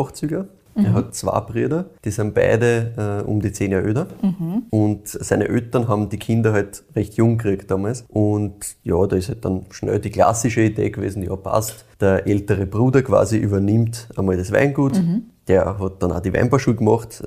Nachzüger. 0.76 0.90
Er 0.90 0.94
hat 0.94 1.16
zwei 1.16 1.40
Brüder, 1.42 1.86
die 2.04 2.12
sind 2.12 2.34
beide 2.34 3.22
äh, 3.26 3.30
um 3.30 3.42
die 3.42 3.52
zehn 3.52 3.72
Jahre 3.72 3.86
älter. 3.86 4.08
Und 4.70 5.08
seine 5.08 5.48
Eltern 5.48 5.88
haben 5.88 6.10
die 6.10 6.18
Kinder 6.18 6.54
halt 6.54 6.84
recht 6.96 7.16
jung 7.16 7.38
gekriegt 7.38 7.70
damals. 7.70 8.06
Und 8.10 8.76
ja, 8.84 9.06
da 9.08 9.16
ist 9.16 9.30
halt 9.30 9.46
dann 9.46 9.66
schnell 9.72 10.00
die 10.00 10.10
klassische 10.10 10.62
Idee 10.62 10.90
gewesen, 10.90 11.24
ja 11.24 11.36
passt, 11.36 11.86
der 12.00 12.28
ältere 12.28 12.66
Bruder 12.66 13.02
quasi 13.02 13.38
übernimmt 13.38 14.10
einmal 14.16 14.38
das 14.38 14.52
Weingut. 14.52 14.96
Der 15.48 15.78
hat 15.78 16.02
dann 16.02 16.12
auch 16.14 16.22
die 16.22 16.34
Weinbauschule 16.34 16.78
gemacht. 16.78 17.22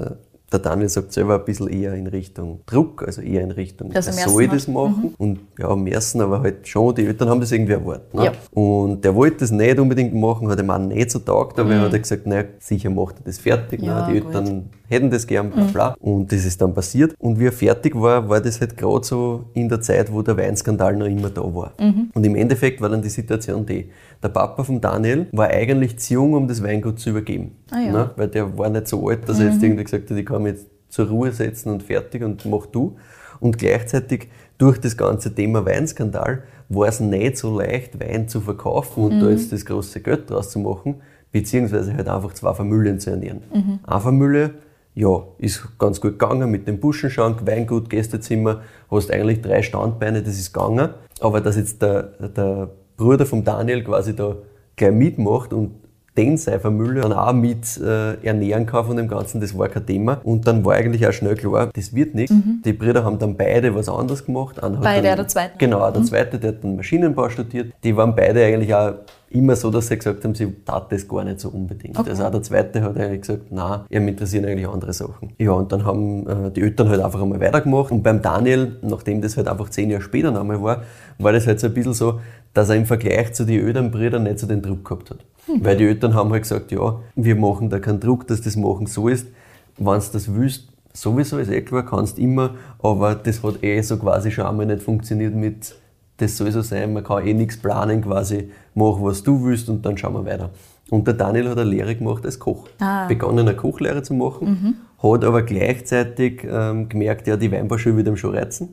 Der 0.52 0.60
Daniel 0.60 0.88
sagt 0.88 1.12
selber 1.12 1.40
ein 1.40 1.44
bisschen 1.44 1.68
eher 1.68 1.94
in 1.94 2.06
Richtung 2.06 2.60
Druck, 2.66 3.02
also 3.04 3.20
eher 3.20 3.42
in 3.42 3.50
Richtung, 3.50 3.90
er 3.90 3.96
er 3.96 4.02
soll 4.02 4.46
das 4.46 4.68
machen. 4.68 5.12
Und 5.18 5.40
ja, 5.58 5.68
am 5.68 5.86
ersten 5.88 6.20
aber 6.20 6.40
halt 6.40 6.68
schon, 6.68 6.94
die 6.94 7.04
Eltern 7.04 7.28
haben 7.28 7.40
das 7.40 7.50
irgendwie 7.50 7.72
erwartet. 7.72 8.14
Ne? 8.14 8.26
Ja. 8.26 8.32
Und 8.52 9.04
der 9.04 9.14
wollte 9.14 9.38
das 9.38 9.50
nicht 9.50 9.78
unbedingt 9.80 10.14
machen, 10.14 10.48
hat 10.48 10.60
ihm 10.60 10.70
auch 10.70 10.78
nicht 10.78 11.10
so 11.10 11.18
taugt, 11.18 11.58
aber 11.58 11.74
er 11.74 11.80
hat 11.80 12.00
gesagt, 12.00 12.26
naja, 12.28 12.44
sicher 12.60 12.90
macht 12.90 13.16
er 13.18 13.24
das 13.24 13.38
fertig. 13.38 13.82
Ja, 13.82 14.06
ne? 14.06 14.14
Die 14.14 14.20
gut. 14.20 14.34
Eltern 14.34 14.70
hätten 14.88 15.10
das 15.10 15.26
gern, 15.26 15.50
bla 15.50 15.64
bla. 15.64 15.96
Und 15.98 16.30
das 16.30 16.44
ist 16.44 16.62
dann 16.62 16.72
passiert. 16.72 17.14
Und 17.18 17.40
wie 17.40 17.46
er 17.46 17.52
fertig 17.52 17.94
war, 17.96 18.28
war 18.28 18.40
das 18.40 18.60
halt 18.60 18.76
gerade 18.76 19.04
so 19.04 19.46
in 19.54 19.68
der 19.68 19.80
Zeit, 19.80 20.12
wo 20.12 20.22
der 20.22 20.36
Weinskandal 20.36 20.94
noch 20.94 21.06
immer 21.06 21.30
da 21.30 21.42
war. 21.42 21.72
Und 22.14 22.24
im 22.24 22.36
Endeffekt 22.36 22.80
war 22.80 22.88
dann 22.88 23.02
die 23.02 23.08
Situation 23.08 23.66
die, 23.66 23.90
der 24.22 24.28
Papa 24.28 24.64
von 24.64 24.80
Daniel 24.80 25.26
war 25.32 25.48
eigentlich 25.48 25.98
zu 25.98 26.14
jung, 26.14 26.34
um 26.34 26.48
das 26.48 26.62
Weingut 26.62 26.98
zu 26.98 27.10
übergeben. 27.10 27.56
Ah 27.70 27.80
ja. 27.80 27.92
ne? 27.92 28.10
Weil 28.16 28.28
der 28.28 28.56
war 28.56 28.68
nicht 28.68 28.88
so 28.88 29.08
alt, 29.08 29.28
dass 29.28 29.38
er 29.38 29.50
jetzt 29.52 29.62
irgendwie 29.62 29.84
gesagt 29.84 30.10
hat, 30.10 30.16
ich 30.16 30.26
kann 30.26 30.42
mich 30.42 30.54
jetzt 30.54 30.66
zur 30.88 31.08
Ruhe 31.08 31.32
setzen 31.32 31.70
und 31.70 31.82
fertig 31.82 32.22
und 32.22 32.44
mach 32.46 32.66
du. 32.66 32.96
Und 33.40 33.58
gleichzeitig 33.58 34.28
durch 34.58 34.78
das 34.78 34.96
ganze 34.96 35.34
Thema 35.34 35.66
Weinskandal 35.66 36.42
war 36.68 36.88
es 36.88 37.00
nicht 37.00 37.36
so 37.36 37.58
leicht, 37.58 38.00
Wein 38.00 38.28
zu 38.28 38.40
verkaufen 38.40 39.04
und 39.04 39.20
da 39.20 39.30
jetzt 39.30 39.52
das 39.52 39.64
große 39.64 40.00
Geld 40.00 40.30
draus 40.30 40.50
zu 40.50 40.58
machen, 40.58 40.96
beziehungsweise 41.30 41.94
halt 41.94 42.08
einfach 42.08 42.32
zwei 42.32 42.54
Familien 42.54 42.98
zu 42.98 43.10
ernähren. 43.10 43.42
Eine 43.86 44.00
Familie, 44.00 44.54
ja, 44.94 45.22
ist 45.38 45.78
ganz 45.78 46.00
gut 46.00 46.18
gegangen 46.18 46.50
mit 46.50 46.66
dem 46.66 46.80
Buschenschank, 46.80 47.46
Weingut, 47.46 47.90
Gästezimmer, 47.90 48.62
hast 48.90 49.10
eigentlich 49.10 49.42
drei 49.42 49.62
Standbeine, 49.62 50.22
das 50.22 50.38
ist 50.38 50.54
gegangen. 50.54 50.90
Aber 51.20 51.40
dass 51.42 51.56
jetzt 51.56 51.82
der, 51.82 52.02
der 52.02 52.70
Bruder 52.96 53.26
von 53.26 53.44
Daniel 53.44 53.84
quasi 53.84 54.14
da 54.14 54.36
gleich 54.76 54.92
mitmacht 54.92 55.52
und 55.52 55.72
den 56.16 56.38
seine 56.38 56.60
Familie 56.60 57.02
dann 57.02 57.12
auch 57.12 57.32
mit 57.32 57.78
äh, 57.78 58.14
ernähren 58.24 58.64
kann 58.66 58.86
von 58.86 58.96
dem 58.96 59.08
Ganzen, 59.08 59.40
das 59.40 59.56
war 59.56 59.68
kein 59.68 59.86
Thema. 59.86 60.20
Und 60.24 60.46
dann 60.46 60.64
war 60.64 60.74
eigentlich 60.74 61.06
auch 61.06 61.12
schnell 61.12 61.34
klar, 61.34 61.68
das 61.74 61.94
wird 61.94 62.14
nichts. 62.14 62.34
Die 62.64 62.72
Brüder 62.72 63.04
haben 63.04 63.18
dann 63.18 63.36
beide 63.36 63.74
was 63.74 63.88
anderes 63.88 64.24
gemacht. 64.24 64.62
Einer 64.62 64.78
Beide, 64.80 65.08
dann, 65.08 65.16
der 65.16 65.28
Zweite. 65.28 65.58
Genau, 65.58 65.90
der 65.90 66.02
Zweite, 66.04 66.38
der 66.38 66.52
hat 66.52 66.64
dann 66.64 66.76
Maschinenbau 66.76 67.28
studiert. 67.28 67.72
Die 67.84 67.96
waren 67.96 68.14
beide 68.14 68.44
eigentlich 68.44 68.74
auch 68.74 68.94
immer 69.30 69.56
so, 69.56 69.70
dass 69.70 69.88
sie 69.88 69.96
gesagt 69.96 70.24
haben, 70.24 70.34
sie 70.34 70.52
tat 70.64 70.90
das 70.92 71.06
gar 71.08 71.24
nicht 71.24 71.40
so 71.40 71.48
unbedingt. 71.48 71.96
Also 71.98 72.24
auch 72.24 72.30
der 72.30 72.42
Zweite 72.42 72.82
hat 72.82 72.96
eigentlich 72.96 73.22
gesagt, 73.22 73.46
na, 73.50 73.84
ihm 73.90 74.06
interessieren 74.08 74.44
eigentlich 74.44 74.68
andere 74.68 74.92
Sachen. 74.92 75.32
Ja, 75.38 75.52
und 75.52 75.72
dann 75.72 75.84
haben 75.84 76.26
äh, 76.26 76.50
die 76.50 76.62
Eltern 76.62 76.88
halt 76.88 77.00
einfach 77.00 77.20
einmal 77.20 77.40
weitergemacht. 77.40 77.90
Und 77.90 78.02
beim 78.02 78.22
Daniel, 78.22 78.76
nachdem 78.82 79.20
das 79.20 79.36
halt 79.36 79.48
einfach 79.48 79.68
zehn 79.68 79.90
Jahre 79.90 80.02
später 80.02 80.30
nochmal 80.30 80.62
war, 80.62 80.82
war 81.18 81.32
das 81.32 81.46
halt 81.46 81.60
so 81.60 81.66
ein 81.66 81.74
bisschen 81.74 81.94
so, 81.94 82.20
dass 82.54 82.68
er 82.68 82.76
im 82.76 82.86
Vergleich 82.86 83.34
zu 83.34 83.44
den 83.44 83.66
älteren 83.66 83.90
Brüdern 83.90 84.22
nicht 84.22 84.38
so 84.38 84.46
den 84.46 84.62
Druck 84.62 84.84
gehabt 84.84 85.10
hat. 85.10 85.18
Weil 85.60 85.76
die 85.76 85.84
Eltern 85.84 86.14
haben 86.14 86.30
halt 86.32 86.42
gesagt, 86.42 86.72
ja, 86.72 87.00
wir 87.14 87.36
machen 87.36 87.70
da 87.70 87.78
keinen 87.78 88.00
Druck, 88.00 88.26
dass 88.26 88.40
das 88.40 88.56
machen 88.56 88.86
so 88.86 89.08
ist. 89.08 89.28
Wenn 89.76 90.00
du 90.00 90.06
das 90.12 90.34
willst, 90.34 90.68
sowieso 90.92 91.38
ist 91.38 91.50
eh 91.50 91.60
klar, 91.62 91.84
kannst 91.84 92.18
immer, 92.18 92.54
aber 92.82 93.14
das 93.14 93.42
hat 93.42 93.62
eh 93.62 93.80
so 93.82 93.96
quasi 93.96 94.30
schon 94.30 94.46
einmal 94.46 94.66
nicht 94.66 94.82
funktioniert 94.82 95.34
mit, 95.34 95.74
das 96.18 96.36
soll 96.36 96.50
so 96.50 96.62
sein, 96.62 96.92
man 96.92 97.04
kann 97.04 97.26
eh 97.26 97.34
nichts 97.34 97.58
planen 97.58 98.02
quasi, 98.02 98.50
mach 98.74 99.00
was 99.00 99.22
du 99.22 99.44
willst 99.44 99.68
und 99.68 99.84
dann 99.84 99.98
schauen 99.98 100.14
wir 100.14 100.24
weiter. 100.24 100.50
Und 100.90 101.06
der 101.06 101.14
Daniel 101.14 101.48
hat 101.48 101.58
eine 101.58 101.68
Lehre 101.68 101.94
gemacht 101.96 102.24
als 102.24 102.38
Koch. 102.38 102.68
Ah. 102.78 103.06
Begonnen 103.06 103.40
eine 103.40 103.56
Kochlehre 103.56 104.02
zu 104.02 104.14
machen, 104.14 104.78
hat 105.02 105.24
aber 105.24 105.42
gleichzeitig 105.42 106.46
ähm, 106.48 106.88
gemerkt, 106.88 107.26
ja, 107.26 107.36
die 107.36 107.50
Weinbauschule 107.50 107.96
wird 107.96 108.06
ihm 108.06 108.16
schon 108.16 108.34
reizen. 108.34 108.68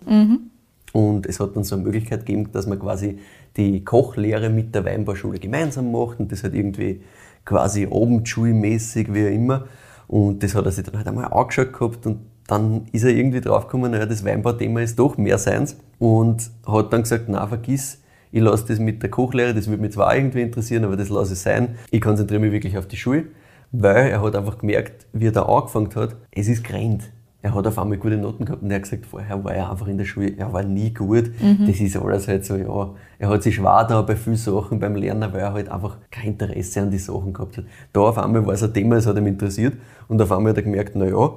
Und 0.93 1.25
es 1.25 1.39
hat 1.39 1.55
dann 1.55 1.63
so 1.63 1.75
eine 1.75 1.83
Möglichkeit 1.83 2.25
gegeben, 2.25 2.51
dass 2.51 2.67
man 2.67 2.79
quasi 2.79 3.17
die 3.57 3.83
Kochlehre 3.83 4.50
mit 4.50 4.73
der 4.75 4.85
Weinbauschule 4.85 5.39
gemeinsam 5.39 5.91
macht 5.91 6.19
und 6.19 6.31
das 6.31 6.43
hat 6.43 6.53
irgendwie 6.53 7.01
quasi 7.45 7.88
abendschulmäßig, 7.91 9.13
wie 9.13 9.25
auch 9.25 9.31
immer. 9.31 9.65
Und 10.07 10.43
das 10.43 10.53
hat 10.53 10.65
er 10.65 10.71
sich 10.71 10.83
dann 10.83 10.97
halt 10.97 11.07
einmal 11.07 11.33
angeschaut 11.33 11.73
gehabt 11.73 12.05
und 12.05 12.19
dann 12.47 12.85
ist 12.91 13.03
er 13.03 13.12
irgendwie 13.12 13.41
draufgekommen, 13.41 13.91
naja, 13.91 14.05
das 14.05 14.25
Weinbauthema 14.25 14.81
ist 14.81 15.00
doch 15.00 15.17
mehr 15.17 15.38
seins 15.38 15.77
und 16.00 16.50
hat 16.67 16.91
dann 16.91 17.03
gesagt, 17.03 17.25
na 17.27 17.47
vergiss, 17.47 18.01
ich 18.31 18.41
lasse 18.41 18.65
das 18.67 18.79
mit 18.79 19.01
der 19.01 19.09
Kochlehre, 19.09 19.53
das 19.53 19.67
würde 19.67 19.81
mich 19.81 19.93
zwar 19.93 20.15
irgendwie 20.15 20.41
interessieren, 20.41 20.83
aber 20.83 20.97
das 20.97 21.09
lasse 21.09 21.33
ich 21.33 21.39
sein. 21.39 21.75
Ich 21.91 22.01
konzentriere 22.01 22.41
mich 22.41 22.51
wirklich 22.51 22.77
auf 22.77 22.88
die 22.88 22.97
Schule, 22.97 23.25
weil 23.71 24.09
er 24.09 24.21
hat 24.21 24.35
einfach 24.35 24.57
gemerkt, 24.57 25.05
wie 25.13 25.27
er 25.27 25.31
da 25.31 25.43
angefangen 25.43 25.89
hat, 25.95 26.15
es 26.31 26.47
ist 26.47 26.63
grennt. 26.63 27.03
Er 27.43 27.53
hat 27.53 27.67
auf 27.67 27.77
einmal 27.77 27.97
gute 27.97 28.15
Noten 28.15 28.45
gehabt 28.45 28.63
und 28.63 28.71
er 28.71 28.77
hat 28.77 28.83
gesagt, 28.83 29.05
vorher 29.05 29.43
war 29.43 29.53
er 29.53 29.69
einfach 29.69 29.88
in 29.88 29.97
der 29.97 30.05
Schule, 30.05 30.33
er 30.38 30.53
war 30.53 30.63
nie 30.63 30.93
gut. 30.93 31.29
Mhm. 31.41 31.67
Das 31.67 31.79
ist 31.79 31.97
alles 31.97 32.27
halt 32.27 32.45
so, 32.45 32.55
ja, 32.55 32.91
er 33.19 33.29
hat 33.29 33.43
sich 33.43 33.55
schwer 33.55 33.83
da 33.83 34.01
bei 34.01 34.15
vielen 34.15 34.38
Sachen 34.38 34.79
beim 34.79 34.95
Lernen, 34.95 35.31
weil 35.33 35.41
er 35.41 35.53
halt 35.53 35.69
einfach 35.69 35.97
kein 36.09 36.29
Interesse 36.29 36.81
an 36.81 36.89
die 36.89 36.97
Sachen 36.97 37.33
gehabt 37.33 37.57
hat. 37.57 37.65
Da 37.91 38.00
auf 38.00 38.17
einmal 38.17 38.45
war 38.47 38.53
es 38.53 38.63
ein 38.63 38.73
Thema, 38.73 38.95
das 38.95 39.07
hat 39.07 39.17
ihm 39.17 39.27
interessiert 39.27 39.73
und 40.07 40.21
auf 40.21 40.31
einmal 40.31 40.51
hat 40.51 40.57
er 40.57 40.63
gemerkt, 40.63 40.93
na 40.95 41.05
ja, 41.05 41.33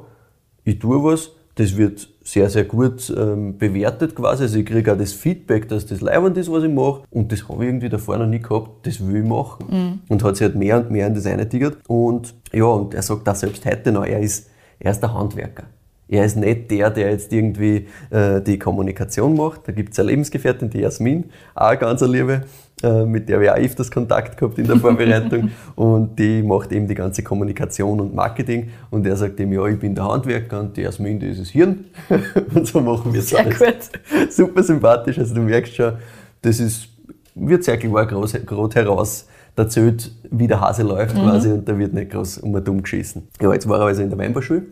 ich 0.66 0.78
tue 0.80 1.02
was, 1.02 1.30
das 1.54 1.76
wird 1.76 2.08
sehr, 2.22 2.50
sehr 2.50 2.64
gut 2.64 3.12
ähm, 3.16 3.56
bewertet 3.56 4.14
quasi. 4.14 4.42
Also 4.42 4.58
ich 4.58 4.66
kriege 4.66 4.92
auch 4.92 4.98
das 4.98 5.12
Feedback, 5.12 5.68
dass 5.68 5.86
das 5.86 6.00
leibend 6.02 6.36
ist, 6.36 6.50
was 6.50 6.64
ich 6.64 6.70
mache. 6.70 7.02
Und 7.10 7.32
das 7.32 7.48
habe 7.48 7.64
ich 7.64 7.70
irgendwie 7.70 7.88
davor 7.88 8.18
noch 8.18 8.26
nie 8.26 8.40
gehabt, 8.40 8.86
das 8.86 9.06
will 9.06 9.22
ich 9.22 9.28
machen. 9.28 9.64
Mhm. 9.70 9.98
Und 10.08 10.22
hat 10.22 10.36
sich 10.36 10.44
halt 10.44 10.56
mehr 10.56 10.76
und 10.78 10.90
mehr 10.90 11.06
in 11.06 11.14
das 11.14 11.24
eingetigert. 11.24 11.78
Und 11.86 12.34
ja, 12.52 12.64
und 12.64 12.92
er 12.92 13.02
sagt 13.02 13.26
auch 13.28 13.34
selbst 13.34 13.64
heute 13.64 13.92
noch, 13.92 14.04
er 14.04 14.20
ist, 14.20 14.50
er 14.80 14.90
ist 14.90 15.00
der 15.00 15.14
Handwerker. 15.14 15.64
Er 16.08 16.24
ist 16.24 16.36
nicht 16.36 16.70
der, 16.70 16.90
der 16.90 17.10
jetzt 17.10 17.32
irgendwie 17.32 17.86
äh, 18.10 18.40
die 18.40 18.58
Kommunikation 18.58 19.36
macht. 19.36 19.66
Da 19.66 19.72
gibt 19.72 19.92
es 19.92 19.98
eine 19.98 20.10
Lebensgefährtin, 20.10 20.68
die 20.68 20.80
Jasmin, 20.80 21.30
auch 21.54 21.68
eine 21.68 21.78
ganz 21.78 22.00
Liebe, 22.02 22.32
äh, 22.32 22.40
mit 22.82 23.28
der 23.28 23.40
wir 23.40 23.54
auch 23.54 23.58
öfters 23.58 23.90
Kontakt 23.90 24.36
gehabt 24.36 24.58
in 24.58 24.66
der 24.66 24.76
Vorbereitung. 24.76 25.50
und 25.76 26.18
die 26.18 26.42
macht 26.42 26.72
eben 26.72 26.86
die 26.86 26.94
ganze 26.94 27.22
Kommunikation 27.22 28.00
und 28.00 28.14
Marketing. 28.14 28.68
Und 28.90 29.06
er 29.06 29.16
sagt 29.16 29.40
ihm, 29.40 29.52
ja, 29.52 29.66
ich 29.66 29.78
bin 29.78 29.94
der 29.94 30.04
Handwerker 30.04 30.60
und 30.60 30.76
die 30.76 30.82
Jasmin, 30.82 31.20
ist 31.22 31.40
das 31.40 31.48
Hirn. 31.48 31.86
und 32.54 32.66
so 32.66 32.80
machen 32.80 33.14
wir 33.14 33.20
es. 33.20 33.30
Sehr 33.30 33.44
gut. 33.44 33.90
Super 34.30 34.62
sympathisch. 34.62 35.18
Also 35.18 35.34
du 35.34 35.40
merkst 35.40 35.74
schon, 35.74 35.94
das 36.42 36.60
ist, 36.60 36.88
wird 37.34 37.64
sehr 37.64 37.78
klar 37.78 38.06
groß, 38.06 38.34
groß 38.44 38.74
heraus 38.74 39.26
erzählt, 39.56 40.12
wie 40.30 40.46
der 40.46 40.60
Hase 40.60 40.82
läuft 40.82 41.16
mhm. 41.16 41.22
quasi 41.22 41.50
und 41.50 41.66
da 41.66 41.78
wird 41.78 41.94
nicht 41.94 42.10
groß 42.10 42.38
um 42.38 42.62
dumm 42.62 42.82
geschissen. 42.82 43.28
Ja, 43.40 43.52
jetzt 43.54 43.66
war 43.66 43.80
er 43.80 43.86
also 43.86 44.02
in 44.02 44.10
der 44.10 44.18
Weinbauschule 44.18 44.62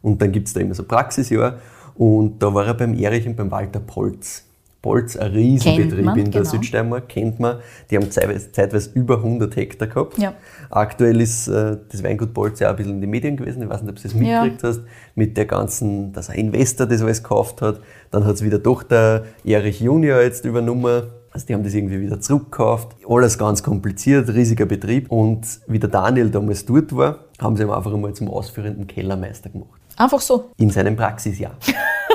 und 0.00 0.22
dann 0.22 0.32
gibt 0.32 0.48
es 0.48 0.54
da 0.54 0.60
immer 0.60 0.74
so 0.74 0.84
Praxisjahr. 0.84 1.58
Und 1.94 2.42
da 2.42 2.52
war 2.52 2.66
er 2.66 2.74
beim 2.74 2.94
Erich 2.94 3.26
und 3.26 3.36
beim 3.36 3.50
Walter 3.50 3.80
Polz. 3.80 4.44
Polz, 4.82 5.16
ein 5.16 5.30
Riesenbetrieb 5.30 6.04
man, 6.04 6.18
in 6.18 6.30
der 6.32 6.42
genau. 6.42 6.50
Südsteiermark, 6.50 7.08
kennt 7.08 7.38
man. 7.38 7.60
Die 7.88 7.96
haben 7.96 8.10
zeitweise, 8.10 8.50
zeitweise, 8.50 8.90
über 8.94 9.18
100 9.18 9.54
Hektar 9.54 9.86
gehabt. 9.86 10.18
Ja. 10.18 10.34
Aktuell 10.70 11.20
ist 11.20 11.46
äh, 11.46 11.78
das 11.88 12.02
Weingut 12.02 12.34
Polz 12.34 12.58
ja 12.58 12.66
auch 12.66 12.72
ein 12.72 12.76
bisschen 12.76 12.94
in 12.94 13.00
den 13.00 13.10
Medien 13.10 13.36
gewesen. 13.36 13.62
Ich 13.62 13.68
weiß 13.68 13.82
nicht, 13.82 13.90
ob 13.90 13.96
du 13.96 14.02
das 14.02 14.14
mitgekriegt 14.14 14.62
ja. 14.62 14.68
hast. 14.68 14.80
Mit 15.14 15.36
der 15.36 15.46
ganzen, 15.46 16.12
dass 16.12 16.30
ein 16.30 16.38
Investor 16.38 16.86
das 16.86 17.00
alles 17.00 17.22
gekauft 17.22 17.62
hat. 17.62 17.80
Dann 18.10 18.26
hat 18.26 18.34
es 18.34 18.44
wieder 18.44 18.58
doch 18.58 18.82
der 18.82 19.24
Erich 19.44 19.80
Junior 19.80 20.20
jetzt 20.20 20.44
übernommen. 20.44 21.04
Also 21.30 21.46
die 21.46 21.54
haben 21.54 21.62
das 21.62 21.74
irgendwie 21.74 22.00
wieder 22.00 22.20
zurückgekauft. 22.20 22.96
Alles 23.08 23.38
ganz 23.38 23.62
kompliziert, 23.62 24.28
riesiger 24.30 24.66
Betrieb. 24.66 25.12
Und 25.12 25.46
wie 25.68 25.78
der 25.78 25.90
Daniel 25.90 26.28
damals 26.28 26.66
dort 26.66 26.94
war, 26.94 27.20
haben 27.40 27.56
sie 27.56 27.62
ihn 27.62 27.70
einfach 27.70 27.94
einmal 27.94 28.14
zum 28.14 28.28
ausführenden 28.28 28.88
Kellermeister 28.88 29.48
gemacht. 29.48 29.80
Einfach 29.96 30.20
so? 30.20 30.50
In 30.58 30.70
seinem 30.70 30.96
Praxisjahr. 30.96 31.52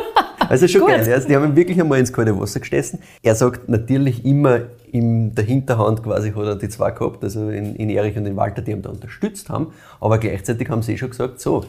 Also 0.49 0.67
schon 0.67 0.87
geil. 0.87 1.11
Also 1.11 1.27
die 1.27 1.35
haben 1.35 1.45
ihn 1.45 1.55
wirklich 1.55 1.79
einmal 1.79 1.99
ins 1.99 2.13
kalte 2.13 2.39
Wasser 2.39 2.59
gestessen. 2.59 2.99
Er 3.21 3.35
sagt 3.35 3.69
natürlich 3.69 4.25
immer 4.25 4.61
in 4.91 5.35
der 5.35 5.43
Hinterhand 5.43 6.03
quasi 6.03 6.31
hat 6.31 6.43
er 6.45 6.55
die 6.55 6.69
zwei 6.69 6.91
gehabt, 6.91 7.23
also 7.23 7.49
in, 7.49 7.75
in 7.75 7.89
Erich 7.89 8.17
und 8.17 8.25
in 8.25 8.35
Walter, 8.35 8.61
die 8.61 8.71
ihn 8.71 8.81
da 8.81 8.89
unterstützt 8.89 9.49
haben. 9.49 9.73
Aber 9.99 10.17
gleichzeitig 10.17 10.69
haben 10.69 10.81
sie 10.81 10.93
eh 10.93 10.97
schon 10.97 11.09
gesagt, 11.09 11.41
so, 11.41 11.65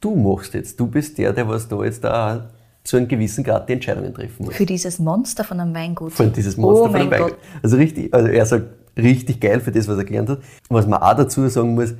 du 0.00 0.16
machst 0.16 0.54
jetzt, 0.54 0.78
du 0.80 0.86
bist 0.86 1.18
der, 1.18 1.32
der 1.32 1.48
was 1.48 1.68
da 1.68 1.82
jetzt 1.84 2.04
da 2.04 2.50
zu 2.82 2.98
einem 2.98 3.08
gewissen 3.08 3.44
Grad 3.44 3.68
die 3.68 3.74
Entscheidungen 3.74 4.12
treffen 4.12 4.44
muss. 4.44 4.54
Für 4.54 4.66
dieses 4.66 4.98
Monster 4.98 5.42
von 5.42 5.58
einem 5.60 5.74
Weingut. 5.74 6.12
Für 6.12 6.26
dieses 6.26 6.56
Monster 6.56 6.84
oh 6.84 6.86
von 6.88 6.96
einem 6.96 7.10
Weingut. 7.10 7.30
Gott. 7.30 7.38
Also 7.62 7.76
richtig, 7.76 8.12
also 8.12 8.28
er 8.28 8.46
sagt 8.46 8.66
richtig 8.96 9.40
geil 9.40 9.60
für 9.60 9.72
das, 9.72 9.88
was 9.88 9.96
er 9.96 10.04
gelernt 10.04 10.28
hat. 10.28 10.38
Was 10.68 10.86
man 10.86 11.00
auch 11.00 11.16
dazu 11.16 11.48
sagen 11.48 11.74
muss, 11.74 11.94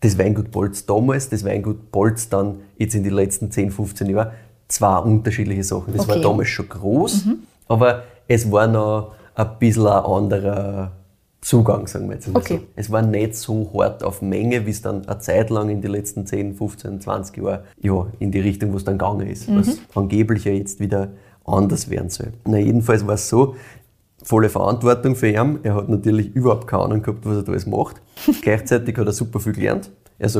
das 0.00 0.16
Weingut 0.16 0.52
Bolz 0.52 0.86
damals, 0.86 1.28
das 1.28 1.44
Weingut 1.44 1.90
Bolz 1.90 2.28
dann 2.28 2.60
jetzt 2.76 2.94
in 2.94 3.02
den 3.02 3.14
letzten 3.14 3.50
10, 3.50 3.72
15 3.72 4.08
Jahren, 4.08 4.30
zwei 4.68 4.98
unterschiedliche 4.98 5.64
Sachen. 5.64 5.94
Das 5.94 6.02
okay. 6.02 6.16
war 6.16 6.20
damals 6.20 6.48
schon 6.48 6.68
groß, 6.68 7.24
mhm. 7.24 7.38
aber 7.66 8.04
es 8.28 8.50
war 8.50 8.66
noch 8.66 9.12
ein 9.34 9.58
bisschen 9.58 9.86
ein 9.86 10.04
anderer 10.04 10.92
Zugang, 11.40 11.86
sagen 11.86 12.08
wir 12.08 12.16
jetzt 12.16 12.28
mal 12.28 12.40
okay. 12.40 12.58
so. 12.58 12.66
Es 12.76 12.90
war 12.90 13.02
nicht 13.02 13.36
so 13.36 13.70
hart 13.74 14.02
auf 14.02 14.22
Menge, 14.22 14.66
wie 14.66 14.70
es 14.70 14.82
dann 14.82 15.06
eine 15.06 15.18
Zeit 15.20 15.50
lang 15.50 15.70
in 15.70 15.80
den 15.80 15.92
letzten 15.92 16.26
10, 16.26 16.56
15, 16.56 17.00
20 17.00 17.36
Jahren 17.36 17.60
ja, 17.80 18.06
in 18.18 18.32
die 18.32 18.40
Richtung, 18.40 18.72
wo 18.72 18.76
es 18.76 18.84
dann 18.84 18.98
gegangen 18.98 19.26
ist, 19.26 19.48
mhm. 19.48 19.58
was 19.58 19.78
angeblich 19.94 20.44
ja 20.44 20.52
jetzt 20.52 20.80
wieder 20.80 21.10
anders 21.44 21.88
werden 21.88 22.10
soll. 22.10 22.32
Na, 22.44 22.58
jedenfalls 22.58 23.06
war 23.06 23.14
es 23.14 23.28
so, 23.28 23.54
volle 24.22 24.48
Verantwortung 24.48 25.14
für 25.14 25.28
ihn. 25.28 25.60
Er 25.62 25.76
hat 25.76 25.88
natürlich 25.88 26.34
überhaupt 26.34 26.66
keine 26.66 26.82
Ahnung 26.82 27.02
gehabt, 27.02 27.24
was 27.24 27.36
er 27.36 27.42
da 27.44 27.52
alles 27.52 27.66
macht. 27.66 28.02
Gleichzeitig 28.42 28.96
hat 28.98 29.06
er 29.06 29.12
super 29.12 29.40
viel 29.40 29.52
gelernt. 29.52 29.90
Er 30.18 30.26
ist 30.26 30.38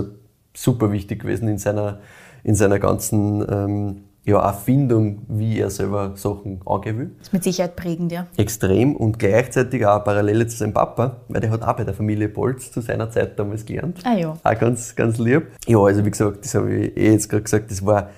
super 0.54 0.90
wichtig 0.90 1.20
gewesen 1.20 1.48
in 1.48 1.58
seiner, 1.58 2.00
in 2.42 2.56
seiner 2.56 2.80
ganzen 2.80 3.46
ähm, 3.48 4.04
ja, 4.28 4.40
Erfindung, 4.42 5.22
wie 5.28 5.58
er 5.58 5.70
selber 5.70 6.12
Sachen 6.16 6.60
angehen 6.66 6.98
will. 6.98 7.10
Das 7.16 7.28
ist 7.28 7.32
mit 7.32 7.44
Sicherheit 7.44 7.76
prägend, 7.76 8.12
ja. 8.12 8.26
Extrem 8.36 8.94
und 8.94 9.18
gleichzeitig 9.18 9.86
auch 9.86 9.94
eine 9.94 10.04
Parallele 10.04 10.46
zu 10.46 10.58
seinem 10.58 10.74
Papa, 10.74 11.22
weil 11.28 11.40
der 11.40 11.50
hat 11.50 11.62
auch 11.62 11.72
bei 11.74 11.84
der 11.84 11.94
Familie 11.94 12.28
Bolz 12.28 12.70
zu 12.70 12.82
seiner 12.82 13.10
Zeit 13.10 13.38
damals 13.38 13.64
gelernt. 13.64 14.00
Ah 14.04 14.14
ja. 14.14 14.36
Auch 14.42 14.58
ganz, 14.58 14.94
ganz 14.94 15.16
lieb. 15.16 15.46
Ja, 15.66 15.78
also 15.78 16.04
wie 16.04 16.10
gesagt, 16.10 16.44
das 16.44 16.54
habe 16.54 16.74
ich 16.74 16.96
eh 16.96 17.12
jetzt 17.12 17.30
gerade 17.30 17.42
gesagt, 17.42 17.70
das 17.70 17.86
war 17.86 18.10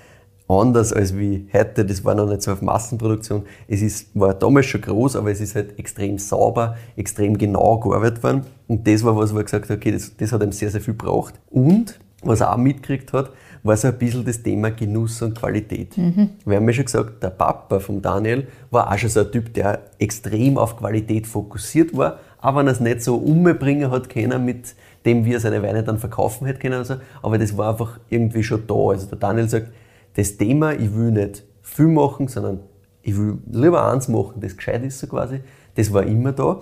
anders 0.49 0.91
als 0.91 1.17
wie 1.17 1.47
heute. 1.53 1.85
Das 1.85 2.03
war 2.03 2.13
noch 2.13 2.27
nicht 2.27 2.41
so 2.41 2.51
auf 2.51 2.61
Massenproduktion. 2.61 3.43
Es 3.69 3.81
ist, 3.81 4.09
war 4.13 4.33
damals 4.33 4.65
schon 4.65 4.81
groß, 4.81 5.15
aber 5.15 5.31
es 5.31 5.39
ist 5.39 5.55
halt 5.55 5.79
extrem 5.79 6.17
sauber, 6.17 6.75
extrem 6.97 7.37
genau 7.37 7.79
gearbeitet 7.79 8.21
worden. 8.21 8.41
Und 8.67 8.85
das 8.85 9.01
war 9.05 9.15
was, 9.15 9.33
wo 9.33 9.37
er 9.37 9.45
gesagt 9.45 9.69
hat, 9.69 9.77
okay, 9.77 9.93
das, 9.93 10.13
das 10.17 10.33
hat 10.33 10.43
ihm 10.43 10.51
sehr, 10.51 10.71
sehr 10.71 10.81
viel 10.81 10.93
gebraucht. 10.93 11.35
Und 11.49 11.97
was 12.21 12.41
er 12.41 12.53
auch 12.53 12.57
mitgekriegt 12.57 13.13
hat, 13.13 13.31
war 13.63 13.77
so 13.77 13.87
ein 13.87 13.97
bisschen 13.97 14.25
das 14.25 14.41
Thema 14.41 14.71
Genuss 14.71 15.21
und 15.21 15.37
Qualität. 15.37 15.97
Mhm. 15.97 16.31
Wir 16.45 16.57
haben 16.57 16.67
ja 16.67 16.73
schon 16.73 16.85
gesagt, 16.85 17.21
der 17.21 17.29
Papa 17.29 17.79
von 17.79 18.01
Daniel 18.01 18.47
war 18.69 18.91
auch 18.91 18.97
schon 18.97 19.09
so 19.09 19.21
ein 19.21 19.31
Typ, 19.31 19.53
der 19.53 19.79
extrem 19.99 20.57
auf 20.57 20.77
Qualität 20.77 21.27
fokussiert 21.27 21.95
war, 21.95 22.19
aber 22.39 22.59
wenn 22.59 22.67
er 22.67 22.73
es 22.73 22.79
nicht 22.79 23.01
so 23.01 23.17
umbringen 23.17 23.91
hat 23.91 24.09
können 24.09 24.43
mit 24.45 24.75
dem, 25.05 25.25
wie 25.25 25.33
er 25.33 25.39
seine 25.39 25.61
Weine 25.63 25.83
dann 25.83 25.99
verkaufen 25.99 26.45
hätte 26.47 26.59
können. 26.59 26.75
Also, 26.75 26.95
aber 27.21 27.37
das 27.37 27.57
war 27.57 27.71
einfach 27.71 27.99
irgendwie 28.09 28.43
schon 28.43 28.65
da. 28.67 28.89
Also 28.89 29.07
der 29.07 29.17
Daniel 29.17 29.49
sagt, 29.49 29.71
das 30.15 30.37
Thema, 30.37 30.73
ich 30.73 30.93
will 30.95 31.11
nicht 31.11 31.43
viel 31.61 31.87
machen, 31.87 32.27
sondern 32.27 32.59
ich 33.03 33.17
will 33.17 33.37
lieber 33.51 33.91
eins 33.91 34.07
machen, 34.07 34.41
das 34.41 34.55
gescheit 34.55 34.83
ist 34.83 34.99
so 34.99 35.07
quasi, 35.07 35.39
das 35.75 35.91
war 35.93 36.03
immer 36.03 36.31
da. 36.31 36.59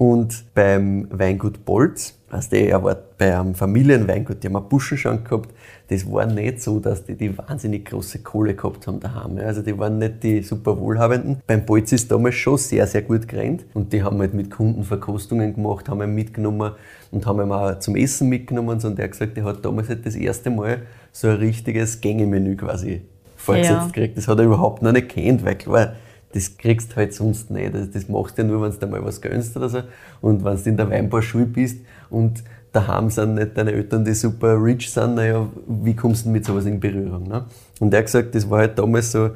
Und 0.00 0.46
beim 0.54 1.08
Weingut 1.10 1.66
Bolz, 1.66 2.14
also 2.30 2.56
er 2.56 2.82
war 2.82 2.96
bei 3.18 3.38
einem 3.38 3.54
Familienweingut, 3.54 4.42
die 4.42 4.46
haben 4.46 4.56
einen 4.56 4.66
Buschenschank 4.66 5.28
gehabt, 5.28 5.50
das 5.88 6.10
war 6.10 6.24
nicht 6.24 6.62
so, 6.62 6.80
dass 6.80 7.04
die 7.04 7.16
die 7.16 7.36
wahnsinnig 7.36 7.84
große 7.84 8.20
Kohle 8.20 8.54
gehabt 8.54 8.86
haben 8.86 8.98
daheim. 8.98 9.36
Also 9.36 9.60
die 9.60 9.78
waren 9.78 9.98
nicht 9.98 10.22
die 10.22 10.40
super 10.40 10.80
Wohlhabenden. 10.80 11.42
Beim 11.46 11.66
Bolz 11.66 11.92
ist 11.92 12.10
damals 12.10 12.36
schon 12.36 12.56
sehr, 12.56 12.86
sehr 12.86 13.02
gut 13.02 13.28
gerannt 13.28 13.66
und 13.74 13.92
die 13.92 14.02
haben 14.02 14.18
halt 14.20 14.32
mit 14.32 14.50
Kunden 14.50 14.84
Verkostungen 14.84 15.54
gemacht, 15.54 15.90
haben 15.90 16.00
ihn 16.00 16.14
mitgenommen 16.14 16.72
und 17.10 17.26
haben 17.26 17.42
ihn 17.42 17.52
auch 17.52 17.78
zum 17.80 17.94
Essen 17.94 18.30
mitgenommen 18.30 18.80
und 18.82 18.98
er 18.98 19.04
hat 19.04 19.12
gesagt, 19.12 19.36
er 19.36 19.44
hat 19.44 19.62
damals 19.62 19.90
halt 19.90 20.06
das 20.06 20.14
erste 20.14 20.48
Mal 20.48 20.78
so 21.12 21.28
ein 21.28 21.36
richtiges 21.36 22.00
Gängemenü 22.00 22.56
quasi 22.56 23.02
vorgesetzt 23.36 23.70
ja. 23.70 23.86
gekriegt. 23.88 24.16
Das 24.16 24.28
hat 24.28 24.38
er 24.38 24.46
überhaupt 24.46 24.80
noch 24.80 24.92
nicht 24.92 25.10
kennt, 25.10 25.44
weil 25.44 25.56
klar, 25.56 25.92
das 26.32 26.56
kriegst 26.56 26.92
du 26.92 26.96
halt 26.96 27.12
sonst 27.12 27.50
nicht. 27.50 27.74
Das, 27.74 27.90
das 27.90 28.08
machst 28.08 28.38
du 28.38 28.42
ja 28.42 28.48
nur, 28.48 28.62
wenn 28.62 28.78
du 28.78 28.86
mal 28.86 29.04
was 29.04 29.20
gönnst 29.20 29.56
oder 29.56 29.68
so. 29.68 29.82
Und 30.20 30.44
wenn 30.44 30.56
du 30.56 30.68
in 30.68 30.76
der 30.76 30.88
Weinbauschule 30.90 31.46
bist 31.46 31.78
und 32.08 32.44
daheim 32.72 33.10
sind 33.10 33.34
nicht 33.34 33.56
deine 33.56 33.72
Eltern, 33.72 34.04
die 34.04 34.14
super 34.14 34.62
rich 34.62 34.90
sind, 34.90 35.16
naja, 35.16 35.48
wie 35.66 35.94
kommst 35.94 36.26
du 36.26 36.30
mit 36.30 36.44
sowas 36.44 36.66
in 36.66 36.78
Berührung? 36.78 37.28
Ne? 37.28 37.44
Und 37.80 37.92
er 37.92 37.98
hat 37.98 38.06
gesagt, 38.06 38.34
das 38.34 38.48
war 38.48 38.60
halt 38.60 38.78
damals 38.78 39.10
so 39.10 39.30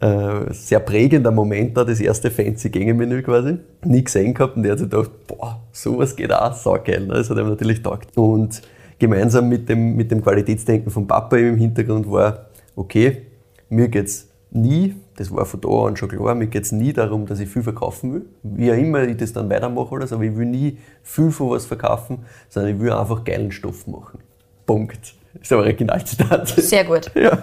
äh, 0.00 0.52
sehr 0.52 0.80
prägender 0.80 1.30
Moment 1.30 1.76
da, 1.76 1.84
das 1.84 2.00
erste 2.00 2.30
fancy 2.30 2.70
Gängemenü 2.70 3.22
quasi. 3.22 3.58
Nie 3.84 4.04
gesehen 4.04 4.34
gehabt 4.34 4.56
und 4.56 4.64
er 4.64 4.72
hat 4.72 4.78
sich 4.78 4.90
gedacht, 4.90 5.10
boah, 5.26 5.60
sowas 5.72 6.14
geht 6.14 6.32
auch 6.32 6.52
saugeil. 6.52 7.06
Ne? 7.06 7.14
Das 7.14 7.28
hat 7.28 7.38
ihm 7.38 7.48
natürlich 7.48 7.82
taugt. 7.82 8.16
Und 8.16 8.62
gemeinsam 8.98 9.48
mit 9.48 9.68
dem, 9.68 9.96
mit 9.96 10.10
dem 10.10 10.22
Qualitätsdenken 10.22 10.92
vom 10.92 11.06
Papa 11.06 11.36
im 11.36 11.56
Hintergrund 11.56 12.08
war, 12.10 12.46
okay, 12.76 13.22
mir 13.68 13.88
geht's 13.88 14.28
nie, 14.56 14.96
das 15.16 15.30
war 15.34 15.44
von 15.46 15.60
da 15.60 15.68
an 15.68 15.96
schon 15.96 16.08
klar, 16.08 16.34
mir 16.34 16.46
geht 16.46 16.64
es 16.64 16.72
nie 16.72 16.92
darum, 16.92 17.26
dass 17.26 17.38
ich 17.38 17.48
viel 17.48 17.62
verkaufen 17.62 18.14
will. 18.14 18.26
Wie 18.42 18.70
auch 18.72 18.76
immer 18.76 19.02
ich 19.04 19.16
das 19.16 19.32
dann 19.32 19.48
weitermache, 19.48 19.90
oder 19.90 20.06
so, 20.06 20.16
aber 20.16 20.24
ich 20.24 20.36
will 20.36 20.46
nie 20.46 20.78
viel 21.02 21.30
von 21.30 21.50
was 21.50 21.66
verkaufen, 21.66 22.18
sondern 22.48 22.74
ich 22.74 22.80
will 22.80 22.92
einfach 22.92 23.24
geilen 23.24 23.52
Stoff 23.52 23.86
machen. 23.86 24.20
Punkt. 24.66 25.14
Das 25.34 25.42
ist 25.42 25.52
ein 25.52 25.58
Originalzitat. 25.58 26.48
Sehr 26.48 26.84
gut. 26.84 27.10
Ja, 27.14 27.38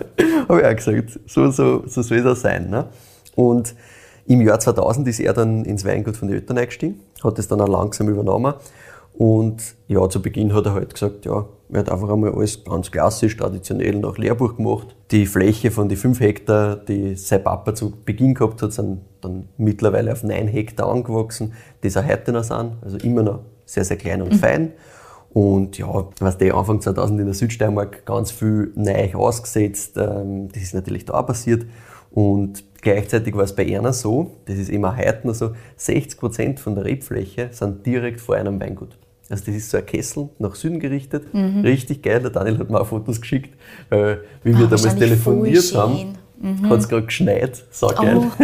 habe 0.50 0.62
ich 0.62 0.68
auch 0.68 0.76
gesagt. 0.76 1.20
So, 1.28 1.50
so, 1.52 1.84
so 1.88 2.02
soll 2.02 2.18
es 2.18 2.26
auch 2.26 2.36
sein. 2.36 2.70
Ne? 2.70 2.88
Und 3.36 3.76
Im 4.26 4.42
Jahr 4.42 4.60
2000 4.60 5.08
ist 5.08 5.20
er 5.20 5.34
dann 5.34 5.66
ins 5.66 5.84
Weingut 5.84 6.16
von 6.16 6.30
den 6.30 6.38
Eltern 6.38 6.58
eingestiegen, 6.58 7.02
hat 7.24 7.38
es 7.40 7.48
dann 7.48 7.60
auch 7.60 7.68
langsam 7.68 8.08
übernommen. 8.08 8.54
Und 9.14 9.76
ja, 9.88 10.08
zu 10.10 10.22
Beginn 10.22 10.54
hat 10.54 10.66
er 10.66 10.74
halt 10.74 10.94
gesagt, 10.94 11.26
ja, 11.26 11.46
er 11.72 11.80
hat 11.80 11.92
einfach 11.92 12.10
einmal 12.10 12.34
alles 12.34 12.64
ganz 12.64 12.90
klassisch, 12.90 13.36
traditionell 13.38 13.96
nach 13.96 14.18
Lehrbuch 14.18 14.56
gemacht. 14.56 14.96
Die 15.14 15.28
Fläche 15.28 15.70
von 15.70 15.90
den 15.90 15.98
5 16.00 16.20
Hektar, 16.22 16.76
die 16.76 17.16
sein 17.16 17.44
Papa 17.44 17.76
zu 17.76 17.94
Beginn 18.04 18.34
gehabt 18.34 18.64
hat, 18.64 18.74
sind 18.74 19.02
dann 19.22 19.48
mittlerweile 19.58 20.12
auf 20.12 20.24
9 20.24 20.48
Hektar 20.48 20.90
angewachsen, 20.90 21.54
die 21.84 21.90
es 21.90 21.98
auch 21.98 22.04
heute 22.04 22.32
noch 22.32 22.44
sind, 22.44 22.78
also 22.82 22.98
immer 22.98 23.22
noch 23.22 23.42
sehr, 23.64 23.86
sehr 23.86 23.98
klein 23.98 24.24
und 24.24 24.34
mhm. 24.34 24.40
fein. 24.40 24.72
Und 25.32 25.78
ja, 25.78 26.08
was 26.20 26.40
der 26.40 26.56
Anfang 26.56 26.82
2000 26.82 27.20
in 27.20 27.26
der 27.28 27.36
Südsteiermark 27.36 28.08
ganz 28.08 28.32
viel 28.32 28.72
neu 28.74 29.14
ausgesetzt, 29.14 29.98
ähm, 29.98 30.48
das 30.52 30.64
ist 30.64 30.74
natürlich 30.74 31.06
da 31.06 31.14
auch 31.14 31.28
passiert. 31.28 31.68
Und 32.10 32.64
gleichzeitig 32.82 33.36
war 33.36 33.44
es 33.44 33.56
bei 33.56 33.78
einer 33.78 33.94
so, 33.94 34.32
das 34.46 34.58
ist 34.58 34.72
immer 34.72 34.98
heute 34.98 35.28
noch 35.28 35.36
so, 35.36 35.52
60 35.76 36.20
Prozent 36.20 36.60
von 36.60 36.74
der 36.74 36.86
Rebfläche 36.86 37.50
sind 37.52 37.86
direkt 37.86 38.20
vor 38.20 38.34
einem 38.34 38.60
Weingut. 38.60 38.98
Also 39.30 39.46
das 39.46 39.56
ist 39.56 39.70
so 39.70 39.78
ein 39.78 39.86
Kessel 39.86 40.30
nach 40.38 40.56
Süden 40.56 40.80
gerichtet, 40.80 41.34
mhm. 41.34 41.62
richtig 41.62 42.04
geil. 42.04 42.20
Der 42.20 42.30
Daniel 42.30 42.60
hat 42.60 42.70
mir 42.70 42.80
auch 42.80 42.88
Fotos 42.88 43.22
geschickt, 43.22 43.58
weil 43.90 44.22
wie 44.44 44.52
wir 44.58 44.66
ah, 44.66 44.70
damals 44.70 44.96
telefoniert 44.96 45.74
haben, 45.76 46.16
mhm. 46.42 46.70
hat 46.70 46.80
es 46.80 46.90
gerade 46.90 47.06
geschneit, 47.06 47.64
so 47.72 47.88
geil. 47.88 48.18
Oh. 48.18 48.44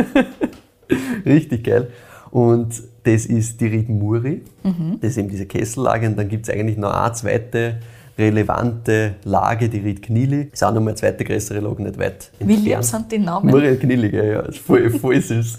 richtig 1.25 1.65
geil. 1.65 1.89
Und 2.31 2.81
das 3.03 3.25
ist 3.25 3.59
die 3.59 3.67
Ried 3.67 3.89
Muri, 3.89 4.43
mhm. 4.63 4.99
das 5.01 5.11
ist 5.11 5.17
eben 5.17 5.29
diese 5.29 5.45
Kessellage. 5.45 6.07
Und 6.07 6.17
dann 6.17 6.29
gibt 6.29 6.47
es 6.47 6.53
eigentlich 6.53 6.77
noch 6.77 6.93
eine 6.93 7.13
zweite 7.13 7.79
relevante 8.17 9.15
Lage, 9.23 9.69
die 9.69 9.79
Ried 9.79 10.01
Knili. 10.01 10.49
Ist 10.51 10.63
auch 10.63 10.73
noch 10.73 10.81
mal 10.81 10.89
eine 10.89 10.95
zweite 10.95 11.23
größere 11.23 11.59
Lage, 11.59 11.83
nicht 11.83 11.97
weit 11.97 12.31
entfernt. 12.39 12.65
Wie 12.65 12.69
lieb 12.69 12.83
sind 12.83 13.11
die 13.11 13.19
Namen? 13.19 13.49
Muri 13.49 13.77
Knili, 13.77 14.15
ja, 14.15 14.23
ja, 14.23 14.51
voll, 14.51 14.89
voll 14.89 15.21
süß. 15.21 15.57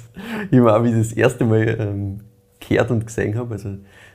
ich 0.51 0.59
habe 0.59 0.85
wie 0.85 0.91
ich 0.91 1.09
das 1.09 1.13
erste 1.13 1.45
Mal 1.45 1.77
ähm, 1.81 2.21
gehört 2.61 2.91
und 2.91 3.07
gesehen 3.07 3.37
habe, 3.37 3.55
also 3.55 3.71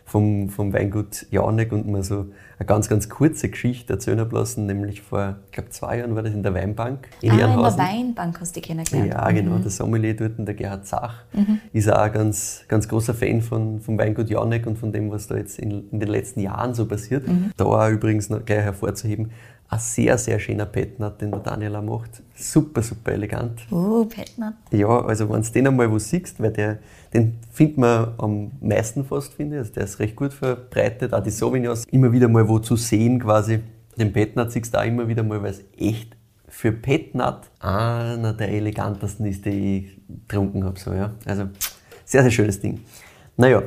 vom, 0.05 0.49
vom 0.49 0.71
Weingut 0.71 1.25
Janek 1.31 1.71
und 1.71 1.87
mir 1.87 2.03
so 2.03 2.27
eine 2.57 2.67
ganz, 2.67 2.87
ganz 2.87 3.09
kurze 3.09 3.49
Geschichte 3.49 3.93
erzählen 3.93 4.29
lassen, 4.31 4.67
nämlich 4.67 5.01
vor, 5.01 5.37
ich 5.47 5.51
glaube, 5.51 5.69
zwei 5.71 5.97
Jahren 5.97 6.15
war 6.15 6.21
das 6.21 6.33
in 6.33 6.43
der 6.43 6.53
Weinbank 6.53 7.09
in 7.21 7.31
ah, 7.31 7.33
in 7.33 7.39
der 7.39 7.77
Weinbank 7.77 8.39
hast 8.39 8.55
du 8.55 8.61
die 8.61 8.67
kennengelernt. 8.67 9.11
Ja, 9.11 9.29
genau, 9.31 9.57
mhm. 9.57 9.63
der 9.63 9.71
Sommelier 9.71 10.15
dort, 10.15 10.33
der 10.37 10.53
Gerhard 10.53 10.85
Zach, 10.85 11.23
mhm. 11.33 11.59
ist 11.73 11.91
auch 11.91 11.97
ein 11.97 12.13
ganz, 12.13 12.63
ganz 12.67 12.87
großer 12.87 13.15
Fan 13.15 13.41
von, 13.41 13.81
vom 13.81 13.97
Weingut 13.97 14.29
Janek 14.29 14.67
und 14.67 14.77
von 14.77 14.93
dem, 14.93 15.09
was 15.11 15.27
da 15.27 15.35
jetzt 15.35 15.57
in, 15.57 15.89
in 15.89 15.99
den 15.99 16.09
letzten 16.09 16.39
Jahren 16.39 16.75
so 16.75 16.85
passiert. 16.85 17.27
Mhm. 17.27 17.51
Da 17.57 17.65
auch 17.65 17.89
übrigens 17.89 18.29
noch 18.29 18.45
gleich 18.45 18.63
hervorzuheben, 18.63 19.31
ein 19.67 19.79
sehr, 19.79 20.17
sehr 20.17 20.39
schöner 20.39 20.65
Petnat, 20.65 21.21
den 21.21 21.31
der 21.31 21.39
Daniela 21.39 21.81
macht. 21.81 22.21
Super, 22.35 22.81
super 22.81 23.13
elegant. 23.13 23.61
Oh, 23.71 24.05
Petnat. 24.05 24.53
Ja, 24.71 24.87
also 24.87 25.29
wenn 25.29 25.41
du 25.41 25.49
den 25.49 25.67
einmal 25.67 25.91
wo 25.91 25.97
siehst, 25.97 26.39
weil 26.39 26.51
der, 26.51 26.79
den 27.13 27.37
findet 27.51 27.77
man 27.77 28.13
am 28.17 28.51
meisten 28.61 29.05
fast, 29.05 29.33
finde 29.33 29.55
ich. 29.55 29.59
Also 29.59 29.73
der 29.73 29.83
ist 29.85 29.99
recht 29.99 30.15
gut 30.15 30.33
verbreitet. 30.33 31.13
Auch 31.13 31.23
die 31.23 31.31
Sauvignons 31.31 31.85
immer 31.85 32.11
wieder 32.11 32.27
mal 32.27 32.47
wo 32.47 32.59
zu 32.59 32.75
sehen 32.75 33.19
quasi. 33.19 33.59
Den 33.97 34.13
Petnat 34.13 34.51
siehst 34.51 34.73
du 34.73 34.79
auch 34.79 34.85
immer 34.85 35.07
wieder 35.07 35.23
mal, 35.23 35.41
weil 35.41 35.51
es 35.51 35.63
echt 35.77 36.15
für 36.47 36.71
Petnat 36.71 37.49
einer 37.59 38.33
der 38.33 38.49
elegantesten 38.49 39.25
ist, 39.25 39.45
die 39.45 39.77
ich 39.77 40.01
getrunken 40.07 40.63
habe. 40.63 40.79
So, 40.79 40.93
ja. 40.93 41.11
Also 41.25 41.49
sehr, 42.05 42.21
sehr 42.21 42.31
schönes 42.31 42.59
Ding. 42.59 42.81
Naja, 43.35 43.63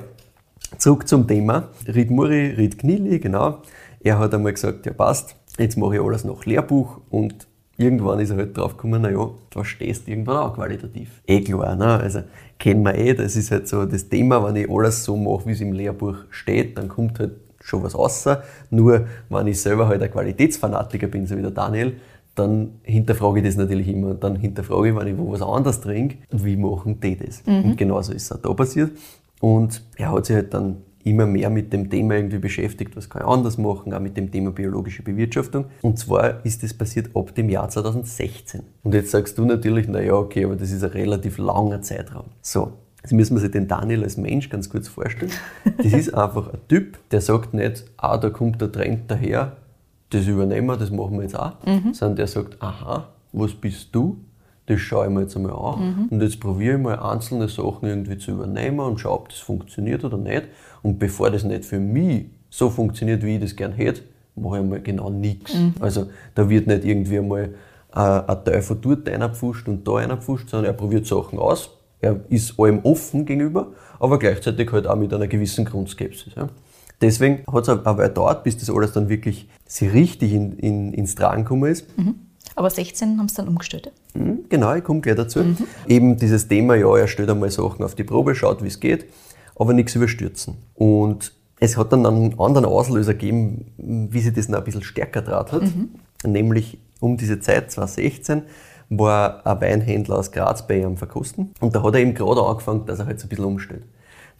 zurück 0.79 1.09
zum 1.09 1.27
Thema. 1.27 1.69
Ried 1.87 2.11
Muri, 2.11 2.55
Ried 2.57 2.79
Knili, 2.79 3.19
genau. 3.19 3.63
Er 4.01 4.19
hat 4.19 4.33
einmal 4.33 4.53
gesagt, 4.53 4.87
ja 4.87 4.93
passt, 4.93 5.35
jetzt 5.59 5.77
mache 5.77 5.97
ich 5.97 6.01
alles 6.01 6.25
nach 6.25 6.45
Lehrbuch 6.45 7.01
und 7.11 7.47
irgendwann 7.77 8.21
ist 8.21 8.31
er 8.31 8.37
halt 8.37 8.57
drauf 8.57 8.77
gekommen, 8.77 9.03
naja, 9.03 9.31
da 9.51 9.65
stehst 9.65 10.07
du 10.07 10.11
irgendwann 10.11 10.37
auch 10.39 10.55
qualitativ. 10.55 11.23
Eh 11.27 11.41
klar, 11.43 11.77
ne? 11.77 11.87
also 11.87 12.23
kennen 12.59 12.83
wir 12.85 12.95
eh, 12.95 13.15
das 13.15 13.37
ist 13.37 13.51
halt 13.51 13.69
so 13.69 13.85
das 13.87 14.09
Thema, 14.09 14.45
wenn 14.45 14.57
ich 14.57 14.71
alles 14.71 15.05
so 15.05 15.17
mache, 15.17 15.47
wie 15.47 15.53
es 15.53 15.61
im 15.61 15.73
Lehrbuch 15.73 16.17
steht, 16.31 16.77
dann 16.77 16.89
kommt 16.89 17.19
halt 17.19 17.33
schon 17.61 17.83
was 17.83 17.97
raus. 17.97 18.27
Nur, 18.71 19.07
wenn 19.29 19.47
ich 19.47 19.61
selber 19.61 19.89
halt 19.89 20.03
ein 20.03 20.11
Qualitätsfanatiker 20.11 21.07
bin, 21.07 21.27
so 21.27 21.37
wie 21.37 21.43
der 21.43 21.51
Daniel, 21.51 21.97
dann 22.35 22.81
hinterfrage 22.83 23.41
ich 23.41 23.47
das 23.47 23.57
natürlich 23.57 23.89
immer. 23.89 24.15
Dann 24.15 24.37
hinterfrage 24.37 24.91
ich, 24.91 24.97
wenn 24.97 25.09
ich 25.09 25.19
wo 25.19 25.33
was 25.33 25.43
anderes 25.43 25.81
trinke, 25.81 26.19
wie 26.31 26.57
machen 26.57 27.01
die 27.01 27.17
das? 27.17 27.45
Mhm. 27.45 27.71
Und 27.71 27.77
genauso 27.77 28.13
ist 28.13 28.25
es 28.25 28.33
auch 28.33 28.41
da 28.41 28.55
passiert. 28.55 28.93
Und 29.41 29.83
er 29.97 30.13
hat 30.13 30.27
sich 30.27 30.37
halt 30.37 30.55
dann 30.55 30.79
immer 31.09 31.27
mehr 31.27 31.51
mit 31.51 31.73
dem 31.73 31.91
Thema 31.91 32.17
irgendwie 32.17 32.39
beschäftigt, 32.39 32.97
was 32.97 33.09
kann 33.09 33.23
ich 33.23 33.29
anders 33.29 33.59
machen, 33.59 33.93
auch 33.93 34.01
mit 34.01 34.17
dem 34.17 34.31
Thema 34.31 34.51
biologische 34.51 35.03
Bewirtschaftung. 35.03 35.67
Und 35.83 35.99
zwar 35.99 36.45
ist 36.45 36.63
das 36.63 36.75
passiert 36.75 37.11
ab 37.15 37.35
dem 37.35 37.49
Jahr 37.49 37.69
2016. 37.69 38.63
Und 38.83 38.95
jetzt 38.95 39.11
sagst 39.11 39.39
du 39.39 39.45
natürlich, 39.45 39.89
naja, 39.89 40.15
okay, 40.15 40.45
aber 40.45 40.57
das 40.57 40.71
ist 40.71 40.83
ein 40.83 40.91
relativ 40.91 41.39
langer 41.39 41.83
Zeitraum. 41.83 42.27
So, 42.41 42.73
Jetzt 43.03 43.13
müssen 43.13 43.37
wir 43.37 43.41
sich 43.41 43.53
den 43.53 43.69
Daniel 43.69 44.03
als 44.03 44.17
Mensch 44.17 44.51
ganz 44.51 44.69
kurz 44.69 44.89
vorstellen. 44.89 45.31
Das 45.77 45.93
ist 45.93 46.13
einfach 46.13 46.53
ein 46.53 46.59
Typ, 46.69 46.99
der 47.11 47.21
sagt 47.21 47.55
nicht, 47.55 47.85
ah, 47.97 48.19
da 48.19 48.29
kommt 48.29 48.61
der 48.61 48.73
Trend 48.73 49.03
daher, 49.09 49.57
das 50.11 50.27
übernehmen 50.27 50.67
wir, 50.67 50.77
das 50.77 50.91
machen 50.91 51.17
wir 51.17 51.23
jetzt 51.23 51.39
auch, 51.39 51.53
mhm. 51.65 51.95
sondern 51.95 52.17
der 52.17 52.27
sagt, 52.27 52.61
aha, 52.61 53.09
was 53.33 53.55
bist 53.55 53.95
du? 53.95 54.19
Das 54.69 54.81
schaue 54.81 55.07
ich 55.07 55.13
mir 55.13 55.23
jetzt 55.23 55.37
einmal 55.37 55.53
an 55.53 55.81
mhm. 55.81 56.09
und 56.11 56.23
jetzt 56.23 56.41
probiere 56.41 56.77
ich 56.77 56.83
mal 56.83 56.99
einzelne 56.99 57.49
Sachen 57.49 57.89
irgendwie 57.89 58.19
zu 58.19 58.33
übernehmen 58.33 58.81
und 58.81 59.01
schaue, 59.01 59.15
ob 59.15 59.29
das 59.31 59.39
funktioniert 59.39 60.05
oder 60.05 60.19
nicht. 60.19 60.45
Und 60.83 60.99
bevor 60.99 61.31
das 61.31 61.43
nicht 61.45 61.65
für 61.65 61.81
mich 61.81 62.27
so 62.51 62.71
funktioniert, 62.71 63.23
wie 63.23 63.37
ich 63.37 63.41
das 63.41 63.57
gern 63.57 63.73
hätte, 63.73 64.03
mache 64.37 64.59
ich 64.59 64.65
mal 64.65 64.81
genau 64.81 65.11
nichts. 65.11 65.55
Mhm. 65.55 65.75
Also 65.81 66.09
da 66.35 66.49
wird 66.49 66.67
nicht 66.67 66.85
irgendwie 66.85 67.21
mal 67.21 67.55
äh, 67.95 67.99
ein 67.99 68.45
Teil 68.45 68.63
von 68.63 68.81
dort 68.81 69.09
reinpfuscht 69.09 69.69
und 69.69 69.87
da 69.89 69.93
reinpfuscht, 69.93 70.51
sondern 70.51 70.73
er 70.73 70.77
probiert 70.77 71.07
Sachen 71.07 71.39
aus. 71.39 71.71
Er 72.01 72.21
ist 72.29 72.61
allem 72.61 72.81
offen 72.85 73.25
gegenüber, 73.27 73.73
aber 73.99 74.19
gleichzeitig 74.19 74.71
halt 74.71 74.87
auch 74.87 74.97
mit 74.97 75.13
einer 75.13 75.27
gewissen 75.27 75.65
Grundskepsis. 75.65 76.35
Ja. 76.37 76.49
Deswegen 77.01 77.43
hat 77.51 77.67
es 77.67 77.85
Weile 77.85 78.09
gedauert, 78.09 78.45
bis 78.45 78.59
das 78.59 78.71
alles 78.71 78.93
dann 78.93 79.09
wirklich 79.09 79.49
richtig 79.81 80.33
in, 80.33 80.53
in, 80.59 80.93
ins 80.93 81.15
Tragen 81.15 81.43
gekommen 81.45 81.71
ist. 81.71 81.87
Mhm. 81.99 82.15
Aber 82.55 82.71
16 82.71 83.19
haben 83.19 83.29
sie 83.29 83.37
dann 83.37 83.49
umgestellt. 83.49 83.93
Mhm, 84.19 84.45
genau, 84.49 84.75
ich 84.75 84.85
komme 84.85 85.01
gleich 85.01 85.17
dazu. 85.17 85.41
Mhm. 85.41 85.57
Eben 85.87 86.17
dieses 86.17 86.49
Thema, 86.49 86.75
ja, 86.75 86.97
er 86.97 87.07
stellt 87.07 87.31
einmal 87.31 87.51
Sachen 87.51 87.85
auf 87.85 87.95
die 87.95 88.05
Probe, 88.05 88.35
schaut, 88.35 88.63
wie 88.63 88.69
es 88.69 88.81
geht, 88.81 89.07
aber 89.57 89.73
nichts 89.73 89.95
überstürzen. 89.95 90.57
Und 90.75 91.33
es 91.61 91.77
hat 91.77 91.93
dann 91.93 92.07
einen 92.07 92.39
anderen 92.39 92.65
Auslöser 92.65 93.15
gegeben, 93.15 93.67
wie 93.77 94.21
sich 94.21 94.33
das 94.33 94.49
noch 94.49 94.59
ein 94.59 94.65
bisschen 94.65 94.83
stärker 94.83 95.23
draht 95.23 95.53
hat. 95.53 95.63
Mhm. 95.63 95.91
Nämlich 96.25 96.79
um 97.01 97.17
diese 97.17 97.41
Zeit, 97.41 97.71
2016, 97.71 98.43
war 98.91 99.47
ein 99.47 99.61
Weinhändler 99.61 100.19
aus 100.19 100.33
Graz 100.33 100.67
bei 100.67 100.81
ihm 100.81 100.97
verkosten. 100.97 101.53
Und 101.61 101.75
da 101.75 101.83
hat 101.83 101.95
er 101.95 102.01
eben 102.01 102.15
gerade 102.15 102.43
angefangen, 102.43 102.87
dass 102.87 103.01
er 103.01 103.07
halt 103.07 103.21
so 103.21 103.27
ein 103.27 103.29
bisschen 103.29 103.45
umstellt. 103.45 103.85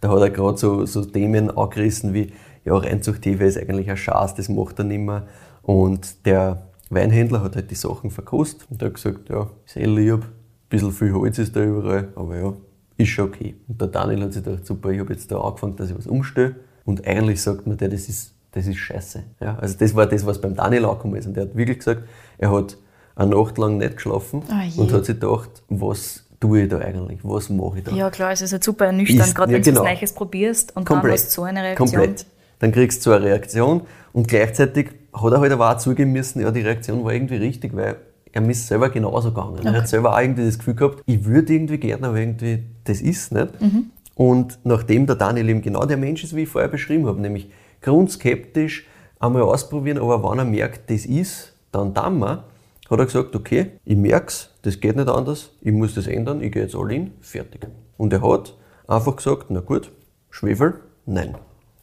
Da 0.01 0.09
hat 0.09 0.21
er 0.21 0.29
gerade 0.29 0.57
so, 0.57 0.85
so 0.85 1.03
Themen 1.05 1.55
angerissen 1.55 2.13
wie, 2.13 2.31
ja, 2.65 2.75
Reinzuchthefe 2.75 3.43
ist 3.43 3.57
eigentlich 3.57 3.89
ein 3.89 3.97
Schaß, 3.97 4.35
das 4.35 4.49
macht 4.49 4.79
er 4.79 4.85
nicht 4.85 4.99
mehr. 4.99 5.27
Und 5.61 6.25
der 6.25 6.68
Weinhändler 6.89 7.43
hat 7.43 7.55
halt 7.55 7.69
die 7.69 7.75
Sachen 7.75 8.09
verkostet 8.09 8.67
und 8.69 8.81
der 8.81 8.87
hat 8.87 8.95
gesagt, 8.95 9.29
ja, 9.29 9.49
ist 9.65 9.77
eh 9.77 9.85
lieb, 9.85 10.23
ein 10.23 10.29
bisschen 10.69 10.91
viel 10.91 11.13
Holz 11.13 11.37
ist 11.37 11.55
da 11.55 11.63
überall, 11.63 12.09
aber 12.15 12.37
ja, 12.37 12.53
ist 12.97 13.09
schon 13.09 13.27
okay. 13.27 13.55
Und 13.67 13.79
der 13.79 13.87
Daniel 13.87 14.23
hat 14.23 14.33
sich 14.33 14.43
gedacht, 14.43 14.65
super, 14.65 14.89
ich 14.89 14.99
habe 14.99 15.13
jetzt 15.13 15.31
da 15.31 15.39
angefangen, 15.39 15.75
dass 15.75 15.89
ich 15.89 15.97
was 15.97 16.07
umstelle 16.07 16.55
und 16.85 17.05
eigentlich 17.05 17.41
sagt 17.41 17.67
man 17.67 17.77
der, 17.77 17.89
das 17.89 18.09
ist, 18.09 18.33
das 18.51 18.65
ist 18.67 18.77
scheiße. 18.77 19.23
Ja, 19.39 19.57
also 19.59 19.77
das 19.77 19.95
war 19.95 20.07
das, 20.07 20.25
was 20.25 20.41
beim 20.41 20.55
Daniel 20.55 20.85
angekommen 20.85 21.15
ist 21.15 21.27
und 21.27 21.35
der 21.35 21.43
hat 21.43 21.55
wirklich 21.55 21.79
gesagt, 21.79 22.03
er 22.37 22.51
hat 22.51 22.77
eine 23.15 23.35
Nacht 23.35 23.57
lang 23.57 23.77
nicht 23.77 23.97
geschlafen 23.97 24.43
oh 24.47 24.81
und 24.81 24.91
hat 24.91 25.05
sich 25.05 25.19
gedacht, 25.19 25.61
was 25.69 26.25
tue 26.39 26.63
ich 26.63 26.69
da 26.69 26.79
eigentlich? 26.79 27.19
Was 27.23 27.49
mache 27.49 27.79
ich 27.79 27.83
da? 27.83 27.91
Ja, 27.91 28.09
klar, 28.09 28.31
es 28.31 28.41
ist 28.41 28.51
halt 28.51 28.63
super 28.63 28.85
ernüchternd, 28.87 29.35
gerade 29.35 29.53
wenn 29.53 29.61
genau. 29.61 29.81
du 29.81 29.87
was 29.87 29.99
Neues 29.99 30.13
probierst 30.13 30.75
und 30.75 30.85
komplett, 30.85 31.03
dann 31.03 31.11
hast 31.11 31.27
du 31.27 31.31
so 31.31 31.43
eine 31.43 31.63
Reaktion. 31.63 31.89
Komplett. 31.89 32.25
Dann 32.59 32.71
kriegst 32.71 32.99
du 32.99 33.09
so 33.09 33.15
eine 33.15 33.25
Reaktion 33.25 33.81
und 34.11 34.27
gleichzeitig 34.27 34.91
hat 35.13 35.31
er 35.31 35.39
halt 35.39 35.51
aber 35.51 35.71
auch 35.71 35.77
zugeben 35.77 36.11
müssen, 36.11 36.41
ja, 36.41 36.51
die 36.51 36.61
Reaktion 36.61 37.03
war 37.03 37.13
irgendwie 37.13 37.35
richtig, 37.35 37.75
weil 37.75 37.97
er 38.31 38.47
ist 38.47 38.67
selber 38.67 38.89
genauso 38.89 39.29
gegangen. 39.29 39.59
Okay. 39.59 39.67
Er 39.67 39.73
hat 39.73 39.87
selber 39.87 40.13
auch 40.13 40.19
irgendwie 40.19 40.45
das 40.45 40.59
Gefühl 40.59 40.75
gehabt, 40.75 41.03
ich 41.05 41.25
würde 41.25 41.53
irgendwie 41.53 41.77
gerne, 41.77 42.07
aber 42.07 42.17
irgendwie, 42.17 42.63
das 42.83 43.01
ist 43.01 43.31
nicht. 43.31 43.59
Mhm. 43.61 43.91
Und 44.15 44.59
nachdem 44.63 45.07
der 45.07 45.15
Daniel 45.15 45.49
eben 45.49 45.61
genau 45.61 45.85
der 45.85 45.97
Mensch 45.97 46.23
ist, 46.23 46.35
wie 46.35 46.43
ich 46.43 46.49
vorher 46.49 46.69
beschrieben 46.69 47.07
habe, 47.07 47.21
nämlich 47.21 47.49
grundskeptisch, 47.81 48.85
einmal 49.19 49.43
ausprobieren, 49.43 49.97
aber 49.97 50.29
wenn 50.29 50.39
er 50.39 50.45
merkt, 50.45 50.89
das 50.89 51.05
ist, 51.05 51.53
dann 51.71 51.93
dann 51.93 52.19
mal, 52.19 52.43
hat 52.89 52.99
er 52.99 53.05
gesagt, 53.05 53.35
okay, 53.35 53.71
ich 53.85 53.97
merk's, 53.97 54.49
das 54.63 54.79
geht 54.79 54.95
nicht 54.95 55.09
anders, 55.09 55.51
ich 55.61 55.71
muss 55.71 55.95
das 55.95 56.07
ändern, 56.07 56.41
ich 56.41 56.51
gehe 56.51 56.63
jetzt 56.63 56.75
all 56.75 56.91
in, 56.91 57.11
fertig. 57.21 57.67
Und 57.97 58.13
er 58.13 58.21
hat 58.21 58.55
einfach 58.87 59.15
gesagt, 59.15 59.45
na 59.49 59.59
gut, 59.59 59.91
Schwefel, 60.29 60.75
nein. 61.05 61.37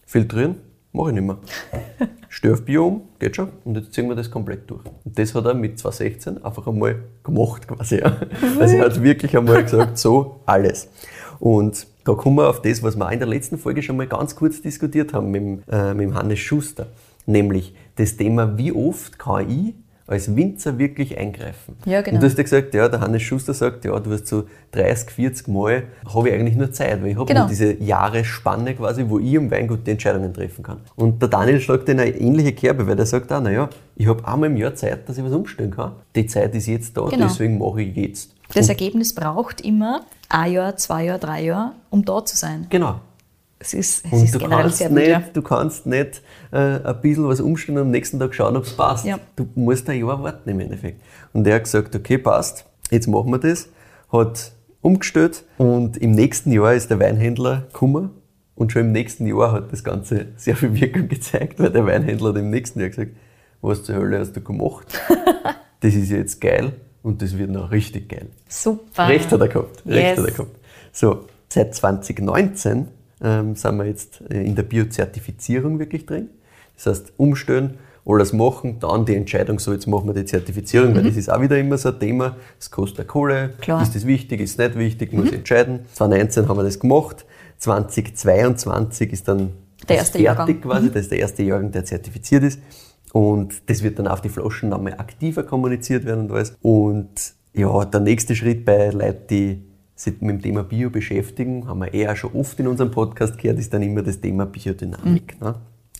Filtrieren, 0.05 0.57
mache 0.93 1.11
ich 1.11 1.15
nicht 1.15 1.25
mehr. 1.25 1.39
Störfbiom, 2.37 3.01
geht 3.19 3.35
schon. 3.35 3.49
Und 3.65 3.79
jetzt 3.79 3.95
ziehen 3.95 4.11
wir 4.11 4.15
das 4.15 4.31
komplett 4.31 4.69
durch. 4.69 4.85
Und 5.05 5.19
das 5.19 5.35
hat 5.35 5.47
er 5.47 5.55
mit 5.55 5.79
2016 5.79 6.45
einfach 6.45 6.67
einmal 6.67 6.97
gemacht 7.25 7.67
quasi. 7.67 8.01
Ja. 8.01 8.15
Also 8.61 8.77
er 8.77 8.85
hat 8.85 9.03
wirklich 9.03 9.35
einmal 9.35 9.63
gesagt, 9.63 9.97
so, 9.97 10.41
alles. 10.45 10.91
Und 11.41 11.87
da 12.05 12.13
kommen 12.13 12.37
wir 12.37 12.51
auf 12.51 12.61
das, 12.61 12.83
was 12.83 12.95
wir 12.95 13.11
in 13.11 13.21
der 13.21 13.29
letzten 13.29 13.57
Folge 13.57 13.83
schon 13.83 13.97
mal 13.97 14.07
ganz 14.07 14.37
kurz 14.37 14.61
diskutiert 14.61 15.15
haben 15.15 15.31
mit, 15.31 15.63
äh, 15.71 15.95
mit 15.95 16.13
Hannes 16.13 16.39
Schuster. 16.39 16.89
Nämlich 17.25 17.75
das 17.95 18.19
Thema, 18.19 18.59
wie 18.59 18.71
oft 18.71 19.19
kann 19.19 19.49
ich 19.49 19.75
als 20.07 20.35
Winzer 20.37 20.79
wirklich 20.79 21.19
eingreifen. 21.19 21.77
Ja, 21.85 22.01
genau. 22.01 22.17
Und 22.17 22.23
du 22.23 22.27
hast 22.27 22.37
ja 22.39 22.45
gesagt, 22.45 22.75
ja, 22.75 22.89
der 22.89 23.01
Hannes 23.01 23.23
Schuster 23.23 23.53
sagt, 23.55 23.85
ja, 23.85 23.99
du 23.99 24.13
hast 24.13 24.27
so 24.29 24.45
30, 24.73 25.11
40 25.11 25.49
Mal, 25.49 25.85
habe 26.15 26.29
ich 26.29 26.35
eigentlich 26.35 26.57
nur 26.57 26.71
Zeit, 26.71 27.03
weil 27.03 27.09
ich 27.11 27.17
habe 27.17 27.27
Genau. 27.27 27.41
nur 27.41 27.49
diese 27.49 27.73
Jahresspanne 27.83 28.75
quasi, 28.75 29.05
wo 29.09 29.19
ich 29.19 29.35
im 29.35 29.51
Weingut 29.51 29.87
die 29.87 29.91
Entscheidungen 29.93 30.33
treffen 30.33 30.63
kann. 30.63 30.79
Und 30.95 31.21
der 31.21 31.29
Daniel 31.29 31.61
schlägt 31.61 31.89
in 31.89 31.99
eine 32.01 32.11
ähnliche 32.17 32.53
Kerbe, 32.53 32.87
weil 32.87 32.97
der 32.97 33.07
sagt 33.07 33.33
auch, 33.33 33.41
naja, 33.41 33.69
ich 33.97 34.07
habe 34.07 34.27
einmal 34.27 34.49
im 34.51 34.57
Jahr 34.57 34.75
Zeit, 34.75 35.09
dass 35.09 35.19
ich 35.19 35.25
was 35.25 35.33
umstellen 35.33 35.73
kann. 35.73 35.93
Die 36.15 36.27
Zeit 36.27 36.55
ist 36.55 36.67
jetzt 36.67 36.97
da, 36.97 37.07
Genau. 37.07 37.27
deswegen 37.27 37.59
mache 37.59 37.83
ich 37.83 37.97
jetzt. 37.97 38.31
Das 38.55 38.69
Ergebnis 38.69 39.13
braucht 39.15 39.61
immer 39.63 40.03
ein 40.29 40.53
Jahr, 40.53 40.77
zwei 40.77 41.05
Jahre, 41.07 41.19
drei 41.19 41.43
Jahre, 41.43 41.73
um 41.91 42.05
da 42.05 42.25
zu 42.25 42.37
sein. 42.37 42.67
Genau. 42.71 43.01
Es 43.67 43.75
ist, 43.75 44.07
es 44.07 44.13
Und 44.13 44.25
ist 44.25 44.35
du 44.35 44.39
kannst, 44.39 44.79
sehr 44.79 44.91
nicht, 44.91 45.37
du 45.37 45.43
kannst 45.43 45.87
nicht 45.87 46.23
äh, 46.53 46.57
ein 46.57 47.01
bisschen 47.01 47.27
was 47.27 47.41
umstellen 47.41 47.79
und 47.79 47.85
am 47.87 47.91
nächsten 47.91 48.21
Tag 48.21 48.33
schauen, 48.33 48.57
ob 48.57 48.63
es 48.65 48.73
passt. 48.77 49.05
Ja. 49.05 49.19
Du 49.35 49.49
musst 49.57 49.89
ein 49.91 49.99
Jahr 49.99 50.23
warten 50.23 50.49
im 50.49 50.61
Endeffekt. 50.61 51.01
Und 51.33 51.47
er 51.49 51.57
hat 51.57 51.65
gesagt, 51.65 51.95
okay, 51.97 52.17
passt, 52.19 52.65
jetzt 52.91 53.09
machen 53.09 53.31
wir 53.33 53.39
das. 53.39 53.69
Hat 54.13 54.53
umgestellt 54.83 55.45
und 55.59 55.97
im 55.97 56.13
nächsten 56.13 56.53
Jahr 56.53 56.75
ist 56.75 56.91
der 56.91 57.01
Weinhändler 57.01 57.63
gekommen 57.73 58.11
und 58.55 58.71
schon 58.71 58.83
im 58.83 58.93
nächsten 58.93 59.27
Jahr 59.27 59.51
hat 59.51 59.73
das 59.73 59.83
Ganze 59.83 60.27
sehr 60.37 60.55
viel 60.55 60.81
Wirkung 60.81 61.09
gezeigt, 61.09 61.59
weil 61.59 61.71
der 61.71 61.85
Weinhändler 61.87 62.29
hat 62.29 62.37
im 62.37 62.51
nächsten 62.51 62.79
Jahr 62.79 62.91
gesagt, 62.91 63.11
was 63.63 63.83
zur 63.83 63.97
Hölle 63.97 64.21
hast 64.21 64.37
du 64.37 64.41
gemacht? 64.43 64.87
das 65.81 65.93
ist 65.95 66.11
jetzt 66.11 66.41
geil 66.41 66.73
und 67.03 67.21
das 67.21 67.37
wird 67.37 67.51
noch 67.51 67.73
richtig 67.73 68.09
geil. 68.11 68.29
Super. 68.49 69.09
Recht 69.09 69.33
hat 69.33 69.41
er 69.41 69.49
gehabt. 69.49 69.83
Recht 69.87 69.97
Yes. 70.11 70.19
hat 70.19 70.25
er 70.27 70.31
gehabt. 70.33 70.57
So, 70.93 71.25
seit 71.49 71.75
2019 71.75 72.87
ähm, 73.23 73.55
sind 73.55 73.77
wir 73.79 73.85
jetzt 73.87 74.21
äh, 74.31 74.43
in 74.43 74.55
der 74.55 74.63
Biozertifizierung 74.65 75.79
wirklich 75.79 76.07
drin. 76.07 76.29
Das 76.77 76.87
heißt, 76.87 77.13
umstellen, 77.17 77.79
alles 78.09 78.33
machen, 78.33 78.79
dann 78.79 79.05
die 79.05 79.17
Entscheidung, 79.17 79.59
so 79.59 79.73
jetzt 79.73 79.87
machen 79.89 80.07
wir 80.07 80.15
die 80.15 80.25
Zertifizierung, 80.25 80.95
weil 80.95 81.03
das 81.03 81.17
ist 81.17 81.29
auch 81.29 81.41
wieder 81.41 81.59
immer 81.59 81.77
so 81.77 81.89
ein 81.89 81.99
Thema. 81.99 82.37
Es 82.61 82.71
kostet 82.71 83.01
eine 83.01 83.07
Kohle, 83.09 83.49
Mhm. 83.49 83.61
Klar. 83.61 83.79
Mhm. 83.79 83.83
ist 83.85 83.95
das 83.97 84.07
wichtig, 84.07 84.41
ist 84.41 84.59
nicht 84.59 84.79
wichtig, 84.79 85.13
muss 85.13 85.27
ich 85.27 85.33
entscheiden. 85.35 85.81
2019 85.93 86.49
haben 86.49 86.57
wir 86.57 86.63
das 86.63 86.79
gemacht, 86.79 87.25
2022 87.59 89.13
ist 89.13 89.29
dann 89.29 89.51
Der 89.89 89.97
erste 89.97 90.19
fertig 90.19 90.25
Jahrgang. 90.25 90.49
Mhm. 90.57 90.61
quasi, 90.61 90.91
das 90.91 91.03
ist 91.03 91.11
der 91.11 91.19
erste 91.19 91.43
Jahrgang, 91.43 91.73
der 91.73 91.85
zertifiziert 91.85 92.45
ist. 92.45 92.61
Und 93.13 93.69
das 93.71 93.83
wird 93.83 93.99
dann 93.99 94.07
auf 94.09 94.21
die 94.21 94.29
Flaschen 94.29 94.69
nochmal 94.69 94.95
aktiver 94.99 95.43
kommuniziert 95.43 96.05
werden 96.05 96.27
und 96.27 96.33
alles. 96.33 96.55
Und 96.63 97.09
ja, 97.55 97.85
der 97.87 98.01
nächste 98.01 98.37
Schritt 98.37 98.65
bei 98.65 98.91
Leuten, 98.91 99.27
die 99.31 99.63
sich 99.97 100.21
mit 100.21 100.31
dem 100.31 100.43
Thema 100.43 100.63
Bio 100.63 100.91
beschäftigen, 100.91 101.67
haben 101.67 101.81
wir 101.81 101.93
eher 101.93 102.15
schon 102.15 102.33
oft 102.35 102.61
in 102.61 102.69
unserem 102.69 102.91
Podcast 102.91 103.39
gehört, 103.39 103.59
ist 103.59 103.73
dann 103.73 103.83
immer 103.83 104.03
das 104.03 104.21
Thema 104.21 104.45
Biodynamik. 104.45 105.41
Ne? 105.41 105.55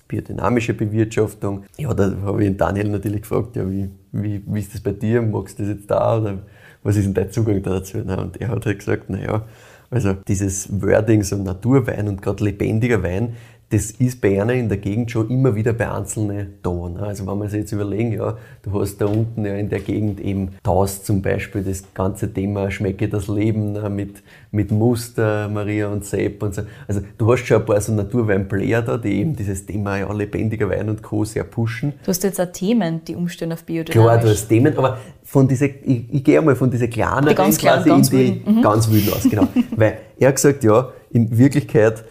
Biodynamische 0.07 0.75
Bewirtschaftung. 0.75 1.65
Ja, 1.79 1.93
da 1.95 2.15
habe 2.23 2.43
ich 2.43 2.49
den 2.49 2.59
Daniel 2.59 2.91
natürlich 2.91 3.23
gefragt, 3.23 3.57
ja, 3.57 3.69
wie, 3.69 3.91
wie, 4.13 4.43
wie 4.47 4.61
ist 4.61 4.75
das 4.75 4.83
bei 4.83 4.93
dir? 4.93 5.23
Magst 5.23 5.59
du 5.59 5.65
das 5.65 5.77
jetzt 5.77 5.91
da 5.91 6.19
oder 6.19 6.39
was 6.83 6.97
ist 6.97 7.07
denn 7.07 7.15
dein 7.15 7.33
Zugang 7.33 7.63
da 7.63 7.71
dazu? 7.71 7.99
Ne? 7.99 8.17
Und 8.17 8.41
er 8.41 8.49
hat 8.49 8.67
halt 8.67 8.79
gesagt, 8.79 9.11
naja, 9.11 9.45
also 9.91 10.13
dieses 10.29 10.83
Wording, 10.83 11.23
so 11.23 11.37
Naturwein 11.37 12.07
und 12.09 12.21
gerade 12.21 12.45
lebendiger 12.45 13.03
Wein, 13.03 13.35
das 13.71 13.91
ist 13.91 14.21
bei 14.21 14.41
einer 14.41 14.53
in 14.53 14.69
der 14.69 14.79
Gegend 14.79 15.11
schon 15.11 15.29
immer 15.29 15.57
wieder 15.57 15.73
bei 15.73 15.91
Einzelnen 15.91 16.55
da. 16.63 16.71
Ne? 16.71 17.01
Also 17.01 17.27
wenn 17.27 17.39
wir 17.39 17.49
sich 17.49 17.61
jetzt 17.61 17.73
überlegen, 17.73 18.13
ja, 18.13 18.37
du 18.63 18.81
hast 18.81 18.99
da 18.99 19.07
unten 19.07 19.45
ja 19.45 19.55
in 19.55 19.69
der 19.69 19.81
Gegend 19.81 20.21
eben 20.21 20.53
Taus 20.63 21.03
zum 21.03 21.21
Beispiel, 21.21 21.65
das 21.65 21.83
ganze 21.93 22.33
Thema 22.33 22.71
Schmecke 22.71 23.09
das 23.09 23.27
Leben 23.27 23.73
ne? 23.73 23.91
mit, 23.91 24.23
mit 24.53 24.71
Muster, 24.71 25.49
Maria 25.49 25.89
und 25.89 26.05
Sepp 26.05 26.45
und 26.45 26.55
so. 26.55 26.63
Also 26.87 27.01
du 27.19 27.33
hast 27.33 27.45
schon 27.45 27.61
ein 27.61 27.67
paar 27.67 27.81
so 27.81 27.93
Naturwein-Player 27.93 28.83
da, 28.83 28.99
die 28.99 29.17
eben 29.17 29.35
dieses 29.35 29.67
Thema 29.67 29.99
ja, 29.99 30.13
lebendiger 30.13 30.71
Wein 30.71 30.89
und 30.89 31.03
Co. 31.03 31.25
sehr 31.25 31.43
pushen. 31.43 31.95
Du 32.05 32.09
hast 32.09 32.23
jetzt 32.23 32.41
auch 32.41 32.53
Themen, 32.53 33.05
die 33.05 33.17
umstellen 33.17 33.53
auf 33.53 33.65
Biodynamisch. 33.65 33.95
Klar, 33.95 34.19
du 34.21 34.29
hast 34.29 34.47
Themen, 34.47 34.79
aber 34.79 34.99
von 35.25 35.49
diese, 35.49 35.67
ich, 35.67 36.05
ich 36.13 36.23
gehe 36.23 36.39
einmal 36.39 36.55
von 36.55 36.71
dieser 36.71 36.87
kleinen 36.87 37.31
Die 37.31 37.35
ganz 37.35 37.59
kleinen, 37.59 37.85
ganz 37.85 38.13
in 38.13 38.19
die 38.19 38.25
wilden. 38.27 38.59
Mhm. 38.59 38.63
ganz 38.63 38.89
wilden 38.89 39.13
aus, 39.13 39.25
genau. 39.29 39.49
Weil 39.77 39.99
er 40.21 40.29
hat 40.29 40.37
gesagt, 40.37 40.63
ja, 40.63 40.91
in 41.11 41.37
Wirklichkeit, 41.37 42.05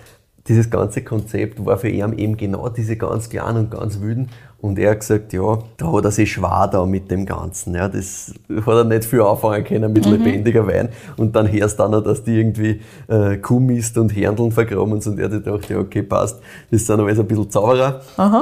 dieses 0.48 0.70
ganze 0.70 1.02
Konzept 1.04 1.66
war 1.66 1.78
für 1.78 1.90
ihn 1.90 2.14
eben 2.18 2.38
genau 2.38 2.70
diese 2.70 2.96
ganz 2.98 3.30
kleinen 3.30 3.58
und 3.58 3.72
ganz 3.72 4.00
wilden. 4.00 4.30
Und 4.62 4.80
er 4.80 4.92
hat 4.92 5.02
gesagt, 5.02 5.34
ja, 5.34 5.60
da 5.78 5.92
hat 5.92 6.06
er 6.06 6.12
sich 6.12 6.32
schwer 6.32 6.68
da 6.72 6.86
mit 6.86 7.12
dem 7.12 7.26
Ganzen. 7.26 7.76
Ja, 7.76 7.88
das 7.88 8.34
hat 8.50 8.68
er 8.68 8.84
nicht 8.84 9.06
viel 9.06 9.22
anfangen 9.22 9.64
können 9.64 9.88
Mhm. 9.90 9.94
mit 9.94 10.06
lebendiger 10.06 10.66
Wein. 10.68 10.90
Und 11.18 11.36
dann 11.36 11.52
hörst 11.52 11.78
du 11.78 11.84
dann 11.84 11.92
noch, 11.92 12.04
dass 12.04 12.24
die 12.24 12.40
irgendwie 12.40 12.82
äh, 13.08 13.38
Kuhmist 13.38 13.98
und 13.98 14.16
Herndeln 14.16 14.52
vergraben 14.52 15.02
so. 15.02 15.12
Und 15.12 15.20
er 15.20 15.26
hat 15.26 15.32
gedacht, 15.44 15.70
ja, 15.70 15.78
okay, 15.78 16.02
passt. 16.04 16.40
Das 16.72 16.86
sind 16.86 17.00
alles 17.00 17.20
ein 17.20 17.28
bisschen 17.28 17.50
Zauberer. 17.50 18.02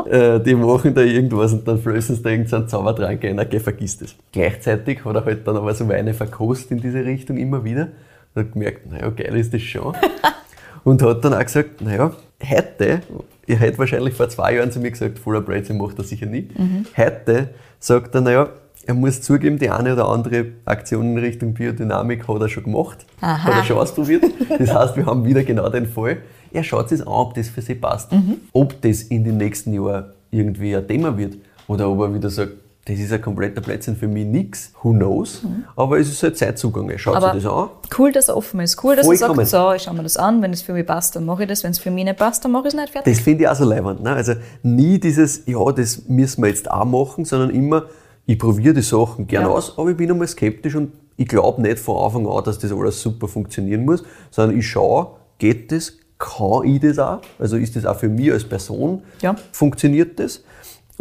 Äh, 0.09 0.39
die 0.41 0.55
machen 0.55 0.93
da 0.93 1.01
irgendwas 1.01 1.51
und 1.53 1.67
dann 1.67 1.77
flößen 1.79 2.15
sie 2.15 2.21
da 2.21 2.29
irgendeinen 2.29 2.67
Zaubertrank 2.69 3.23
ein. 3.25 3.39
Okay, 3.39 3.59
vergiss 3.59 3.97
das. 3.97 4.15
Gleichzeitig 4.31 5.03
hat 5.03 5.15
er 5.15 5.25
halt 5.25 5.45
dann 5.47 5.57
aber 5.57 5.73
so 5.73 5.87
Weine 5.89 6.13
verkostet 6.13 6.71
in 6.71 6.81
diese 6.81 7.03
Richtung 7.03 7.37
immer 7.37 7.63
wieder. 7.65 7.87
Und 8.35 8.43
hat 8.45 8.53
gemerkt, 8.53 8.89
naja, 8.91 9.09
geil 9.09 9.35
ist 9.37 9.53
das 9.53 9.61
schon. 9.61 9.93
und 10.84 11.02
hat 11.02 11.24
dann 11.24 11.34
auch 11.34 11.43
gesagt, 11.43 11.82
naja, 11.82 12.12
heute, 12.48 13.02
er 13.48 13.56
hätte 13.58 13.78
wahrscheinlich 13.78 14.13
vor 14.13 14.30
zwei 14.30 14.56
Jahren 14.56 14.72
zu 14.72 14.80
mir 14.80 14.91
gesagt, 14.91 15.19
Fuller 15.19 15.41
Blödsinn 15.41 15.78
macht 15.78 15.98
er 15.98 16.04
sicher 16.04 16.26
nie. 16.26 16.50
Heute 16.98 17.50
sagt 17.80 18.15
er, 18.15 18.22
naja, 18.22 18.50
er 18.86 18.93
muss 18.93 19.22
zugeben, 19.22 19.60
die 19.60 19.69
eine 19.69 19.93
oder 19.93 20.10
andere 20.10 20.48
Aktion 20.65 21.13
in 21.13 21.17
Richtung 21.17 21.54
Biodynamik 21.54 22.28
hat 22.28 22.41
er 22.41 22.50
schon 22.50 22.63
gemacht, 22.63 23.06
Aha. 23.22 23.46
hat 23.46 23.56
er 23.56 23.63
schon 23.63 23.78
ausprobiert. 23.78 24.26
Das 24.60 24.74
heißt, 24.74 24.98
wir 24.98 25.06
haben 25.06 25.24
wieder 25.26 25.43
genau 25.43 25.69
den 25.69 25.86
Fall. 25.86 26.17
Er 26.52 26.63
schaut 26.63 26.89
sich 26.89 27.02
an, 27.02 27.08
ob 27.08 27.34
das 27.34 27.50
für 27.50 27.62
sie 27.62 27.76
passt. 27.76 28.12
Ob 28.52 28.82
das 28.82 29.04
in 29.04 29.24
den 29.24 29.38
nächsten 29.38 29.74
Jahren 29.74 30.12
irgendwie 30.32 30.76
ein 30.76 30.88
Thema 30.88 31.17
wird 31.17 31.38
oder 31.67 31.89
ob 31.89 32.02
er 32.02 32.13
wieder 32.13 32.30
sagt, 32.30 32.54
das 32.86 33.00
ist 33.00 33.13
ein 33.13 33.22
kompletter 33.22 33.62
Blödsinn 33.62 33.96
für 33.96 34.08
mich 34.10 34.26
nix, 34.26 34.74
who 34.82 34.91
knows. 34.91 35.41
Aber 35.78 36.00
es 36.00 36.10
ist 36.10 36.22
halt 36.22 36.38
Zeitzugang. 36.38 36.91
Schaut 36.98 37.15
Aber 37.15 37.34
sich 37.34 37.43
das 37.43 37.52
an. 37.52 37.69
cool, 37.98 38.12
dass 38.12 38.28
er 38.28 38.36
offen 38.36 38.60
ist. 38.60 38.84
Cool, 38.84 38.96
dass 38.98 39.06
Vollkommen. 39.06 39.39
er 39.39 39.46
sagt, 39.46 39.69
so, 39.69 39.74
ich 39.74 39.84
schau 39.84 39.93
mir 39.93 40.04
das 40.04 40.17
an, 40.17 40.41
wenn 40.41 40.52
es 40.52 40.62
für 40.62 40.74
mich 40.74 40.86
passt, 40.86 41.15
dann 41.15 41.26
mache 41.26 41.43
ich 41.43 41.50
das, 41.50 41.63
wenn 41.63 41.72
es 41.72 41.80
für 41.80 41.91
mich 41.91 42.04
nicht 42.04 42.17
passt, 42.17 42.43
dann 42.43 42.52
mache 42.52 42.67
ich 42.67 42.74
es 42.74 42.80
nicht 42.80 42.89
fertig. 42.91 43.15
Das 43.15 43.24
finde 43.24 43.43
ich 43.46 43.50
auch 43.50 43.56
so 43.56 43.63
leibend. 43.63 44.04
Ne? 44.04 44.12
Also 44.12 44.34
nie 44.63 45.00
dieses, 45.00 45.43
ja, 45.46 45.72
das 45.72 46.10
müssen 46.10 46.41
wir 46.43 46.50
jetzt 46.50 46.69
auch 46.69 46.84
machen, 46.84 47.24
sondern 47.24 47.52
immer, 47.52 47.86
ich 48.26 48.38
probiere 48.38 48.74
die 48.74 48.82
Sachen 48.82 49.28
gerne 49.28 49.48
Ja. 49.48 49.54
aus, 49.54 49.78
aber 49.78 49.91
ich 49.91 49.98
bin 49.98 50.12
einmal 50.12 50.28
skeptisch 50.28 50.76
und 50.76 50.91
ich 51.15 51.28
glaube 51.28 51.62
nicht 51.62 51.80
von 51.80 52.04
Anfang 52.04 52.28
an, 52.28 52.43
dass 52.43 52.60
das 52.60 52.72
alles 52.74 53.02
super 53.02 53.28
funktionieren 53.30 53.86
muss, 53.86 54.04
sondern 54.30 54.58
ich 54.60 54.67
schaue, 54.67 55.08
geht 55.38 55.72
das, 55.72 55.93
kann 56.17 56.63
ich 56.65 56.82
das 56.82 57.00
auch? 57.00 57.19
Also 57.39 57.56
ist 57.58 57.76
das 57.78 57.86
auch 57.86 57.98
für 57.98 58.10
mich 58.10 58.32
als 58.32 58.43
Person, 58.43 59.04
Ja. 59.22 59.36
funktioniert 59.54 60.19
das? 60.19 60.43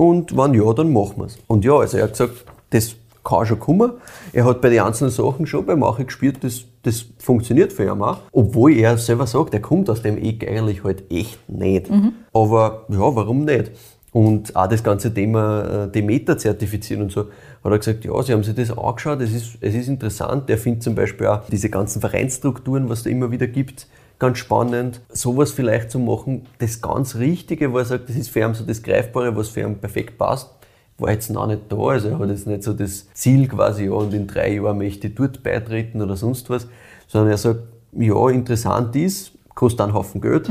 Und 0.03 0.37
wenn 0.37 0.53
ja, 0.55 0.73
dann 0.73 0.93
machen 0.93 1.19
wir 1.19 1.27
es. 1.27 1.39
Und 1.47 1.65
ja, 1.65 1.77
also 1.77 1.97
er 1.97 2.03
hat 2.03 2.11
gesagt, 2.11 2.45
das 2.71 2.97
kann 3.23 3.47
schon 3.47 3.61
kommen. 3.61 3.93
Er 4.33 4.45
hat 4.47 4.61
bei 4.61 4.69
den 4.69 4.81
einzelnen 4.81 5.13
Sachen 5.13 5.47
schon 5.47 5.65
bei 5.65 5.77
manchen 5.77 6.07
gespürt, 6.07 6.43
das, 6.43 6.65
das 6.83 7.05
funktioniert 7.19 7.73
für 7.73 7.85
ihn 7.85 8.03
auch. 8.03 8.19
Obwohl 8.33 8.73
er 8.73 8.99
selber 8.99 9.29
sagt, 9.29 9.55
er 9.55 9.61
kommt 9.61 9.89
aus 9.89 10.03
dem 10.03 10.19
Eck 10.19 10.45
eigentlich 10.49 10.83
halt 10.83 11.05
echt 11.09 11.49
nicht. 11.49 11.89
Aber 12.33 12.85
ja, 12.89 12.99
warum 12.99 13.45
nicht? 13.45 13.71
Und 14.11 14.57
auch 14.57 14.67
das 14.67 14.83
ganze 14.83 15.15
Thema 15.15 15.85
äh, 15.85 15.89
Demeter 15.93 16.37
zertifizieren 16.37 17.05
und 17.05 17.13
so, 17.13 17.27
hat 17.63 17.71
er 17.71 17.79
gesagt, 17.79 18.05
ja, 18.05 18.21
sie 18.25 18.33
haben 18.33 18.43
sich 18.43 18.57
das 18.57 18.77
angeschaut, 18.77 19.21
es 19.21 19.33
ist, 19.33 19.59
es 19.61 19.73
ist 19.73 19.87
interessant. 19.87 20.51
Er 20.51 20.59
findet 20.59 20.83
zum 20.83 20.97
Beispiel 20.97 21.29
auch 21.29 21.43
diese 21.49 21.71
ganzen 21.71 22.01
Vereinsstrukturen, 22.01 22.89
was 22.89 22.99
es 22.99 23.05
da 23.05 23.11
immer 23.11 23.31
wieder 23.31 23.47
gibt, 23.47 23.87
ganz 24.23 24.39
spannend. 24.39 25.01
Sowas 25.09 25.51
vielleicht 25.51 25.91
zu 25.91 25.99
machen, 25.99 26.47
das 26.59 26.81
ganz 26.81 27.17
Richtige, 27.17 27.73
wo 27.73 27.79
er 27.79 27.85
sagt, 27.85 28.09
das 28.09 28.15
ist 28.15 28.31
für 28.31 28.41
ihn 28.41 28.55
so 28.55 28.65
das 28.65 28.81
Greifbare, 28.81 29.37
was 29.37 29.49
für 29.49 29.63
ihn 29.63 29.79
perfekt 29.79 30.17
passt, 30.17 30.49
war 30.97 31.11
jetzt 31.11 31.29
noch 31.29 31.49
nicht 31.49 31.63
da. 31.69 31.77
Also 31.77 32.09
er 32.09 32.19
hat 32.21 32.29
jetzt 32.29 32.47
nicht 32.47 32.63
so 32.63 32.73
das 32.73 33.13
Ziel 33.15 33.49
quasi, 33.49 33.87
ja, 33.87 33.91
und 33.91 34.15
in 34.15 34.29
drei 34.29 34.55
Jahren 34.55 34.79
möchte 34.79 35.09
ich 35.09 35.17
dort 35.17 35.43
beitreten 35.43 36.01
oder 36.01 36.17
sonst 36.17 36.49
was, 36.51 36.69
sondern 37.09 37.33
er 37.33 37.37
sagt, 37.37 37.61
ja, 37.99 38.29
interessant 38.31 38.95
ist, 38.95 39.33
kostet 39.57 39.81
einen 39.81 39.93
Haufen 39.93 40.21
Geld, 40.21 40.49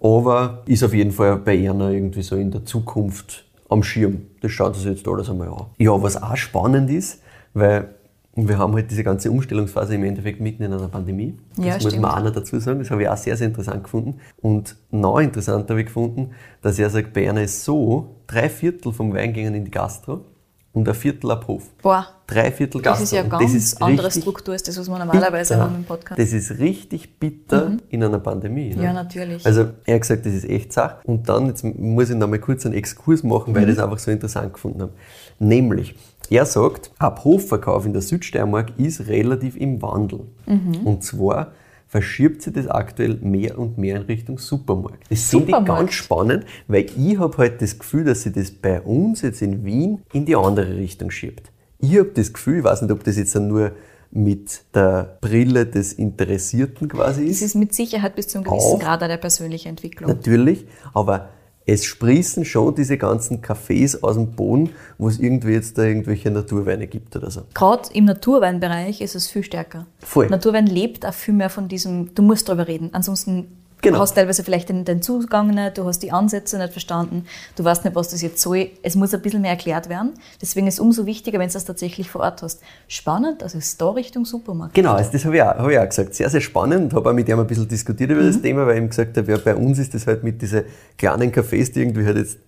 aber 0.00 0.62
ist 0.64 0.82
auf 0.82 0.94
jeden 0.94 1.12
Fall 1.12 1.36
bei 1.36 1.68
einer 1.68 1.90
irgendwie 1.90 2.22
so 2.22 2.36
in 2.36 2.50
der 2.50 2.64
Zukunft 2.64 3.44
am 3.68 3.82
Schirm. 3.82 4.22
Das 4.40 4.50
schaut 4.50 4.76
sich 4.76 4.86
jetzt 4.86 5.06
alles 5.06 5.28
einmal 5.28 5.48
an. 5.48 5.66
Ja, 5.76 6.02
was 6.02 6.20
auch 6.20 6.36
spannend 6.36 6.88
ist, 6.90 7.22
weil 7.52 7.94
wir 8.36 8.58
haben 8.58 8.74
halt 8.74 8.90
diese 8.90 9.02
ganze 9.04 9.30
Umstellungsphase 9.30 9.94
im 9.96 10.04
Endeffekt 10.04 10.40
mitten 10.40 10.62
in 10.62 10.72
einer 10.72 10.88
Pandemie. 10.88 11.36
Das 11.56 11.64
Ja, 11.66 11.72
muss 11.74 11.82
stimmt. 11.84 12.02
man 12.02 12.10
auch 12.12 12.24
noch 12.24 12.32
dazu 12.32 12.58
sagen. 12.60 12.78
Das 12.78 12.90
habe 12.90 13.02
ich 13.02 13.08
auch 13.08 13.16
sehr, 13.16 13.36
sehr 13.36 13.48
interessant 13.48 13.82
gefunden. 13.84 14.20
Und 14.40 14.76
noch 14.90 15.18
interessanter 15.18 15.70
habe 15.70 15.80
ich 15.80 15.86
gefunden, 15.86 16.30
dass 16.62 16.78
er 16.78 16.88
sagt, 16.90 17.12
bei 17.12 17.28
einer 17.28 17.42
ist 17.42 17.64
so, 17.64 18.16
drei 18.26 18.48
Viertel 18.48 18.92
vom 18.92 19.12
Wein 19.12 19.32
gingen 19.32 19.54
in 19.54 19.64
die 19.64 19.70
Gastro 19.70 20.24
und 20.72 20.88
ein 20.88 20.94
Viertel 20.94 21.32
ab 21.32 21.48
Hof. 21.48 21.64
Boah, 21.82 22.06
Drei 22.28 22.52
Viertel 22.52 22.80
das 22.80 23.00
Gastro. 23.00 23.02
ist 23.02 23.12
ja 23.12 23.22
Und 23.24 23.30
ganz 23.30 23.74
andere 23.80 24.10
Struktur 24.12 24.52
als 24.54 24.62
das, 24.62 24.78
was 24.78 24.88
wir 24.88 24.96
normalerweise 24.96 25.54
bitter. 25.54 25.64
haben 25.64 25.74
im 25.74 25.84
Podcast. 25.84 26.20
Das 26.20 26.32
ist 26.32 26.60
richtig 26.60 27.18
bitter 27.18 27.72
in 27.88 28.04
einer 28.04 28.20
Pandemie. 28.20 28.72
Ne? 28.76 28.84
Ja, 28.84 28.92
natürlich. 28.92 29.44
Also 29.44 29.70
er 29.84 29.94
hat 29.96 30.02
gesagt, 30.02 30.24
das 30.24 30.32
ist 30.34 30.48
echt 30.48 30.72
Sache. 30.72 30.98
Und 31.02 31.28
dann, 31.28 31.48
jetzt 31.48 31.64
muss 31.64 32.08
ich 32.10 32.14
noch 32.16 32.28
mal 32.28 32.38
kurz 32.38 32.64
einen 32.64 32.76
Exkurs 32.76 33.24
machen, 33.24 33.50
Mhm. 33.52 33.56
weil 33.56 33.68
ich 33.68 33.74
das 33.74 33.82
einfach 33.84 33.98
so 33.98 34.12
interessant 34.12 34.52
gefunden 34.54 34.82
habe. 34.82 34.92
Nämlich, 35.40 35.96
er 36.30 36.46
sagt, 36.46 36.92
ab 36.98 37.24
Hofverkauf 37.24 37.84
in 37.84 37.92
der 37.92 38.02
Südsteiermark 38.02 38.72
ist 38.78 39.08
relativ 39.08 39.56
im 39.56 39.82
Wandel. 39.82 40.20
Mhm. 40.46 40.80
Und 40.84 41.02
zwar 41.02 41.52
verschiebt 41.88 42.40
sich 42.40 42.52
das 42.52 42.68
aktuell 42.68 43.16
mehr 43.20 43.58
und 43.58 43.76
mehr 43.76 43.96
in 43.96 44.02
Richtung 44.02 44.38
Supermarkt. 44.38 45.10
Das 45.10 45.24
finde 45.24 45.58
ich 45.58 45.64
ganz 45.64 45.92
spannend, 45.92 46.44
weil 46.68 46.86
ich 46.96 47.18
habe 47.18 47.36
halt 47.36 47.60
das 47.60 47.78
Gefühl, 47.78 48.04
dass 48.04 48.22
sich 48.22 48.32
das 48.32 48.52
bei 48.52 48.80
uns 48.80 49.22
jetzt 49.22 49.42
in 49.42 49.64
Wien 49.64 50.02
in 50.12 50.24
die 50.24 50.36
andere 50.36 50.76
Richtung 50.76 51.10
schiebt. 51.10 51.50
Ich 51.80 51.98
habe 51.98 52.10
das 52.14 52.32
Gefühl, 52.32 52.58
ich 52.58 52.64
weiß 52.64 52.82
nicht, 52.82 52.92
ob 52.92 53.02
das 53.02 53.16
jetzt 53.16 53.34
nur 53.34 53.72
mit 54.12 54.62
der 54.74 55.18
Brille 55.20 55.66
des 55.66 55.92
Interessierten 55.92 56.88
quasi 56.88 57.24
Es 57.24 57.36
ist, 57.36 57.42
ist 57.42 57.54
mit 57.56 57.74
Sicherheit 57.74 58.14
bis 58.14 58.28
zu 58.28 58.38
einem 58.38 58.44
gewissen. 58.44 58.78
Grad 58.78 59.02
eine 59.02 59.18
persönliche 59.18 59.68
Entwicklung. 59.68 60.10
natürlich, 60.10 60.66
aber 60.94 61.30
es 61.66 61.84
sprießen 61.84 62.44
schon 62.44 62.74
diese 62.74 62.96
ganzen 62.96 63.42
Cafés 63.42 64.02
aus 64.02 64.16
dem 64.16 64.32
Boden, 64.32 64.70
wo 64.98 65.08
es 65.08 65.18
irgendwie 65.18 65.52
jetzt 65.52 65.78
da 65.78 65.84
irgendwelche 65.84 66.30
Naturweine 66.30 66.86
gibt 66.86 67.14
oder 67.16 67.30
so. 67.30 67.42
Gerade 67.54 67.88
im 67.92 68.06
Naturweinbereich 68.06 69.00
ist 69.00 69.14
es 69.14 69.28
viel 69.28 69.44
stärker. 69.44 69.86
Voll. 70.00 70.28
Naturwein 70.28 70.66
lebt 70.66 71.06
auch 71.06 71.14
viel 71.14 71.34
mehr 71.34 71.50
von 71.50 71.68
diesem, 71.68 72.14
du 72.14 72.22
musst 72.22 72.48
darüber 72.48 72.66
reden. 72.66 72.90
Ansonsten 72.92 73.48
Genau. 73.82 73.96
du 73.96 74.02
hast 74.02 74.14
teilweise 74.14 74.44
vielleicht 74.44 74.68
den, 74.68 74.84
den 74.84 75.02
Zugang 75.02 75.48
nicht, 75.48 75.78
du 75.78 75.84
hast 75.84 76.00
die 76.02 76.12
Ansätze 76.12 76.58
nicht 76.58 76.72
verstanden, 76.72 77.24
du 77.56 77.64
weißt 77.64 77.84
nicht, 77.84 77.94
was 77.94 78.08
das 78.10 78.22
jetzt 78.22 78.40
soll. 78.42 78.70
Es 78.82 78.94
muss 78.96 79.14
ein 79.14 79.22
bisschen 79.22 79.42
mehr 79.42 79.52
erklärt 79.52 79.88
werden. 79.88 80.12
Deswegen 80.40 80.66
ist 80.66 80.74
es 80.74 80.80
umso 80.80 81.06
wichtiger, 81.06 81.38
wenn 81.38 81.48
du 81.48 81.52
das 81.54 81.64
tatsächlich 81.64 82.10
vor 82.10 82.20
Ort 82.22 82.42
hast. 82.42 82.60
Spannend, 82.88 83.42
also 83.42 83.58
ist 83.58 83.80
da 83.80 83.90
Richtung 83.90 84.24
Supermarkt. 84.24 84.74
Genau, 84.74 84.92
also 84.92 85.10
das 85.12 85.24
habe 85.24 85.36
ich, 85.36 85.42
auch, 85.42 85.46
habe 85.56 85.72
ich 85.72 85.78
auch 85.78 85.88
gesagt. 85.88 86.14
Sehr, 86.14 86.28
sehr 86.30 86.40
spannend. 86.40 86.92
Habe 86.94 87.10
auch 87.10 87.14
mit 87.14 87.28
ihm 87.28 87.38
ein 87.40 87.46
bisschen 87.46 87.68
diskutiert 87.68 88.10
über 88.10 88.22
das 88.22 88.40
Thema, 88.40 88.66
weil 88.66 88.76
ich 88.76 88.82
ihm 88.82 88.88
gesagt 88.88 89.16
habe, 89.16 89.30
ja, 89.32 89.38
bei 89.38 89.54
uns 89.54 89.78
ist 89.78 89.94
das 89.94 90.06
halt 90.06 90.24
mit 90.24 90.40
diesen 90.42 90.64
kleinen 90.98 91.32
Cafés, 91.32 91.72
die 91.72 91.80
irgendwie 91.80 92.04
halt 92.04 92.16
jetzt 92.18 92.38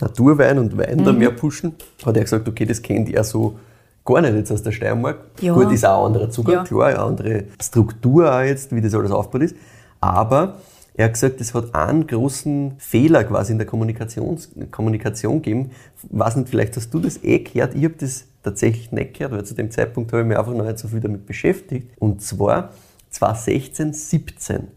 Naturwein 0.00 0.58
und 0.58 0.76
Wein 0.76 1.04
da 1.04 1.12
mehr 1.12 1.30
pushen. 1.30 1.74
Hat 2.04 2.16
er 2.16 2.22
gesagt, 2.22 2.48
okay, 2.48 2.64
das 2.66 2.82
kennt 2.82 3.08
er 3.10 3.24
so 3.24 3.58
gar 4.04 4.20
nicht 4.20 4.34
jetzt 4.34 4.52
aus 4.52 4.62
der 4.62 4.72
Steiermark. 4.72 5.18
Ja. 5.40 5.54
Gut, 5.54 5.72
ist 5.72 5.86
auch 5.86 6.00
ein 6.02 6.06
anderer 6.08 6.30
Zugang, 6.30 6.54
Ja. 6.56 6.64
klar, 6.64 6.86
eine 6.88 6.98
andere 6.98 7.44
Struktur 7.62 8.30
auch 8.34 8.40
jetzt, 8.42 8.74
wie 8.74 8.80
das 8.80 8.92
alles 8.94 9.10
aufgebaut 9.10 9.50
ist. 9.50 9.56
Aber 10.00 10.56
er 10.96 11.06
hat 11.06 11.14
gesagt, 11.14 11.40
es 11.40 11.52
hat 11.54 11.74
einen 11.74 12.06
großen 12.06 12.74
Fehler 12.78 13.24
quasi 13.24 13.52
in 13.52 13.58
der 13.58 13.66
Kommunikations 13.66 14.50
Kommunikation 14.70 15.42
gegeben. 15.42 15.70
Weiß 16.10 16.36
nicht, 16.36 16.48
vielleicht 16.48 16.76
hast 16.76 16.94
du 16.94 17.00
das 17.00 17.22
eh 17.24 17.40
gehört. 17.40 17.74
Ich 17.74 17.84
habe 17.84 17.94
das 17.98 18.26
tatsächlich 18.42 18.92
nicht 18.92 19.14
gehört, 19.14 19.32
weil 19.32 19.44
zu 19.44 19.54
dem 19.54 19.70
Zeitpunkt 19.70 20.12
habe 20.12 20.22
ich 20.22 20.28
mich 20.28 20.38
einfach 20.38 20.54
noch 20.54 20.64
nicht 20.64 20.78
so 20.78 20.86
viel 20.88 21.00
damit 21.00 21.26
beschäftigt. 21.26 21.90
Und 21.98 22.22
zwar 22.22 22.70
2016, 23.10 23.92
17. 23.92 24.68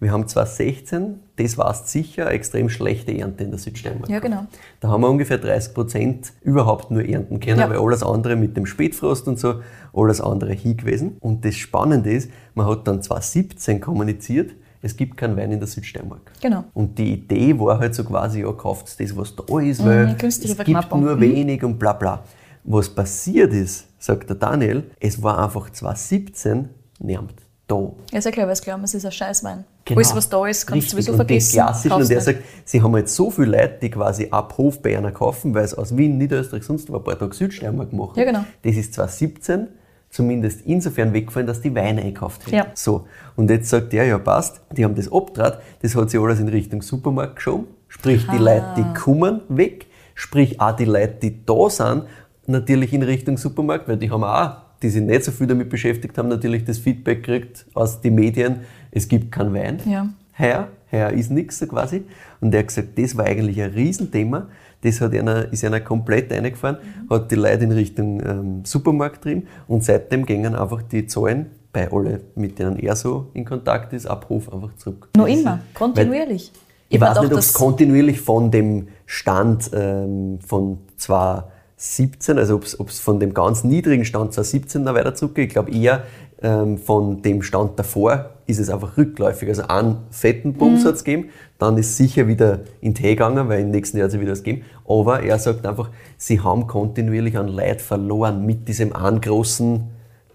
Wir 0.00 0.12
haben 0.12 0.28
2016, 0.28 1.20
das 1.36 1.56
war's 1.56 1.90
sicher, 1.90 2.26
eine 2.26 2.34
extrem 2.34 2.68
schlechte 2.68 3.16
Ernte 3.16 3.44
in 3.44 3.50
der 3.50 3.58
Südsteiermark. 3.58 4.08
Ja, 4.10 4.18
genau. 4.18 4.46
Da 4.80 4.88
haben 4.88 5.00
wir 5.00 5.08
ungefähr 5.08 5.38
30 5.38 5.72
Prozent 5.72 6.32
überhaupt 6.42 6.90
nur 6.90 7.04
ernten 7.04 7.40
können, 7.40 7.60
Ja. 7.60 7.70
weil 7.70 7.78
alles 7.78 8.02
andere 8.02 8.36
mit 8.36 8.56
dem 8.56 8.66
Spätfrost 8.66 9.26
und 9.28 9.38
so, 9.38 9.60
alles 9.94 10.20
andere 10.20 10.52
hin 10.52 10.76
gewesen. 10.76 11.16
Und 11.20 11.44
das 11.44 11.54
Spannende 11.56 12.12
ist, 12.12 12.30
man 12.54 12.66
hat 12.66 12.86
dann 12.86 13.00
2017 13.02 13.80
kommuniziert, 13.80 14.50
es 14.84 14.96
gibt 14.96 15.16
keinen 15.16 15.36
Wein 15.36 15.50
in 15.50 15.58
der 15.58 15.66
Südsteiermark. 15.66 16.30
Genau. 16.42 16.64
Und 16.74 16.98
die 16.98 17.14
Idee 17.14 17.58
war 17.58 17.78
halt 17.78 17.94
so 17.94 18.04
quasi, 18.04 18.42
ja, 18.42 18.52
kauft 18.52 19.00
das, 19.00 19.16
was 19.16 19.34
da 19.34 19.58
ist, 19.60 19.84
weil 19.84 20.08
Mhm, 20.08 20.18
künstliche 20.18 20.52
es 20.58 20.64
gibt 20.64 20.94
nur 20.94 21.16
Mhm. 21.16 21.20
wenig 21.20 21.64
und 21.64 21.78
bla 21.78 21.94
bla. 21.94 22.22
Was 22.64 22.88
passiert 22.88 23.52
ist, 23.52 23.86
sagt 23.98 24.28
der 24.28 24.36
Daniel, 24.36 24.84
es 25.00 25.22
war 25.22 25.42
einfach 25.42 25.70
2017 25.70 26.68
niemand 26.98 27.32
da. 27.66 27.92
Ja, 28.12 28.20
sehr 28.20 28.32
klar, 28.32 28.46
weil 28.46 28.56
sie 28.56 28.62
glauben, 28.62 28.84
es 28.84 28.94
ist 28.94 29.06
ein 29.06 29.12
Scheißwein. 29.12 29.64
Genau. 29.86 29.98
Alles, 29.98 30.14
was 30.14 30.28
da 30.28 30.46
ist, 30.46 30.66
kannst 30.66 30.92
du 30.92 30.96
Richtig. 30.96 31.06
sowieso 31.06 31.12
und 31.12 31.16
vergessen. 31.16 31.58
Kaufst 31.60 31.86
und 31.90 32.10
er 32.10 32.20
sagt, 32.20 32.38
sie 32.64 32.82
haben 32.82 32.96
jetzt 32.96 33.14
so 33.14 33.30
viele 33.30 33.56
Leute, 33.58 33.78
die 33.82 33.90
quasi 33.90 34.28
ab 34.30 34.54
Hof 34.58 34.80
bei 34.82 34.96
einer 34.96 35.12
kaufen, 35.12 35.54
weil 35.54 35.64
es 35.64 35.74
aus 35.74 35.96
Wien, 35.96 36.18
Niederösterreich, 36.18 36.62
sonst 36.64 36.90
wo 36.90 36.96
ein 36.96 37.04
paar 37.04 37.18
Tage 37.18 37.34
Südsteiermark 37.34 37.92
machen. 37.92 38.18
Ja, 38.18 38.24
genau. 38.24 38.44
Das 38.62 38.76
ist 38.76 38.92
2017 38.94 39.68
zumindest 40.14 40.60
insofern 40.64 41.12
weggefallen, 41.12 41.48
dass 41.48 41.60
die 41.60 41.74
Weine 41.74 42.02
einkauft 42.02 42.46
hätten. 42.46 42.54
Ja. 42.54 42.66
So. 42.74 43.08
Und 43.34 43.50
jetzt 43.50 43.68
sagt 43.68 43.92
er, 43.94 44.04
ja 44.04 44.16
passt, 44.18 44.60
die 44.70 44.84
haben 44.84 44.94
das 44.94 45.12
abtrat, 45.12 45.60
das 45.82 45.96
hat 45.96 46.08
sich 46.08 46.20
alles 46.20 46.38
in 46.38 46.48
Richtung 46.48 46.82
Supermarkt 46.82 47.36
geschoben. 47.36 47.66
Sprich, 47.88 48.24
die 48.32 48.38
Leute, 48.38 48.64
die 48.76 48.84
kommen, 48.94 49.40
weg. 49.48 49.86
Sprich, 50.14 50.60
auch 50.60 50.76
die 50.76 50.84
Leute, 50.84 51.16
die 51.20 51.44
da 51.44 51.68
sind, 51.68 52.04
natürlich 52.46 52.92
in 52.92 53.02
Richtung 53.02 53.36
Supermarkt, 53.38 53.88
weil 53.88 53.96
die 53.96 54.08
haben 54.08 54.22
auch, 54.22 54.58
die 54.82 54.88
sich 54.88 55.02
nicht 55.02 55.24
so 55.24 55.32
viel 55.32 55.48
damit 55.48 55.68
beschäftigt 55.68 56.16
haben, 56.16 56.28
natürlich 56.28 56.64
das 56.64 56.78
Feedback 56.78 57.24
gekriegt 57.24 57.66
aus 57.74 58.00
den 58.00 58.14
Medien, 58.14 58.60
es 58.92 59.08
gibt 59.08 59.32
keinen 59.32 59.52
Wein. 59.52 59.80
Ja. 59.84 60.10
Heuer, 60.38 60.68
heuer 60.92 61.10
ist 61.10 61.32
nichts 61.32 61.58
so 61.58 61.66
quasi. 61.66 62.04
Und 62.40 62.54
er 62.54 62.60
hat 62.60 62.68
gesagt, 62.68 62.96
das 62.96 63.16
war 63.16 63.24
eigentlich 63.24 63.60
ein 63.60 63.72
Riesenthema. 63.72 64.46
Das 64.84 65.00
hat 65.00 65.14
einer, 65.14 65.50
ist 65.50 65.64
einer 65.64 65.80
komplett 65.80 66.30
eingefahren, 66.30 66.76
hat 67.08 67.30
die 67.30 67.36
Leute 67.36 67.64
in 67.64 67.72
Richtung 67.72 68.20
ähm, 68.20 68.64
Supermarkt 68.64 69.22
getrieben 69.22 69.48
und 69.66 69.82
seitdem 69.82 70.26
gingen 70.26 70.54
einfach 70.54 70.82
die 70.82 71.06
Zahlen 71.06 71.46
bei 71.72 71.90
alle, 71.90 72.20
mit 72.34 72.58
denen 72.58 72.78
er 72.78 72.94
so 72.94 73.30
in 73.32 73.44
Kontakt 73.46 73.92
ist, 73.94 74.06
ab 74.06 74.26
Hof 74.28 74.52
einfach 74.52 74.76
zurück. 74.76 75.08
Noch 75.16 75.26
immer, 75.26 75.60
kontinuierlich. 75.72 76.52
ich 76.88 77.00
meine 77.00 77.16
weiß 77.16 77.22
nicht, 77.22 77.32
ob 77.32 77.38
es 77.38 77.54
kontinuierlich 77.54 78.20
von 78.20 78.50
dem 78.50 78.88
Stand 79.06 79.70
ähm, 79.72 80.38
von 80.46 80.78
2017, 80.98 82.38
also 82.38 82.56
ob 82.56 82.88
es 82.88 83.00
von 83.00 83.18
dem 83.18 83.32
ganz 83.32 83.64
niedrigen 83.64 84.04
Stand 84.04 84.34
2017 84.34 84.82
noch 84.84 84.94
weiter 84.94 85.14
zurückgeht. 85.14 85.46
Ich 85.48 85.52
glaube 85.54 85.72
eher 85.72 86.04
ähm, 86.42 86.76
von 86.78 87.22
dem 87.22 87.42
Stand 87.42 87.78
davor 87.78 88.30
ist 88.46 88.58
es 88.60 88.68
einfach 88.68 88.96
rückläufig. 88.96 89.48
Also 89.48 89.62
einen 89.66 89.96
fetten 90.10 90.52
Bums 90.54 90.82
Mhm. 90.82 90.88
hat 90.88 90.94
es 90.96 91.04
gegeben, 91.04 91.30
dann 91.58 91.78
ist 91.78 91.96
sicher 91.96 92.28
wieder 92.28 92.60
in 92.80 92.94
Höhe 92.94 93.10
gegangen, 93.10 93.48
weil 93.48 93.60
im 93.62 93.70
nächsten 93.70 93.96
Jahr 93.96 94.06
hat 94.08 94.14
es 94.14 94.20
wieder 94.20 94.32
was 94.32 94.42
gegeben. 94.42 94.64
Aber 94.86 95.22
er 95.22 95.38
sagt 95.38 95.64
einfach, 95.66 95.90
sie 96.18 96.40
haben 96.40 96.66
kontinuierlich 96.66 97.38
an 97.38 97.48
Leid 97.48 97.80
verloren 97.80 98.44
mit 98.44 98.68
diesem 98.68 98.94
einen 98.94 99.20
großen 99.20 99.84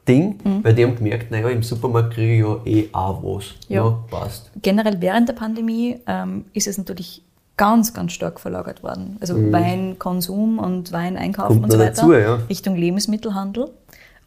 Ding, 0.08 0.40
Mhm. 0.44 0.64
weil 0.64 0.74
die 0.74 0.84
haben 0.86 0.96
gemerkt, 0.96 1.30
naja, 1.30 1.50
im 1.50 1.62
Supermarkt 1.62 2.14
kriege 2.16 2.34
ich 2.34 2.40
ja 2.42 2.58
eh 2.66 2.90
auch 2.94 3.22
was. 3.24 3.46
Ja. 3.68 4.00
passt. 4.10 4.50
generell 4.62 5.00
während 5.02 5.30
der 5.30 5.34
Pandemie 5.34 6.00
ähm, 6.08 6.46
ist 6.54 6.68
es 6.68 6.78
natürlich 6.80 7.24
ganz, 7.58 7.94
ganz 7.94 8.14
stark 8.14 8.40
verlagert 8.40 8.82
worden. 8.84 9.18
Also 9.20 9.36
Weinkonsum 9.52 10.60
und 10.60 10.92
Weineinkaufen 10.92 11.58
Mhm. 11.58 11.62
Kommt 11.62 11.66
und 11.66 11.72
so 11.72 11.80
weiter 11.80 11.90
dazu, 11.92 12.14
ja. 12.14 12.36
Richtung 12.50 12.76
Lebensmittelhandel. 12.76 13.70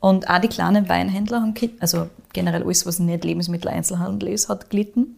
Und 0.01 0.29
auch 0.29 0.39
die 0.41 0.49
kleinen 0.49 0.89
Weinhändler 0.89 1.41
haben, 1.41 1.55
also 1.81 2.09
generell 2.33 2.63
alles, 2.65 2.87
was 2.87 2.99
nicht 2.99 3.25
Lebensmitteleinzelhandel 3.25 4.29
ist, 4.31 4.49
hat 4.49 4.69
gelitten. 4.71 5.17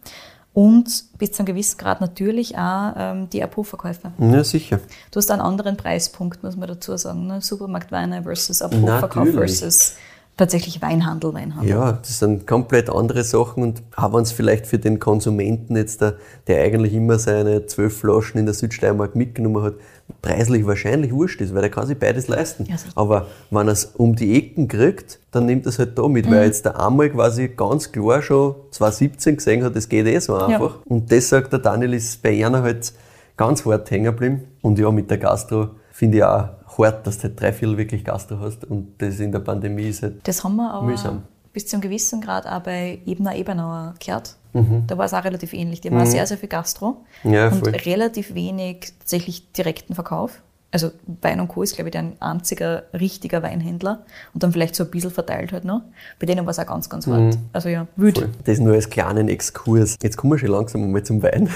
Und 0.55 1.03
bis 1.17 1.33
zu 1.33 1.39
einem 1.39 1.47
gewissen 1.47 1.77
Grad 1.77 1.99
natürlich 1.99 2.57
auch 2.57 2.93
ähm, 2.95 3.29
die 3.29 3.43
Abhofverkäufe. 3.43 4.13
Ja, 4.17 4.41
sicher. 4.41 4.79
Du 5.11 5.17
hast 5.17 5.29
einen 5.29 5.41
anderen 5.41 5.75
Preispunkt, 5.75 6.43
muss 6.43 6.55
man 6.55 6.69
dazu 6.69 6.95
sagen. 6.95 7.27
Ne? 7.27 7.41
Supermarktweine 7.41 8.23
versus 8.23 8.61
Abhofverkauf 8.61 9.33
versus 9.33 9.95
tatsächlich 10.37 10.81
Weinhandel, 10.81 11.33
Weinhandel. 11.33 11.69
Ja, 11.69 11.93
das 11.93 12.19
sind 12.19 12.45
komplett 12.47 12.89
andere 12.89 13.23
Sachen 13.23 13.63
und 13.63 13.83
auch 13.95 14.13
wenn 14.13 14.23
es 14.23 14.31
vielleicht 14.31 14.67
für 14.67 14.77
den 14.79 14.99
Konsumenten 14.99 15.75
jetzt, 15.75 16.01
der, 16.01 16.15
der 16.47 16.61
eigentlich 16.63 16.93
immer 16.93 17.17
seine 17.19 17.65
zwölf 17.65 17.97
Flaschen 17.99 18.39
in 18.39 18.45
der 18.45 18.53
Südsteiermark 18.55 19.15
mitgenommen 19.15 19.63
hat, 19.63 19.73
preislich 20.21 20.65
wahrscheinlich 20.67 21.11
wurscht 21.13 21.41
ist, 21.41 21.55
weil 21.55 21.63
er 21.63 21.69
kann 21.69 21.87
sich 21.87 21.97
beides 21.97 22.27
leisten. 22.27 22.65
Ja. 22.65 22.75
Aber 22.95 23.27
wenn 23.49 23.67
er 23.67 23.73
es 23.73 23.85
um 23.85 24.15
die 24.15 24.37
Ecken 24.37 24.67
kriegt, 24.67 25.19
dann 25.31 25.45
nimmt 25.45 25.65
er 25.65 25.69
es 25.69 25.79
halt 25.79 25.97
da 25.97 26.07
mit, 26.07 26.25
Mhm. 26.27 26.31
weil 26.31 26.45
jetzt 26.45 26.65
der 26.65 26.79
einmal 26.79 27.09
quasi 27.09 27.47
ganz 27.49 27.91
klar 27.91 28.21
schon 28.21 28.55
2017 28.71 29.37
gesehen 29.37 29.63
hat, 29.63 29.75
es 29.75 29.89
geht 29.89 30.05
eh 30.05 30.19
so 30.19 30.35
einfach. 30.35 30.79
Und 30.85 31.11
das 31.11 31.29
sagt 31.29 31.53
der 31.53 31.59
Daniel, 31.59 31.93
ist 31.93 32.21
bei 32.21 32.45
einer 32.45 32.61
halt 32.61 32.93
ganz 33.37 33.65
hart 33.65 33.89
hängen 33.89 34.05
geblieben. 34.05 34.41
Und 34.61 34.77
ja, 34.79 34.91
mit 34.91 35.09
der 35.09 35.17
Gastro 35.17 35.69
finde 35.91 36.17
ich 36.17 36.23
auch 36.23 36.49
hart, 36.77 37.05
dass 37.07 37.17
du 37.17 37.23
halt 37.23 37.39
drei 37.39 37.53
Viertel 37.53 37.77
wirklich 37.77 38.03
Gastro 38.03 38.39
hast 38.39 38.65
und 38.65 38.93
das 38.99 39.19
in 39.19 39.31
der 39.31 39.39
Pandemie 39.39 39.89
ist 39.89 40.03
halt 40.03 40.27
Das 40.27 40.43
haben 40.43 40.55
wir 40.57 40.71
aber 40.71 40.85
Mühsam. 40.85 41.23
bis 41.53 41.67
zu 41.67 41.75
einem 41.75 41.81
gewissen 41.81 42.21
Grad 42.21 42.45
auch 42.47 42.61
bei 42.61 42.99
Ebner 43.05 43.35
Ebenauer 43.35 43.93
gehört. 44.03 44.35
Mhm. 44.53 44.83
Da 44.87 44.97
war 44.97 45.05
es 45.05 45.13
auch 45.13 45.23
relativ 45.23 45.53
ähnlich. 45.53 45.81
Die 45.81 45.89
haben 45.89 45.99
auch 46.01 46.05
sehr, 46.05 46.25
sehr 46.25 46.37
viel 46.37 46.49
Gastro 46.49 47.03
Ja, 47.23 47.49
und 47.49 47.67
relativ 47.85 48.33
wenig 48.35 48.93
tatsächlich 48.99 49.51
direkten 49.51 49.95
Verkauf. 49.95 50.41
Also 50.71 50.91
Wein 51.21 51.39
und 51.39 51.47
Co. 51.47 51.61
ist, 51.63 51.75
glaube 51.75 51.89
ich, 51.89 51.97
ein 51.97 52.13
einziger 52.19 52.83
richtiger 52.91 53.41
Weinhändler 53.41 54.03
und 54.33 54.43
dann 54.43 54.51
vielleicht 54.51 54.75
so 54.75 54.83
ein 54.83 54.91
bisschen 54.91 55.11
verteilt 55.11 55.53
halt 55.53 55.63
noch. 55.63 55.83
Bei 56.19 56.25
denen 56.25 56.45
war 56.45 56.51
es 56.51 56.59
auch 56.59 56.65
ganz, 56.65 56.89
ganz 56.89 57.07
hart. 57.07 57.37
Also 57.53 57.69
ja, 57.69 57.87
wütend. 57.95 58.27
Mhm. 58.27 58.43
Das 58.43 58.59
nur 58.59 58.73
als 58.73 58.89
kleinen 58.89 59.29
Exkurs. 59.29 59.95
Jetzt 60.03 60.17
kommen 60.17 60.33
wir 60.33 60.37
schon 60.37 60.49
langsam 60.49 60.83
einmal 60.83 61.03
zum 61.03 61.23
Wein. 61.23 61.49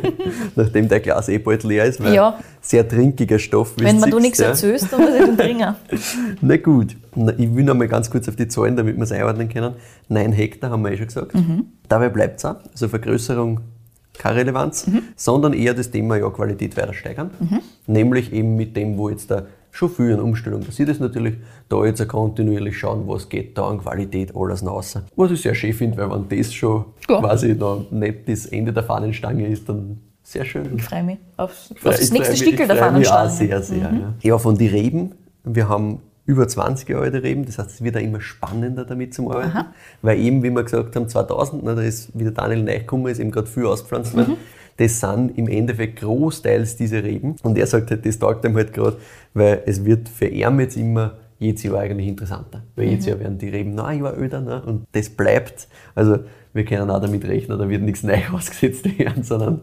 Nachdem 0.56 0.88
der 0.88 1.00
Glas 1.00 1.28
eh 1.28 1.36
bald 1.36 1.64
leer 1.64 1.84
ist, 1.84 2.02
weil 2.02 2.14
Ja. 2.14 2.38
sehr 2.62 2.88
trinkiger 2.88 3.38
Stoff. 3.38 3.74
Wenn 3.76 4.00
man 4.00 4.10
du 4.10 4.18
nichts 4.18 4.38
ja. 4.38 4.46
erzählst, 4.46 4.90
dann 4.90 5.00
muss 5.02 5.14
ich 5.14 5.24
den 5.24 5.36
bringen. 5.36 5.74
Na 6.40 6.56
gut. 6.56 6.96
Ich 7.36 7.54
will 7.54 7.64
noch 7.64 7.74
mal 7.74 7.88
ganz 7.88 8.10
kurz 8.10 8.26
auf 8.28 8.36
die 8.36 8.48
Zahlen, 8.48 8.76
damit 8.76 8.96
wir 8.96 9.02
es 9.02 9.12
einordnen 9.12 9.50
können. 9.50 9.74
9 10.08 10.32
Hektar 10.32 10.70
haben 10.70 10.82
wir 10.82 10.92
eh 10.92 10.96
schon 10.96 11.08
gesagt. 11.08 11.34
Mhm. 11.34 11.66
Dabei 11.88 12.08
bleibt 12.08 12.38
es 12.38 12.44
auch. 12.46 12.56
Also 12.70 12.88
Vergrößerung 12.88 13.60
keine 14.22 14.36
Relevanz, 14.36 14.86
Mhm. 14.86 15.02
sondern 15.16 15.52
eher 15.52 15.74
das 15.74 15.90
Thema 15.90 16.16
ja, 16.16 16.30
Qualität 16.30 16.76
weiter 16.76 16.94
steigern. 16.94 17.30
Nämlich 17.86 18.32
eben 18.32 18.56
mit 18.56 18.76
dem, 18.76 18.96
wo 18.96 19.08
jetzt 19.08 19.32
viel 19.88 20.12
an 20.14 20.20
Umstellung 20.20 20.60
passiert 20.60 20.88
ist 20.90 21.00
natürlich, 21.00 21.34
da 21.68 21.84
jetzt 21.84 22.06
kontinuierlich 22.06 22.78
schauen, 22.78 23.04
was 23.08 23.28
geht 23.28 23.56
da 23.58 23.68
an 23.68 23.78
Qualität 23.78 24.32
alles 24.36 24.62
nach 24.62 24.72
außen. 24.72 25.02
Was 25.16 25.30
ich 25.30 25.40
sehr 25.42 25.54
schön 25.54 25.72
finde, 25.72 25.96
weil 25.96 26.10
wenn 26.10 26.38
das 26.38 26.52
schon 26.52 26.84
Ja. 27.08 27.18
quasi 27.20 27.54
noch 27.54 27.90
nicht 27.90 28.28
das 28.28 28.46
Ende 28.46 28.72
der 28.72 28.82
Fahnenstange 28.84 29.46
ist, 29.48 29.68
dann 29.68 29.98
sehr 30.22 30.44
schön. 30.44 30.76
Ich 30.76 30.82
freue 30.84 31.02
mich 31.02 31.18
auf, 31.36 31.50
auf 31.50 31.76
das 31.82 32.12
nächste 32.12 32.36
Stickel 32.36 32.66
der 32.66 32.76
Fahnenstange. 32.76 33.30
sehr, 33.30 33.62
sehr. 33.62 33.78
Ja. 33.78 34.14
ja, 34.20 34.38
von 34.38 34.56
den 34.56 34.68
Reben, 34.70 35.12
wir 35.44 35.68
haben 35.68 35.98
über 36.24 36.46
20 36.46 36.88
Jahre 36.88 37.04
alte 37.04 37.22
Reben. 37.22 37.44
Das 37.44 37.58
heißt, 37.58 37.70
es 37.70 37.84
wird 37.84 37.96
auch 37.96 38.00
immer 38.00 38.20
spannender 38.20 38.84
damit 38.84 39.14
zum 39.14 39.28
Arbeiten. 39.28 39.56
Aha. 39.56 39.74
Weil 40.02 40.18
eben, 40.20 40.42
wie 40.42 40.50
wir 40.50 40.62
gesagt 40.62 40.94
haben, 40.94 41.08
2000, 41.08 41.64
ne, 41.64 41.74
da 41.74 41.82
ist 41.82 42.16
wieder 42.18 42.30
Daniel 42.30 42.62
Neichkummer, 42.62 43.10
ist 43.10 43.18
eben 43.18 43.30
gerade 43.30 43.48
viel 43.48 43.66
ausgepflanzt 43.66 44.14
worden. 44.14 44.32
Mhm. 44.32 44.36
Das 44.76 45.00
sind 45.00 45.36
im 45.36 45.48
Endeffekt 45.48 46.00
großteils 46.00 46.76
diese 46.76 47.02
Reben. 47.02 47.36
Und 47.42 47.58
er 47.58 47.66
sagt 47.66 47.90
halt, 47.90 48.06
das 48.06 48.18
taugt 48.18 48.44
ihm 48.44 48.56
halt 48.56 48.72
gerade, 48.72 48.96
weil 49.34 49.62
es 49.66 49.84
wird 49.84 50.08
für 50.08 50.26
ihn 50.26 50.60
jetzt 50.60 50.76
immer 50.76 51.18
jedes 51.38 51.62
Jahr 51.64 51.78
eigentlich 51.80 52.08
interessanter. 52.08 52.62
Weil 52.76 52.86
jedes 52.86 53.04
mhm. 53.04 53.10
Jahr 53.10 53.20
werden 53.20 53.38
die 53.38 53.48
Reben 53.48 53.74
noch 53.74 53.86
ein 53.86 54.02
Jahr 54.02 54.16
älter 54.16 54.40
ne? 54.40 54.62
und 54.62 54.86
das 54.92 55.10
bleibt. 55.10 55.68
Also 55.94 56.20
wir 56.54 56.64
können 56.64 56.90
auch 56.90 57.00
damit 57.00 57.24
rechnen, 57.24 57.58
da 57.58 57.68
wird 57.68 57.82
nichts 57.82 58.02
neu 58.02 58.20
ausgesetzt 58.32 58.98
werden, 58.98 59.22
sondern 59.22 59.60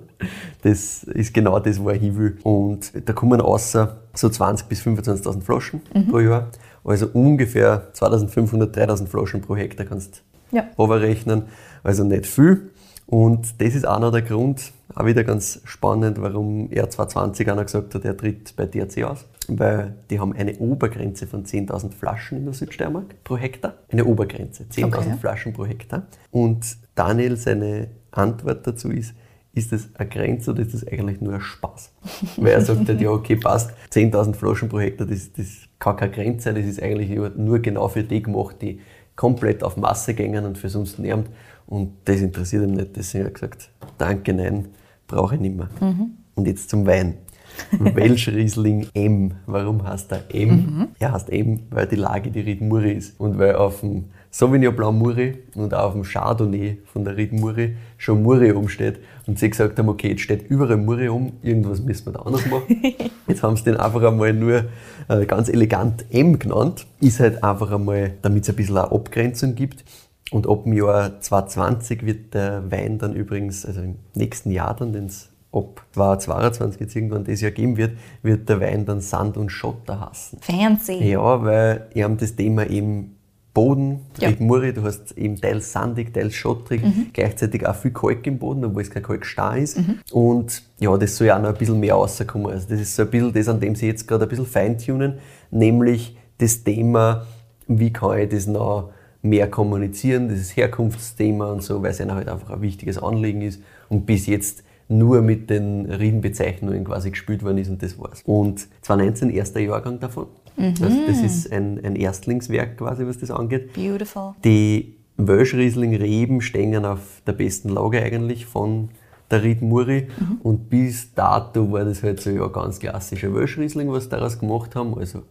das 0.63 1.03
ist 1.03 1.33
genau 1.33 1.59
das, 1.59 1.79
wo 1.79 1.89
er 1.89 1.95
hin 1.95 2.17
will. 2.17 2.37
Und 2.43 2.91
da 3.07 3.13
kommen 3.13 3.41
außer 3.41 3.97
so 4.13 4.27
20.000 4.27 4.67
bis 4.67 4.81
25.000 4.81 5.41
Flaschen 5.41 5.81
mhm. 5.93 6.07
pro 6.07 6.19
Jahr. 6.19 6.47
Also 6.83 7.07
ungefähr 7.13 7.89
2.500, 7.93 8.73
3.000 8.73 9.07
Flaschen 9.07 9.41
pro 9.41 9.55
Hektar 9.55 9.85
kannst 9.85 10.23
du 10.51 10.57
ja. 10.57 10.67
rechnen. 10.77 11.43
Also 11.83 12.03
nicht 12.03 12.25
viel. 12.25 12.71
Und 13.05 13.61
das 13.61 13.75
ist 13.75 13.87
auch 13.87 13.99
noch 13.99 14.11
der 14.11 14.21
Grund, 14.21 14.71
auch 14.93 15.05
wieder 15.05 15.23
ganz 15.23 15.61
spannend, 15.65 16.21
warum 16.21 16.69
er 16.71 16.89
2020 16.89 17.49
einer 17.49 17.63
gesagt 17.63 17.95
hat, 17.95 18.05
er 18.05 18.15
tritt 18.15 18.55
bei 18.55 18.65
DRC 18.65 19.03
aus. 19.03 19.25
Weil 19.57 19.95
die 20.09 20.19
haben 20.19 20.33
eine 20.33 20.57
Obergrenze 20.57 21.25
von 21.25 21.45
10.000 21.45 21.91
Flaschen 21.93 22.39
in 22.39 22.45
der 22.45 22.53
Südsteiermark 22.53 23.23
pro 23.23 23.37
Hektar. 23.37 23.75
Eine 23.91 24.05
Obergrenze, 24.05 24.63
10.000 24.63 24.85
okay. 24.85 25.13
Flaschen 25.19 25.53
pro 25.53 25.65
Hektar. 25.65 26.03
Und 26.31 26.77
Daniel, 26.95 27.37
seine 27.37 27.87
Antwort 28.11 28.67
dazu 28.67 28.89
ist, 28.89 29.13
ist 29.53 29.71
das 29.71 29.89
eine 29.95 30.07
Grenze 30.07 30.51
oder 30.51 30.61
ist 30.61 30.73
das 30.73 30.87
eigentlich 30.87 31.21
nur 31.21 31.33
ein 31.33 31.41
Spaß? 31.41 31.91
Weil 32.37 32.53
er 32.53 32.61
sagt 32.61 32.87
halt, 32.87 33.01
ja, 33.01 33.09
okay, 33.09 33.35
passt, 33.35 33.71
10.000 33.91 34.35
Flaschen 34.35 34.69
pro 34.69 34.79
Hektar, 34.79 35.07
das, 35.07 35.31
das 35.33 35.47
kann 35.79 35.97
keine 35.97 36.11
Grenze 36.11 36.45
sein, 36.45 36.55
das 36.55 36.65
ist 36.65 36.81
eigentlich 36.81 37.09
nur 37.35 37.59
genau 37.59 37.87
für 37.87 38.03
die 38.03 38.21
gemacht, 38.21 38.57
die 38.61 38.79
komplett 39.15 39.63
auf 39.63 39.75
Masse 39.75 40.13
gängen 40.13 40.45
und 40.45 40.57
für 40.57 40.69
sonst 40.69 40.97
niemand. 40.97 41.29
Und 41.67 41.91
das 42.05 42.21
interessiert 42.21 42.63
ihn 42.63 42.75
nicht. 42.75 42.95
Deswegen 42.95 43.25
hat 43.25 43.31
er 43.31 43.33
gesagt, 43.33 43.69
danke, 43.97 44.33
nein, 44.33 44.69
brauche 45.07 45.35
ich 45.35 45.41
nicht 45.41 45.57
mehr. 45.57 45.69
Mhm. 45.81 46.11
Und 46.35 46.47
jetzt 46.47 46.69
zum 46.69 46.87
Wein. 46.87 47.17
Welsch 47.79 48.27
Riesling 48.29 48.87
M. 48.93 49.31
Warum 49.45 49.87
heißt 49.87 50.11
er 50.11 50.23
M? 50.33 50.49
Mhm. 50.49 50.87
Er 50.99 51.13
heißt 51.13 51.29
M, 51.29 51.61
weil 51.69 51.87
die 51.87 51.95
Lage 51.95 52.31
die 52.31 52.41
Ried 52.41 52.61
Muri 52.61 52.93
ist. 52.93 53.19
Und 53.19 53.37
weil 53.37 53.55
auf 53.55 53.81
dem 53.81 54.05
Sauvignon 54.31 54.75
Blanc 54.75 54.97
Muri 54.97 55.39
und 55.55 55.73
auch 55.73 55.87
auf 55.87 55.93
dem 55.93 56.03
Chardonnay 56.03 56.77
von 56.85 57.03
der 57.03 57.17
Ried 57.17 57.33
Muri 57.33 57.75
schon 57.97 58.21
Muri 58.21 58.51
umsteht. 58.51 58.99
Und 59.25 59.39
sie 59.39 59.49
gesagt 59.49 59.77
haben, 59.79 59.89
okay, 59.89 60.09
jetzt 60.09 60.21
steht 60.21 60.49
überall 60.49 60.77
Muri 60.77 61.09
um, 61.09 61.33
irgendwas 61.41 61.81
müssen 61.81 62.07
wir 62.07 62.13
da 62.13 62.19
anders 62.19 62.45
machen. 62.45 62.63
Jetzt 63.27 63.43
haben 63.43 63.55
sie 63.55 63.63
den 63.63 63.77
einfach 63.77 64.01
einmal 64.01 64.33
nur 64.33 64.65
äh, 65.07 65.25
ganz 65.25 65.49
elegant 65.49 66.05
M 66.11 66.39
genannt. 66.39 66.87
Ist 66.99 67.19
halt 67.19 67.43
einfach 67.43 67.71
einmal, 67.71 68.13
damit 68.23 68.43
es 68.43 68.49
ein 68.49 68.55
bisschen 68.55 68.77
eine 68.77 68.91
Abgrenzung 68.91 69.53
gibt. 69.53 69.83
Und 70.31 70.47
ab 70.47 70.63
dem 70.63 70.73
Jahr 70.73 71.19
2020 71.19 72.05
wird 72.05 72.33
der 72.33 72.71
Wein 72.71 72.97
dann 72.97 73.13
übrigens, 73.13 73.65
also 73.65 73.81
im 73.81 73.95
nächsten 74.13 74.51
Jahr 74.51 74.75
dann, 74.75 74.93
den 74.93 75.05
es 75.05 75.29
ab 75.51 75.85
2022 75.93 76.81
jetzt 76.81 76.95
irgendwann 76.95 77.23
das 77.23 77.41
Jahr 77.41 77.51
geben 77.51 77.77
wird, 77.77 77.97
wird 78.21 78.47
der 78.49 78.59
Wein 78.59 78.85
dann 78.85 79.01
Sand 79.01 79.37
und 79.37 79.49
Schotter 79.49 79.99
hassen. 79.99 80.39
Fancy. 80.41 81.03
Ja, 81.03 81.43
weil 81.43 81.89
wir 81.93 82.03
haben 82.03 82.17
das 82.17 82.35
Thema 82.35 82.69
eben 82.69 83.15
Boden, 83.53 84.01
ja. 84.19 84.31
Muri, 84.37 84.73
du 84.73 84.83
hast 84.83 85.17
eben 85.17 85.35
teils 85.35 85.71
sandig, 85.71 86.13
teils 86.13 86.35
schottrig, 86.35 86.83
mhm. 86.83 87.07
gleichzeitig 87.13 87.65
auch 87.65 87.75
viel 87.75 87.91
Kalk 87.91 88.25
im 88.27 88.37
Boden, 88.37 88.63
obwohl 88.63 88.83
es 88.83 88.91
kein 88.91 89.01
Kalk 89.01 89.25
starr 89.25 89.57
ist. 89.57 89.79
Mhm. 89.79 89.99
Und 90.11 90.63
ja, 90.79 90.95
das 90.97 91.17
soll 91.17 91.27
ja 91.27 91.37
auch 91.37 91.41
noch 91.41 91.49
ein 91.49 91.57
bisschen 91.57 91.79
mehr 91.79 91.95
rauskommen. 91.95 92.51
Also 92.51 92.69
das 92.69 92.79
ist 92.79 92.95
so 92.95 93.01
ein 93.01 93.09
bisschen 93.09 93.33
das, 93.33 93.47
an 93.47 93.59
dem 93.59 93.75
sie 93.75 93.87
jetzt 93.87 94.07
gerade 94.07 94.25
ein 94.25 94.29
bisschen 94.29 94.45
feintunen, 94.45 95.15
nämlich 95.49 96.15
das 96.37 96.63
Thema, 96.63 97.25
wie 97.67 97.91
kann 97.91 98.19
ich 98.19 98.29
das 98.29 98.45
noch 98.45 98.91
mehr 99.21 99.49
kommunizieren, 99.49 100.29
dieses 100.29 100.55
Herkunftsthema 100.55 101.51
und 101.51 101.63
so, 101.63 101.81
weil 101.81 101.91
es 101.91 101.99
ihnen 101.99 102.13
halt 102.13 102.29
einfach 102.29 102.51
ein 102.51 102.61
wichtiges 102.61 102.97
Anliegen 102.97 103.41
ist 103.41 103.61
und 103.89 104.05
bis 104.05 104.27
jetzt 104.27 104.63
nur 104.89 105.21
mit 105.21 105.49
den 105.49 105.85
Riedenbezeichnungen 105.85 106.83
quasi 106.83 107.11
gespielt 107.11 107.43
worden 107.43 107.59
ist 107.59 107.69
und 107.69 107.81
das 107.81 107.97
war's. 107.97 108.23
Und 108.25 108.67
2019 108.81 109.29
erster 109.29 109.59
Jahrgang 109.59 109.99
davon. 109.99 110.27
Mhm. 110.57 110.73
Also 110.81 110.97
das 111.07 111.21
ist 111.21 111.51
ein, 111.53 111.79
ein 111.85 111.95
Erstlingswerk 111.95 112.77
quasi, 112.77 113.05
was 113.05 113.19
das 113.19 113.31
angeht. 113.31 113.73
Beautiful. 113.73 114.33
Die 114.43 114.95
Wölschriesling-Reben 115.17 116.41
stehen 116.41 116.85
auf 116.85 117.21
der 117.27 117.33
besten 117.33 117.69
Lage 117.69 118.01
eigentlich 118.01 118.45
von 118.47 118.89
der 119.29 119.43
Ried 119.43 119.61
Muri. 119.61 120.07
Mhm. 120.19 120.37
Und 120.41 120.69
bis 120.69 121.13
dato 121.13 121.71
war 121.71 121.85
das 121.85 122.01
halt 122.01 122.19
so 122.19 122.31
ja 122.31 122.47
ganz 122.47 122.79
klassischer 122.79 123.33
Wölschriesling, 123.33 123.91
was 123.91 124.05
sie 124.05 124.09
daraus 124.09 124.39
gemacht 124.39 124.75
haben. 124.75 124.97
Also 124.97 125.21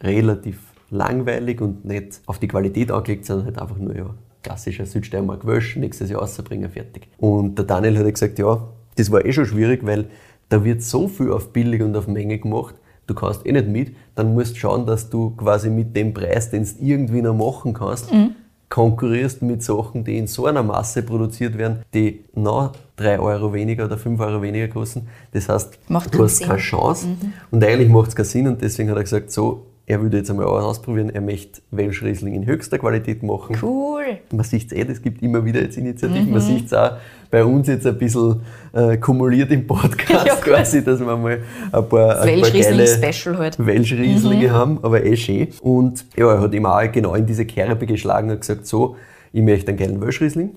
relativ 0.00 0.60
langweilig 0.90 1.60
und 1.60 1.84
nicht 1.84 2.20
auf 2.26 2.38
die 2.38 2.46
Qualität 2.48 2.92
angelegt, 2.92 3.26
sondern 3.26 3.46
halt 3.46 3.58
einfach 3.58 3.78
nur 3.78 3.96
ja, 3.96 4.14
klassischer 4.42 4.86
Südsteiermark 4.86 5.44
Wölsch, 5.46 5.76
nächstes 5.76 6.10
Jahr 6.10 6.20
rausbringen, 6.20 6.70
fertig. 6.70 7.08
Und 7.18 7.58
der 7.58 7.64
Daniel 7.64 7.98
hat 7.98 8.12
gesagt, 8.12 8.38
ja, 8.38 8.68
das 8.96 9.10
war 9.10 9.24
eh 9.24 9.32
schon 9.32 9.46
schwierig, 9.46 9.84
weil 9.84 10.06
da 10.48 10.64
wird 10.64 10.82
so 10.82 11.08
viel 11.08 11.32
auf 11.32 11.52
billig 11.52 11.82
und 11.82 11.96
auf 11.96 12.06
Menge 12.06 12.38
gemacht, 12.38 12.74
du 13.06 13.14
kannst 13.14 13.46
eh 13.46 13.52
nicht 13.52 13.68
mit, 13.68 13.96
dann 14.14 14.34
musst 14.34 14.54
du 14.54 14.60
schauen, 14.60 14.86
dass 14.86 15.10
du 15.10 15.30
quasi 15.30 15.70
mit 15.70 15.96
dem 15.96 16.14
Preis, 16.14 16.50
den 16.50 16.64
du 16.64 16.70
irgendwie 16.80 17.22
noch 17.22 17.34
machen 17.34 17.74
kannst, 17.74 18.12
mhm. 18.12 18.34
konkurrierst 18.68 19.42
mit 19.42 19.62
Sachen, 19.62 20.04
die 20.04 20.18
in 20.18 20.26
so 20.26 20.46
einer 20.46 20.62
Masse 20.62 21.02
produziert 21.02 21.58
werden, 21.58 21.82
die 21.92 22.24
noch 22.34 22.72
3 22.96 23.18
Euro 23.18 23.52
weniger 23.52 23.86
oder 23.86 23.98
5 23.98 24.20
Euro 24.20 24.42
weniger 24.42 24.68
kosten. 24.68 25.08
Das 25.32 25.48
heißt, 25.48 25.78
Macht 25.88 26.14
du 26.14 26.24
hast 26.24 26.38
Sinn. 26.38 26.48
keine 26.48 26.60
Chance. 26.60 27.08
Mhm. 27.08 27.32
Und 27.50 27.64
eigentlich 27.64 27.88
macht 27.88 28.08
es 28.08 28.16
keinen 28.16 28.26
Sinn 28.26 28.48
und 28.48 28.62
deswegen 28.62 28.90
hat 28.90 28.96
er 28.96 29.02
gesagt, 29.02 29.30
so, 29.30 29.66
er 29.86 30.00
würde 30.00 30.16
jetzt 30.16 30.30
einmal 30.30 30.46
ausprobieren, 30.46 31.10
er 31.10 31.20
möchte 31.20 31.60
Welsh 31.70 32.02
Riesling 32.02 32.34
in 32.34 32.46
höchster 32.46 32.78
Qualität 32.78 33.22
machen. 33.22 33.56
Cool. 33.60 34.18
Man 34.32 34.44
sieht 34.44 34.72
es 34.72 34.72
eh, 34.72 34.90
es 34.90 35.02
gibt 35.02 35.22
immer 35.22 35.44
wieder 35.44 35.60
jetzt 35.60 35.76
Initiativen. 35.76 36.26
Mhm. 36.26 36.32
Man 36.32 36.40
sieht 36.40 36.66
es 36.66 36.72
auch 36.72 36.92
bei 37.34 37.44
uns 37.44 37.66
jetzt 37.66 37.84
ein 37.84 37.98
bisschen 37.98 38.42
äh, 38.72 38.96
kumuliert 38.96 39.50
im 39.50 39.66
Podcast 39.66 40.24
ja, 40.26 40.36
quasi, 40.36 40.84
dass 40.84 41.00
wir 41.00 41.16
mal 41.16 41.40
ein 41.72 41.88
paar, 41.88 42.20
ein 42.20 42.40
paar 42.40 42.50
geile 42.52 42.86
Special 42.86 43.38
halt. 43.38 43.56
Welsh 43.58 43.92
Rieslinge 43.92 44.46
mhm. 44.46 44.52
haben, 44.52 44.78
aber 44.82 45.04
eh 45.04 45.16
schön. 45.16 45.48
Und 45.60 46.04
ja, 46.16 46.32
er 46.32 46.40
hat 46.40 46.54
immer 46.54 46.76
auch 46.76 46.92
genau 46.92 47.16
in 47.16 47.26
diese 47.26 47.44
Kerbe 47.44 47.86
geschlagen 47.86 48.30
und 48.30 48.40
gesagt, 48.40 48.68
so, 48.68 48.94
ich 49.32 49.42
möchte 49.42 49.70
einen 49.70 49.78
geilen 49.78 50.00
Welsh 50.00 50.20
Riesling. 50.20 50.50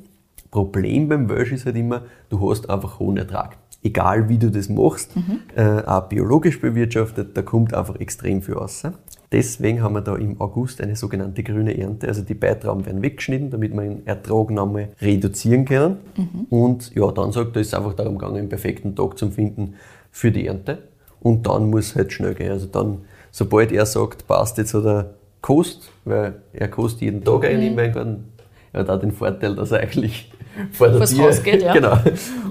Problem 0.51 1.09
beim 1.09 1.27
Welsh 1.27 1.51
ist 1.51 1.65
halt 1.65 1.77
immer, 1.77 2.03
du 2.29 2.47
hast 2.47 2.69
einfach 2.69 2.99
hohen 2.99 3.17
Ertrag 3.17 3.57
egal 3.83 4.27
wie 4.27 4.37
du 4.37 4.51
das 4.51 4.69
machst, 4.69 5.15
mhm. 5.15 5.39
äh, 5.55 5.81
auch 5.85 6.09
biologisch 6.09 6.59
bewirtschaftet, 6.59 7.37
da 7.37 7.41
kommt 7.41 7.73
einfach 7.73 7.95
extrem 7.99 8.41
viel 8.41 8.55
raus. 8.55 8.83
Deswegen 9.31 9.81
haben 9.81 9.93
wir 9.93 10.01
da 10.01 10.15
im 10.15 10.39
August 10.39 10.79
eine 10.79 10.95
sogenannte 10.95 11.43
grüne 11.43 11.77
Ernte. 11.77 12.07
Also 12.07 12.21
die 12.21 12.33
Beitrauben 12.33 12.85
werden 12.85 13.01
weggeschnitten, 13.01 13.49
damit 13.49 13.73
wir 13.73 13.81
den 13.81 14.07
Ertragnahme 14.07 14.89
reduzieren 15.01 15.65
können. 15.65 15.97
Mhm. 16.15 16.45
Und 16.49 16.95
ja, 16.95 17.11
dann 17.11 17.33
sagt 17.33 17.55
er, 17.57 17.61
ist 17.61 17.67
es 17.67 17.73
einfach 17.73 17.93
darum 17.93 18.17
gegangen, 18.17 18.37
einen 18.37 18.49
perfekten 18.49 18.95
Tag 18.95 19.17
zu 19.17 19.29
finden 19.29 19.75
für 20.11 20.31
die 20.31 20.47
Ernte. 20.47 20.77
Und 21.19 21.45
dann 21.45 21.69
muss 21.69 21.87
es 21.89 21.95
halt 21.95 22.13
schnell 22.13 22.35
gehen. 22.35 22.51
Also 22.51 22.67
dann, 22.67 22.99
sobald 23.31 23.73
er 23.73 23.85
sagt, 23.85 24.27
passt 24.27 24.57
jetzt 24.59 24.73
oder 24.73 25.15
Kost, 25.41 25.91
weil 26.05 26.35
er 26.53 26.67
kostet 26.69 27.01
jeden 27.01 27.23
Tag 27.23 27.39
mhm. 27.39 27.45
eigentlich 27.45 27.71
im 27.71 27.77
Weingarten. 27.77 28.23
Er 28.71 28.81
hat 28.81 28.89
auch 28.89 28.99
den 28.99 29.11
Vorteil, 29.11 29.55
dass 29.55 29.71
er 29.71 29.81
eigentlich 29.81 30.31
vor 30.71 30.87
der 30.87 31.05
Tür... 31.05 31.31
geht, 31.43 31.61
ja. 31.63 31.73
Genau. 31.73 31.97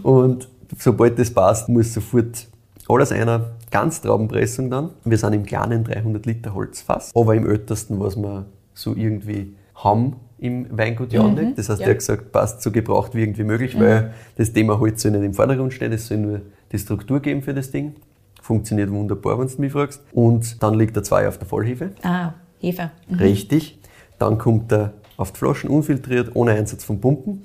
Und 0.02 0.48
sobald 0.78 1.18
das 1.18 1.30
passt, 1.30 1.70
muss 1.70 1.94
sofort 1.94 2.46
alles 2.88 3.12
einer 3.12 3.52
Ganztraubenpressung 3.70 4.70
dann. 4.70 4.90
Wir 5.04 5.18
sind 5.18 5.32
im 5.32 5.44
kleinen 5.44 5.84
300 5.84 6.26
Liter 6.26 6.54
Holzfass, 6.54 7.12
aber 7.14 7.34
im 7.34 7.48
ältesten, 7.48 7.98
was 8.00 8.16
wir 8.16 8.46
so 8.74 8.94
irgendwie 8.94 9.54
haben 9.74 10.16
im 10.38 10.66
Weingut 10.76 11.12
Janek. 11.12 11.48
Mhm, 11.48 11.54
das 11.54 11.68
heißt, 11.68 11.80
ja. 11.80 11.86
er 11.86 11.90
hat 11.92 11.98
gesagt, 11.98 12.32
passt 12.32 12.62
so 12.62 12.70
gebraucht 12.70 13.14
wie 13.14 13.22
irgendwie 13.22 13.44
möglich, 13.44 13.74
mhm. 13.74 13.80
weil 13.80 14.14
das 14.36 14.52
Thema 14.52 14.78
Holz 14.78 15.02
soll 15.02 15.12
nicht 15.12 15.24
im 15.24 15.34
Vordergrund 15.34 15.72
stehen, 15.72 15.92
es 15.92 16.06
soll 16.06 16.18
nur 16.18 16.42
die 16.72 16.78
Struktur 16.78 17.20
geben 17.20 17.42
für 17.42 17.54
das 17.54 17.70
Ding. 17.70 17.94
Funktioniert 18.42 18.90
wunderbar, 18.90 19.38
wenn 19.38 19.48
du 19.48 19.60
mich 19.60 19.72
fragst. 19.72 20.02
Und 20.12 20.62
dann 20.62 20.74
liegt 20.74 20.96
er 20.96 21.02
zwei 21.02 21.26
auf 21.26 21.38
der 21.38 21.48
Vollhefe. 21.48 21.90
Ah, 22.02 22.34
Hefe. 22.60 22.90
Mhm. 23.08 23.16
Richtig. 23.16 23.78
Dann 24.18 24.38
kommt 24.38 24.72
er 24.72 24.92
auf 25.16 25.32
die 25.32 25.38
Flaschen 25.38 25.70
unfiltriert, 25.70 26.30
ohne 26.34 26.52
Einsatz 26.52 26.84
von 26.84 27.00
Pumpen. 27.00 27.42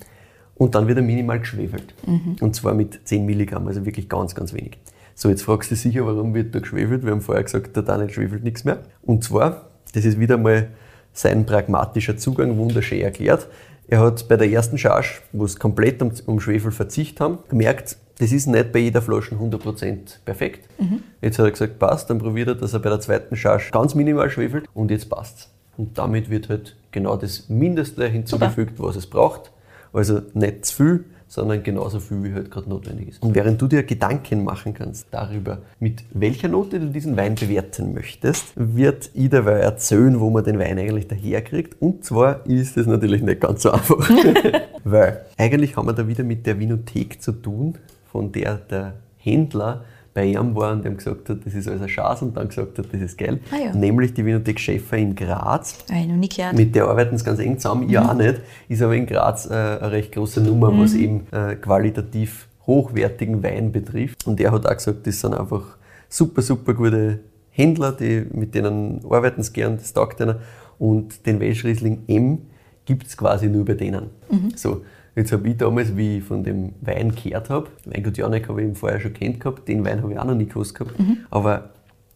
Und 0.56 0.76
dann 0.76 0.88
wird 0.88 0.98
er 0.98 1.04
minimal 1.04 1.40
geschwefelt. 1.40 1.96
Mhm. 2.06 2.36
Und 2.40 2.56
zwar 2.56 2.76
mit 2.76 3.00
10 3.04 3.26
Milligramm, 3.26 3.68
also 3.68 3.84
wirklich 3.86 4.10
ganz, 4.10 4.36
ganz 4.36 4.54
wenig. 4.54 4.78
So, 5.22 5.30
jetzt 5.30 5.44
fragst 5.44 5.70
du 5.70 5.76
dich 5.76 5.84
sicher, 5.84 6.04
warum 6.08 6.34
wird 6.34 6.56
da 6.56 6.60
geschwefelt? 6.60 7.06
Wir 7.06 7.12
haben 7.12 7.22
vorher 7.22 7.44
gesagt, 7.44 7.76
der 7.76 7.84
Daniel 7.84 8.10
schwefelt 8.10 8.44
nichts 8.44 8.64
mehr. 8.64 8.80
Und 9.04 9.24
zwar, 9.24 9.70
das 9.94 10.04
ist 10.04 10.20
wieder 10.20 10.36
mal 10.40 10.70
sein 11.14 11.46
pragmatischer 11.46 12.18
Zugang, 12.18 12.58
wunderschön 12.58 13.02
erklärt. 13.02 13.48
Er 13.88 14.00
hat 14.00 14.28
bei 14.28 14.36
der 14.36 14.50
ersten 14.50 14.80
Charge, 14.80 15.20
wo 15.32 15.46
es 15.46 15.60
komplett 15.60 16.02
um, 16.02 16.12
um 16.26 16.40
Schwefel 16.40 16.72
verzicht 16.72 17.20
haben, 17.20 17.38
gemerkt, 17.50 17.98
das 18.18 18.32
ist 18.32 18.48
nicht 18.48 18.72
bei 18.72 18.80
jeder 18.80 19.04
Flasche 19.04 19.36
100% 19.36 20.24
perfekt. 20.26 20.68
Mhm. 20.80 21.04
Jetzt 21.22 21.38
hat 21.38 21.46
er 21.46 21.52
gesagt, 21.52 21.78
passt, 21.78 22.10
dann 22.10 22.18
probiert 22.18 22.48
er, 22.48 22.56
dass 22.56 22.74
er 22.74 22.80
bei 22.80 22.90
der 22.90 23.00
zweiten 23.00 23.36
Charge 23.36 23.70
ganz 23.72 23.94
minimal 23.94 24.32
schwefelt 24.32 24.66
und 24.74 24.90
jetzt 24.90 25.08
passt's. 25.08 25.52
Und 25.78 26.00
damit 26.00 26.32
wird 26.32 26.50
halt 26.50 26.76
genau 26.90 27.16
das 27.16 27.48
Mindeste 27.48 28.08
hinzugefügt, 28.08 28.78
Super. 28.78 28.90
was 28.90 28.96
es 28.96 29.06
braucht. 29.06 29.52
Also 29.94 30.24
nicht 30.34 30.66
zu 30.66 30.76
viel, 30.78 31.06
sondern 31.32 31.64
genauso 31.64 32.02
viel, 32.02 32.24
wie 32.26 32.34
halt 32.34 32.52
gerade 32.52 32.70
notwendig 32.70 33.08
ist. 33.08 33.24
Und 33.24 33.34
während 33.36 33.62
du 33.62 33.68
dir 33.68 33.84
Gedanken 33.84 34.44
machen 34.44 34.74
kannst 34.74 35.08
darüber, 35.12 35.60
mit 35.80 36.04
welcher 36.14 36.50
Note 36.50 36.78
du 36.78 36.88
diesen 36.88 37.16
Wein 37.16 37.36
bewerten 37.36 37.94
möchtest, 37.94 38.52
wird 38.58 39.12
Ida 39.14 39.40
erzählen, 39.40 40.20
wo 40.20 40.30
man 40.30 40.44
den 40.44 40.60
Wein 40.60 40.78
eigentlich 40.78 41.08
daherkriegt. 41.08 41.82
Und 41.82 42.04
zwar 42.04 42.46
ist 42.46 42.76
es 42.76 42.86
natürlich 42.86 43.22
nicht 43.22 43.40
ganz 43.40 43.62
so 43.62 43.72
einfach. 43.72 44.10
weil 44.84 45.22
eigentlich 45.38 45.78
haben 45.78 45.88
wir 45.88 45.94
da 45.94 46.06
wieder 46.06 46.26
mit 46.26 46.46
der 46.46 46.60
Vinothek 46.60 47.22
zu 47.22 47.32
tun, 47.32 47.78
von 48.12 48.34
der 48.34 48.56
der 48.56 48.96
Händler 49.16 49.86
bei 50.14 50.26
ihm 50.26 50.56
war 50.56 50.74
und 50.74 50.84
dem 50.84 50.98
gesagt 50.98 51.30
hat, 51.30 51.46
das 51.46 51.54
ist 51.54 51.68
alles 51.68 51.82
eine 51.82 51.90
Chance 51.90 52.26
und 52.26 52.36
dann 52.36 52.50
gesagt 52.50 52.78
hat, 52.78 52.86
das 52.92 53.02
ist 53.02 53.18
geil. 53.18 53.40
Ah, 53.52 53.66
ja. 53.66 53.74
Nämlich 53.74 54.14
die 54.14 54.26
Winothek 54.26 54.60
Schäfer 54.60 54.98
in 54.98 55.16
Graz. 55.16 55.78
Ich 55.90 56.08
noch 56.08 56.16
nie 56.16 56.28
gehört. 56.28 56.54
Mit 56.56 56.76
der 56.76 56.86
arbeiten 56.86 57.18
sie 57.18 57.24
ganz 57.24 57.40
eng 57.40 57.58
zusammen, 57.58 57.90
ich 57.90 57.98
auch 57.98 58.14
nicht. 58.14 58.42
Ist 58.68 58.82
aber 58.82 58.96
in 58.96 59.06
Graz 59.06 59.50
äh, 59.50 59.54
eine 59.54 59.92
recht 59.92 60.12
große 60.12 60.42
Nummer, 60.42 60.78
was 60.78 60.94
eben 60.94 61.28
äh, 61.32 61.56
qualitativ 61.56 62.48
hochwertigen 62.68 63.42
Wein 63.42 63.72
betrifft. 63.72 64.28
Und 64.28 64.40
er 64.42 64.52
hat 64.52 64.66
auch 64.66 64.74
gesagt, 64.74 65.08
das 65.08 65.22
sind 65.22 65.34
einfach 65.34 65.78
super, 66.10 66.42
super 66.42 66.74
gute 66.74 67.20
Händler, 67.50 67.92
die, 67.94 68.26
mit 68.32 68.54
denen 68.54 69.02
arbeiten 69.10 69.44
sie 69.44 69.54
gern, 69.54 69.78
das 69.78 69.94
taugt 69.94 70.20
ihnen. 70.20 70.36
Und 70.78 71.26
den 71.26 71.40
Welschriesling 71.40 72.04
M 72.08 72.40
gibt 72.86 73.08
es 73.08 73.16
quasi 73.16 73.48
nur 73.48 73.66
bei 73.66 73.76
denen. 73.76 74.10
So, 74.56 74.82
jetzt 75.16 75.32
habe 75.32 75.48
ich 75.50 75.58
damals, 75.58 75.96
wie 75.98 76.18
ich 76.18 76.24
von 76.24 76.44
dem 76.44 76.74
Wein 76.82 77.14
gehört 77.16 77.50
habe, 77.50 77.68
Weingut 77.86 78.18
Janek 78.18 78.48
habe 78.50 78.62
ich 78.62 78.68
ihn 78.68 78.76
vorher 78.76 79.00
schon 79.00 79.14
kennt 79.14 79.40
gehabt, 79.40 79.68
den 79.68 79.86
Wein 79.86 80.02
habe 80.02 80.14
ich 80.14 80.20
auch 80.20 80.26
noch 80.26 80.36
nie 80.36 80.46
gekostet 80.46 80.78
gehabt, 80.80 80.96
aber 81.30 81.70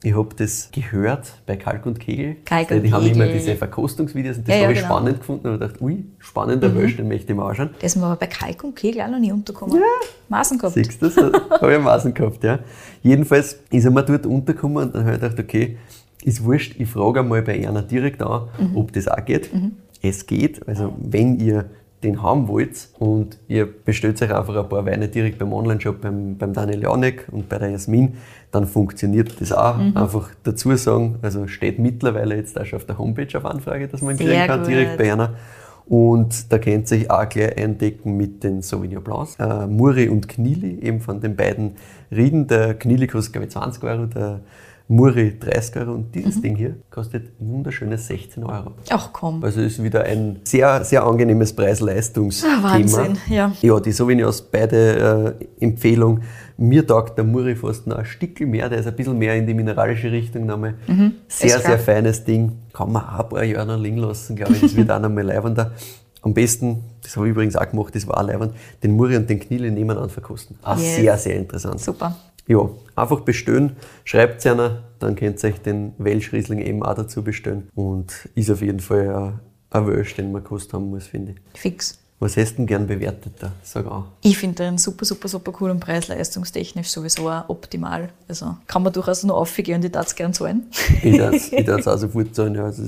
ich 0.03 0.15
habe 0.15 0.29
das 0.35 0.69
gehört 0.71 1.33
bei 1.47 1.55
Kalk 1.55 1.85
und 1.87 1.99
Kegel. 1.99 2.35
Kalk 2.45 2.69
und 2.69 2.83
die 2.83 2.93
haben 2.93 3.05
immer 3.07 3.25
Kegel. 3.25 3.39
diese 3.39 3.55
Verkostungsvideos 3.55 4.37
und 4.37 4.47
das 4.47 4.53
Ja, 4.53 4.61
ja, 4.61 4.67
habe 4.67 4.73
ich 4.73 4.79
genau. 4.81 4.93
spannend 4.93 5.19
gefunden 5.19 5.47
und 5.47 5.59
gedacht, 5.59 5.81
ui, 5.81 6.05
spannender 6.19 6.75
Welsch, 6.75 6.97
den 6.97 7.07
möchte 7.07 7.31
ich 7.31 7.35
mir 7.37 7.43
anschauen. 7.43 7.71
Der 7.81 7.87
ist 7.87 7.95
mir 7.95 8.05
aber 8.05 8.17
bei 8.17 8.27
Kalk 8.27 8.63
und 8.63 8.75
Kegel 8.75 9.01
auch 9.01 9.07
noch 9.09 9.17
nie 9.19 9.31
untergekommen. 9.31 9.81
Maßen 10.29 10.59
gehabt. 10.59 10.75
Siehst 10.75 11.01
du 11.01 11.09
das? 11.09 11.17
habe 11.61 11.73
ich 11.75 11.81
Maßen 11.81 12.13
gehabt, 12.13 12.43
ja. 12.43 12.59
Jedenfalls 13.01 13.59
ist 13.71 13.85
er 13.85 13.89
mir 13.91 14.03
dort 14.03 14.27
untergekommen 14.27 14.83
und 14.83 14.93
dann 14.95 15.05
habe 15.05 15.15
ich 15.15 15.21
gedacht, 15.21 15.39
okay, 15.39 15.77
ist 16.23 16.43
wurscht, 16.43 16.75
ich 16.79 16.87
frage 16.89 17.21
einmal 17.21 17.41
bei 17.41 17.67
einer 17.67 17.81
direkt 17.81 18.21
an, 18.21 18.47
ob 18.75 18.93
das 18.93 19.07
auch 19.07 19.25
geht. 19.25 19.49
Es 20.03 20.27
geht, 20.27 20.67
also 20.67 20.93
wenn 20.99 21.39
ihr 21.39 21.65
den 22.05 22.21
haben 22.21 22.47
wollt 22.47 22.89
und 22.99 23.37
ihr 23.47 23.65
bestellt 23.65 24.21
euch 24.21 24.33
einfach 24.33 24.55
ein 24.55 24.69
paar 24.69 24.85
Weine 24.85 25.07
direkt 25.07 25.39
beim 25.39 25.51
Onlineshop, 25.51 26.01
beim, 26.01 26.37
beim 26.37 26.53
Daniel 26.53 26.83
Janek 26.83 27.27
und 27.31 27.49
bei 27.49 27.57
der 27.57 27.71
Jasmin, 27.71 28.13
dann 28.51 28.65
funktioniert 28.67 29.41
das 29.41 29.51
auch. 29.51 29.77
Einfach 29.77 30.29
dazu 30.43 30.75
sagen, 30.75 31.17
also 31.21 31.47
steht 31.47 31.79
mittlerweile 31.79 32.35
jetzt 32.35 32.59
auch 32.59 32.65
schon 32.65 32.77
auf 32.77 32.85
der 32.85 32.97
Homepage 32.97 33.37
auf 33.37 33.45
Anfrage, 33.45 33.87
dass 33.87 34.01
man 34.01 34.11
ihn 34.17 34.25
kriegen 34.25 34.47
kann, 34.47 34.63
direkt 34.63 34.91
gut. 34.91 34.99
bei 34.99 35.11
einer. 35.11 35.33
Und 35.87 36.51
da 36.51 36.57
könnt 36.57 36.89
ihr 36.91 36.97
euch 36.97 37.11
auch 37.11 37.29
gleich 37.29 37.57
eindecken 37.57 38.17
mit 38.17 38.43
den 38.43 38.61
Sauvignon 38.61 39.03
Blancs. 39.03 39.35
Äh, 39.39 39.67
Muri 39.67 40.09
und 40.09 40.27
Knili, 40.27 40.79
eben 40.79 40.99
von 40.99 41.21
den 41.21 41.35
beiden 41.35 41.73
Rieden. 42.11 42.47
Der 42.47 42.73
Knili 42.73 43.07
kostet, 43.07 43.33
glaube 43.33 43.45
ich, 43.45 43.51
20 43.51 43.83
Euro, 43.83 44.05
der 44.07 44.39
Muri 44.87 45.37
30 45.39 45.75
Euro. 45.77 45.93
Und 45.93 46.07
Mhm. 46.07 46.11
dieses 46.11 46.41
Ding 46.41 46.55
hier 46.55 46.75
kostet 46.91 47.31
wunderschöne 47.39 47.97
16 47.97 48.43
Euro. 48.43 48.71
Ach 48.89 49.09
komm. 49.11 49.43
Also 49.43 49.61
ist 49.61 49.81
wieder 49.83 50.03
ein 50.03 50.41
sehr, 50.43 50.83
sehr 50.83 51.03
angenehmes 51.03 51.53
Preis-Leistungs-Thema. 51.53 52.53
Ah, 52.59 52.73
Wahnsinn, 52.73 53.17
ja. 53.27 53.51
Ja, 53.61 53.79
die 53.79 53.91
Sauvignons, 53.91 54.41
beide 54.43 55.35
äh, 55.59 55.63
Empfehlung. 55.63 56.21
Mir 56.57 56.85
taugt 56.85 57.17
der 57.17 57.25
Muri 57.25 57.55
fast 57.55 57.87
noch 57.87 57.97
ein 57.97 58.05
Stückel 58.05 58.47
mehr, 58.47 58.69
der 58.69 58.79
ist 58.79 58.87
ein 58.87 58.95
bisschen 58.95 59.17
mehr 59.17 59.35
in 59.35 59.45
die 59.47 59.53
mineralische 59.53 60.11
Richtung 60.11 60.45
nochmal. 60.45 60.75
Sehr, 60.85 60.95
Mhm. 60.95 61.13
Klar. 61.29 61.59
sehr 61.61 61.79
feines 61.79 62.23
Ding. 62.23 62.51
Kann 62.71 62.91
man 62.91 63.03
auch 63.03 63.19
ein 63.23 63.29
paar 63.29 63.43
Jahre 63.43 63.65
noch 63.65 63.79
liegen 63.79 63.97
lassen, 63.97 64.35
glaube 64.35 64.53
ich. 64.53 64.61
Das 64.61 64.75
wird 64.75 64.89
auch 64.91 64.99
noch 64.99 65.09
mal 65.09 65.23
leibender. 65.25 65.71
Am 66.21 66.33
besten, 66.33 66.83
das 67.03 67.15
habe 67.17 67.27
ich 67.27 67.31
übrigens 67.31 67.55
auch 67.55 67.69
gemacht, 67.69 67.93
das 67.93 68.07
war 68.07 68.17
auch 68.19 68.25
leibend, 68.27 68.53
den 68.83 68.91
Muri 68.95 69.15
und 69.17 69.29
den 69.29 69.39
Knili 69.39 69.69
nebeneinander 69.69 70.09
verkosten. 70.09 70.57
Auch 70.63 70.77
Yes. 70.77 70.95
sehr, 70.95 71.17
sehr 71.17 71.35
interessant. 71.37 71.79
Super. 71.79 72.15
Ja, 72.47 72.69
einfach 72.95 73.21
bestellen, 73.21 73.75
schreibt 74.03 74.39
es 74.39 74.45
einer, 74.45 74.83
dann 74.99 75.15
könnt 75.15 75.43
ihr 75.43 75.49
euch 75.49 75.61
den 75.61 75.93
Welschriesling 75.97 76.59
eben 76.59 76.83
auch 76.83 76.93
dazu 76.93 77.23
bestellen. 77.23 77.69
Und 77.73 78.29
ist 78.35 78.51
auf 78.51 78.61
jeden 78.61 78.79
Fall 78.79 79.39
ein, 79.71 79.87
Welsch, 79.87 80.15
den 80.15 80.31
man 80.31 80.43
gekostet 80.43 80.73
haben 80.73 80.89
muss, 80.89 81.07
finde 81.07 81.33
ich. 81.33 81.59
Fix. 81.59 81.99
Was 82.19 82.37
hättest 82.37 82.53
du 82.53 82.57
denn 82.57 82.67
gern 82.67 82.87
bewertet 82.87 83.33
da? 83.39 83.51
Sag 83.61 83.87
auch. 83.87 84.05
Ich 84.21 84.37
finde 84.37 84.63
den 84.63 84.77
super, 84.77 85.03
super, 85.03 85.27
super 85.27 85.51
cool 85.59 85.69
und 85.69 85.81
preis-leistungstechnisch 85.81 86.87
sowieso 86.87 87.29
auch 87.29 87.49
optimal. 87.49 88.09
Also 88.29 88.55
kann 88.67 88.83
man 88.83 88.93
durchaus 88.93 89.23
nur 89.23 89.35
aufgehen 89.35 89.75
und 89.75 89.85
ich 89.85 89.91
darf 89.91 90.07
es 90.07 90.15
gern 90.15 90.33
zahlen. 90.33 90.67
Ich 91.03 91.17
darf 91.17 91.51
es 91.79 91.87
auch 91.87 91.97
sofort 91.97 92.33
sagen, 92.33 92.55
ja, 92.55 92.63
also 92.63 92.83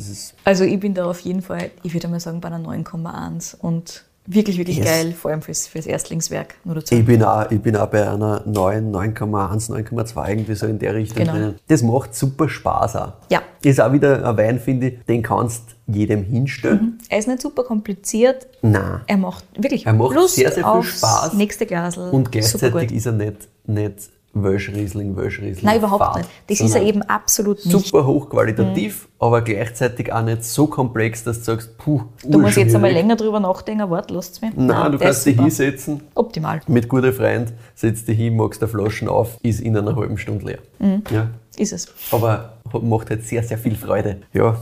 Also 0.45 0.63
ich 0.63 0.79
bin 0.79 0.93
da 0.93 1.05
auf 1.05 1.19
jeden 1.19 1.41
Fall, 1.41 1.71
ich 1.83 1.93
würde 1.93 2.07
mal 2.07 2.21
sagen, 2.21 2.39
bei 2.39 2.47
einer 2.47 2.65
9,1 2.65 3.57
und 3.57 4.05
wirklich, 4.27 4.57
wirklich 4.57 4.77
Yes. 4.77 4.85
geil, 4.85 5.13
vor 5.13 5.31
allem 5.31 5.41
fürs, 5.41 5.65
fürs 5.67 5.85
Erstlingswerk. 5.87 6.55
Nur 6.63 6.75
dazu. 6.75 6.93
Ich 6.93 7.05
bin, 7.05 7.23
auch, 7.23 7.49
ich 7.49 7.59
bin 7.61 7.75
auch 7.75 7.87
bei 7.87 8.07
einer 8.07 8.43
9, 8.45 8.91
9,1, 8.91 9.69
9,2 9.71 10.29
irgendwie 10.29 10.53
so 10.55 10.67
in 10.67 10.77
der 10.77 10.93
Richtung 10.93 11.17
Genau. 11.17 11.31
drinnen. 11.31 11.55
Das 11.67 11.81
macht 11.81 12.13
super 12.13 12.47
Spaß 12.47 12.95
auch. 12.97 13.13
Ja. 13.29 13.41
Ist 13.63 13.81
auch 13.81 13.91
wieder 13.91 14.27
ein 14.29 14.37
Wein, 14.37 14.59
finde 14.59 14.87
ich, 14.89 15.05
den 15.05 15.23
kannst 15.23 15.63
jedem 15.87 16.23
hinstellen. 16.23 16.99
Er 17.09 17.19
ist 17.19 17.27
nicht 17.27 17.41
super 17.41 17.63
kompliziert. 17.63 18.45
Nein. 18.61 19.01
Er 19.07 19.17
macht 19.17 19.45
wirklich 19.57 19.85
Er 19.85 19.93
macht 19.93 20.13
Lust 20.13 20.35
sehr, 20.35 20.51
sehr 20.51 20.63
viel 20.71 20.83
Spaß. 20.83 21.33
nächste 21.33 21.65
Glasel. 21.65 22.09
Und 22.11 22.31
gleichzeitig 22.31 22.91
ist 22.91 23.05
er 23.05 23.13
nicht, 23.13 23.47
nicht 23.65 24.09
Welschriesling, 24.43 25.15
Welschriesling. 25.15 25.65
Nein, 25.65 25.77
überhaupt 25.79 26.03
Fad, 26.03 26.17
nicht. 26.17 26.29
Das 26.47 26.59
ist 26.59 26.71
sondern 26.71 26.87
eben 26.87 27.01
absolut 27.03 27.57
nicht. 27.65 27.73
Mhm. 27.73 27.79
Super 27.79 28.05
hochqualitativ, 28.05 29.07
aber 29.19 29.41
gleichzeitig 29.41 30.11
auch 30.11 30.23
nicht 30.23 30.43
so 30.43 30.67
komplex, 30.67 31.23
dass 31.23 31.39
du 31.39 31.43
sagst, 31.43 31.77
puh, 31.77 32.01
Du 32.23 32.39
musst 32.39 32.57
jetzt 32.57 32.75
einmal 32.75 32.91
länger 32.91 33.15
drüber 33.15 33.39
nachdenken, 33.39 33.89
wart, 33.89 34.11
lasst 34.11 34.41
mich. 34.41 34.51
Nein, 34.55 34.91
du 34.91 34.97
der 34.97 35.07
kannst 35.07 35.25
dich 35.25 35.39
hinsetzen, 35.39 36.01
Optimal. 36.15 36.61
mit 36.67 36.87
guter 36.89 37.13
Freund, 37.13 37.53
setzt 37.75 38.07
dich 38.07 38.17
hin, 38.17 38.35
machst 38.35 38.61
die 38.61 38.67
Flaschen 38.67 39.07
auf, 39.07 39.37
ist 39.43 39.59
in 39.61 39.77
einer 39.77 39.95
halben 39.95 40.17
Stunde 40.17 40.45
leer. 40.45 40.59
Mhm. 40.79 41.03
Ja. 41.11 41.29
Ist 41.57 41.73
es. 41.73 41.87
Aber 42.11 42.53
macht 42.81 43.09
halt 43.09 43.25
sehr, 43.25 43.43
sehr 43.43 43.57
viel 43.57 43.75
Freude. 43.75 44.21
Ja, 44.33 44.57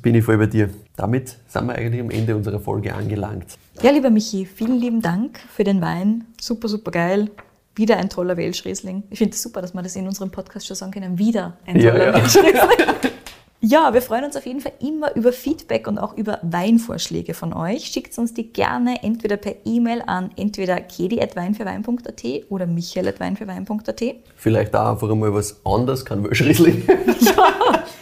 bin 0.00 0.14
ich 0.14 0.24
voll 0.24 0.38
bei 0.38 0.46
dir. 0.46 0.70
Damit 0.96 1.36
sind 1.48 1.66
wir 1.66 1.74
eigentlich 1.74 2.00
am 2.00 2.10
Ende 2.10 2.34
unserer 2.36 2.58
Folge 2.58 2.94
angelangt. 2.94 3.46
Ja, 3.82 3.90
lieber 3.90 4.10
Michi, 4.10 4.46
vielen 4.46 4.78
lieben 4.78 5.02
Dank 5.02 5.40
für 5.54 5.64
den 5.64 5.80
Wein. 5.80 6.24
Super, 6.40 6.68
super 6.68 6.90
geil. 6.90 7.30
Wieder 7.74 7.96
ein 7.96 8.10
toller 8.10 8.36
Welschriesling. 8.36 9.04
Ich 9.10 9.18
finde 9.18 9.34
es 9.34 9.42
super, 9.42 9.62
dass 9.62 9.72
wir 9.72 9.82
das 9.82 9.96
in 9.96 10.06
unserem 10.06 10.30
Podcast 10.30 10.66
schon 10.66 10.76
sagen 10.76 10.92
können. 10.92 11.18
Wieder 11.18 11.56
ein 11.66 11.80
Ja, 11.80 11.90
toller 11.92 12.06
ja. 12.06 12.14
Welschriesling. 12.14 12.52
Ja, 13.64 13.94
wir 13.94 14.02
freuen 14.02 14.24
uns 14.24 14.36
auf 14.36 14.44
jeden 14.44 14.60
Fall 14.60 14.72
immer 14.80 15.14
über 15.14 15.32
Feedback 15.32 15.86
und 15.86 15.96
auch 15.96 16.16
über 16.16 16.40
Weinvorschläge 16.42 17.32
von 17.32 17.52
euch. 17.52 17.84
Schickt 17.84 18.18
uns 18.18 18.34
die 18.34 18.52
gerne 18.52 19.04
entweder 19.04 19.36
per 19.36 19.54
E-Mail 19.64 20.02
an 20.04 20.32
entweder 20.36 20.80
kedi.weinfürwein.at 20.80 22.24
oder 22.48 22.66
michael.weinfürwein.at. 22.66 24.02
Vielleicht 24.34 24.74
auch 24.74 24.90
einfach 24.90 25.08
einmal 25.08 25.32
was 25.32 25.64
anderes, 25.64 26.04
kein 26.04 26.24
Welschriesling. 26.24 26.82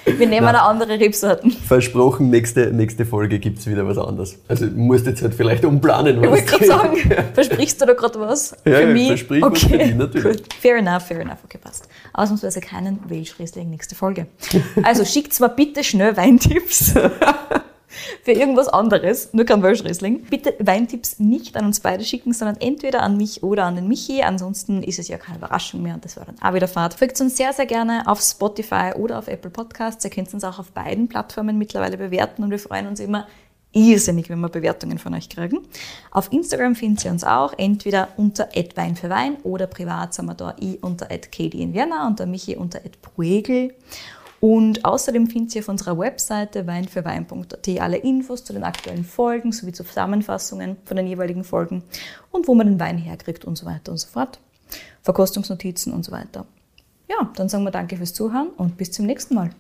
Wir 0.04 0.26
nehmen 0.26 0.46
eine 0.46 0.62
andere 0.62 0.98
Rebsorten. 0.98 1.50
Versprochen, 1.50 2.30
nächste, 2.30 2.72
nächste 2.72 3.04
Folge 3.04 3.38
gibt 3.38 3.58
es 3.58 3.66
wieder 3.66 3.86
was 3.86 3.98
anderes. 3.98 4.38
Also 4.48 4.66
du 4.66 4.72
musst 4.76 5.06
jetzt 5.06 5.22
halt 5.22 5.34
vielleicht 5.34 5.64
umplanen. 5.64 6.16
Ich 6.16 6.22
was 6.22 6.30
wollte 6.30 6.44
gerade 6.46 6.66
sagen, 6.66 6.96
versprichst 7.34 7.80
du 7.80 7.86
da 7.86 7.92
gerade 7.92 8.18
was? 8.20 8.52
Ja, 8.64 8.72
für 8.76 8.80
ja, 8.80 8.86
mich? 8.86 9.08
versprich 9.08 9.42
was 9.42 9.62
für 9.62 9.78
dich, 9.78 9.94
natürlich. 9.94 10.42
Gut. 10.42 10.54
Fair 10.54 10.76
enough, 10.76 11.02
fair 11.02 11.20
enough. 11.20 11.38
Okay, 11.44 11.58
passt. 11.62 11.88
Ausnahmsweise 12.12 12.60
keinen 12.60 12.98
Welschriesling 13.08 13.70
nächste 13.70 13.94
Folge. 13.94 14.26
Also 14.82 15.04
schickt 15.04 15.38
mal 15.40 15.49
bitte 15.56 15.84
schnell 15.84 16.16
Weintipps. 16.16 16.94
Für 18.22 18.32
irgendwas 18.32 18.68
anderes, 18.68 19.32
nur 19.32 19.44
kein 19.44 19.62
Welschriesling. 19.62 20.22
Bitte 20.24 20.54
Weintipps 20.60 21.18
nicht 21.18 21.56
an 21.56 21.66
uns 21.66 21.80
beide 21.80 22.04
schicken, 22.04 22.32
sondern 22.32 22.56
entweder 22.60 23.02
an 23.02 23.16
mich 23.16 23.42
oder 23.42 23.64
an 23.64 23.74
den 23.74 23.88
Michi. 23.88 24.22
Ansonsten 24.22 24.82
ist 24.82 24.98
es 24.98 25.08
ja 25.08 25.18
keine 25.18 25.38
Überraschung 25.38 25.82
mehr 25.82 25.94
und 25.94 26.04
das 26.04 26.16
war 26.16 26.24
dann 26.24 26.36
auch 26.40 26.54
wieder 26.54 26.68
Fahrt. 26.68 26.94
Folgt 26.94 27.20
uns 27.20 27.36
sehr, 27.36 27.52
sehr 27.52 27.66
gerne 27.66 28.04
auf 28.06 28.20
Spotify 28.20 28.92
oder 28.94 29.18
auf 29.18 29.26
Apple 29.26 29.50
Podcasts. 29.50 30.04
Ihr 30.04 30.10
könnt 30.10 30.32
uns 30.32 30.44
auch 30.44 30.58
auf 30.58 30.70
beiden 30.70 31.08
Plattformen 31.08 31.58
mittlerweile 31.58 31.96
bewerten 31.96 32.44
und 32.44 32.50
wir 32.50 32.60
freuen 32.60 32.86
uns 32.86 33.00
immer 33.00 33.26
irrsinnig, 33.72 34.28
wenn 34.28 34.40
wir 34.40 34.48
Bewertungen 34.48 34.98
von 34.98 35.14
euch 35.14 35.28
kriegen. 35.28 35.60
Auf 36.10 36.32
Instagram 36.32 36.74
findet 36.74 37.04
ihr 37.04 37.10
uns 37.10 37.24
auch, 37.24 37.54
entweder 37.56 38.08
unter 38.16 38.48
Wein 38.74 38.96
für 38.96 39.10
Wein 39.10 39.36
oder 39.42 39.66
privat 39.66 40.14
sind 40.14 40.26
wir 40.26 40.34
da, 40.34 40.54
ich 40.58 40.82
unter 40.82 41.06
Katie 41.06 41.62
in 41.62 41.72
Vienna 41.72 42.06
und 42.06 42.18
der 42.18 42.26
Michi 42.26 42.56
unter 42.56 42.80
Bruegel. 43.02 43.74
Und 44.40 44.86
außerdem 44.86 45.26
findet 45.26 45.54
ihr 45.54 45.60
auf 45.60 45.68
unserer 45.68 45.98
Webseite 45.98 46.66
weinfürwein.at 46.66 47.68
alle 47.78 47.98
Infos 47.98 48.42
zu 48.42 48.54
den 48.54 48.64
aktuellen 48.64 49.04
Folgen 49.04 49.52
sowie 49.52 49.72
zu 49.72 49.84
Zusammenfassungen 49.84 50.78
von 50.84 50.96
den 50.96 51.06
jeweiligen 51.06 51.44
Folgen 51.44 51.82
und 52.30 52.48
wo 52.48 52.54
man 52.54 52.66
den 52.66 52.80
Wein 52.80 52.96
herkriegt 52.96 53.44
und 53.44 53.56
so 53.56 53.66
weiter 53.66 53.92
und 53.92 53.98
so 53.98 54.08
fort. 54.08 54.40
Verkostungsnotizen 55.02 55.92
und 55.92 56.04
so 56.04 56.12
weiter. 56.12 56.46
Ja, 57.08 57.30
dann 57.36 57.48
sagen 57.48 57.64
wir 57.64 57.70
danke 57.70 57.96
fürs 57.96 58.14
Zuhören 58.14 58.48
und 58.56 58.76
bis 58.78 58.92
zum 58.92 59.04
nächsten 59.04 59.34
Mal. 59.34 59.50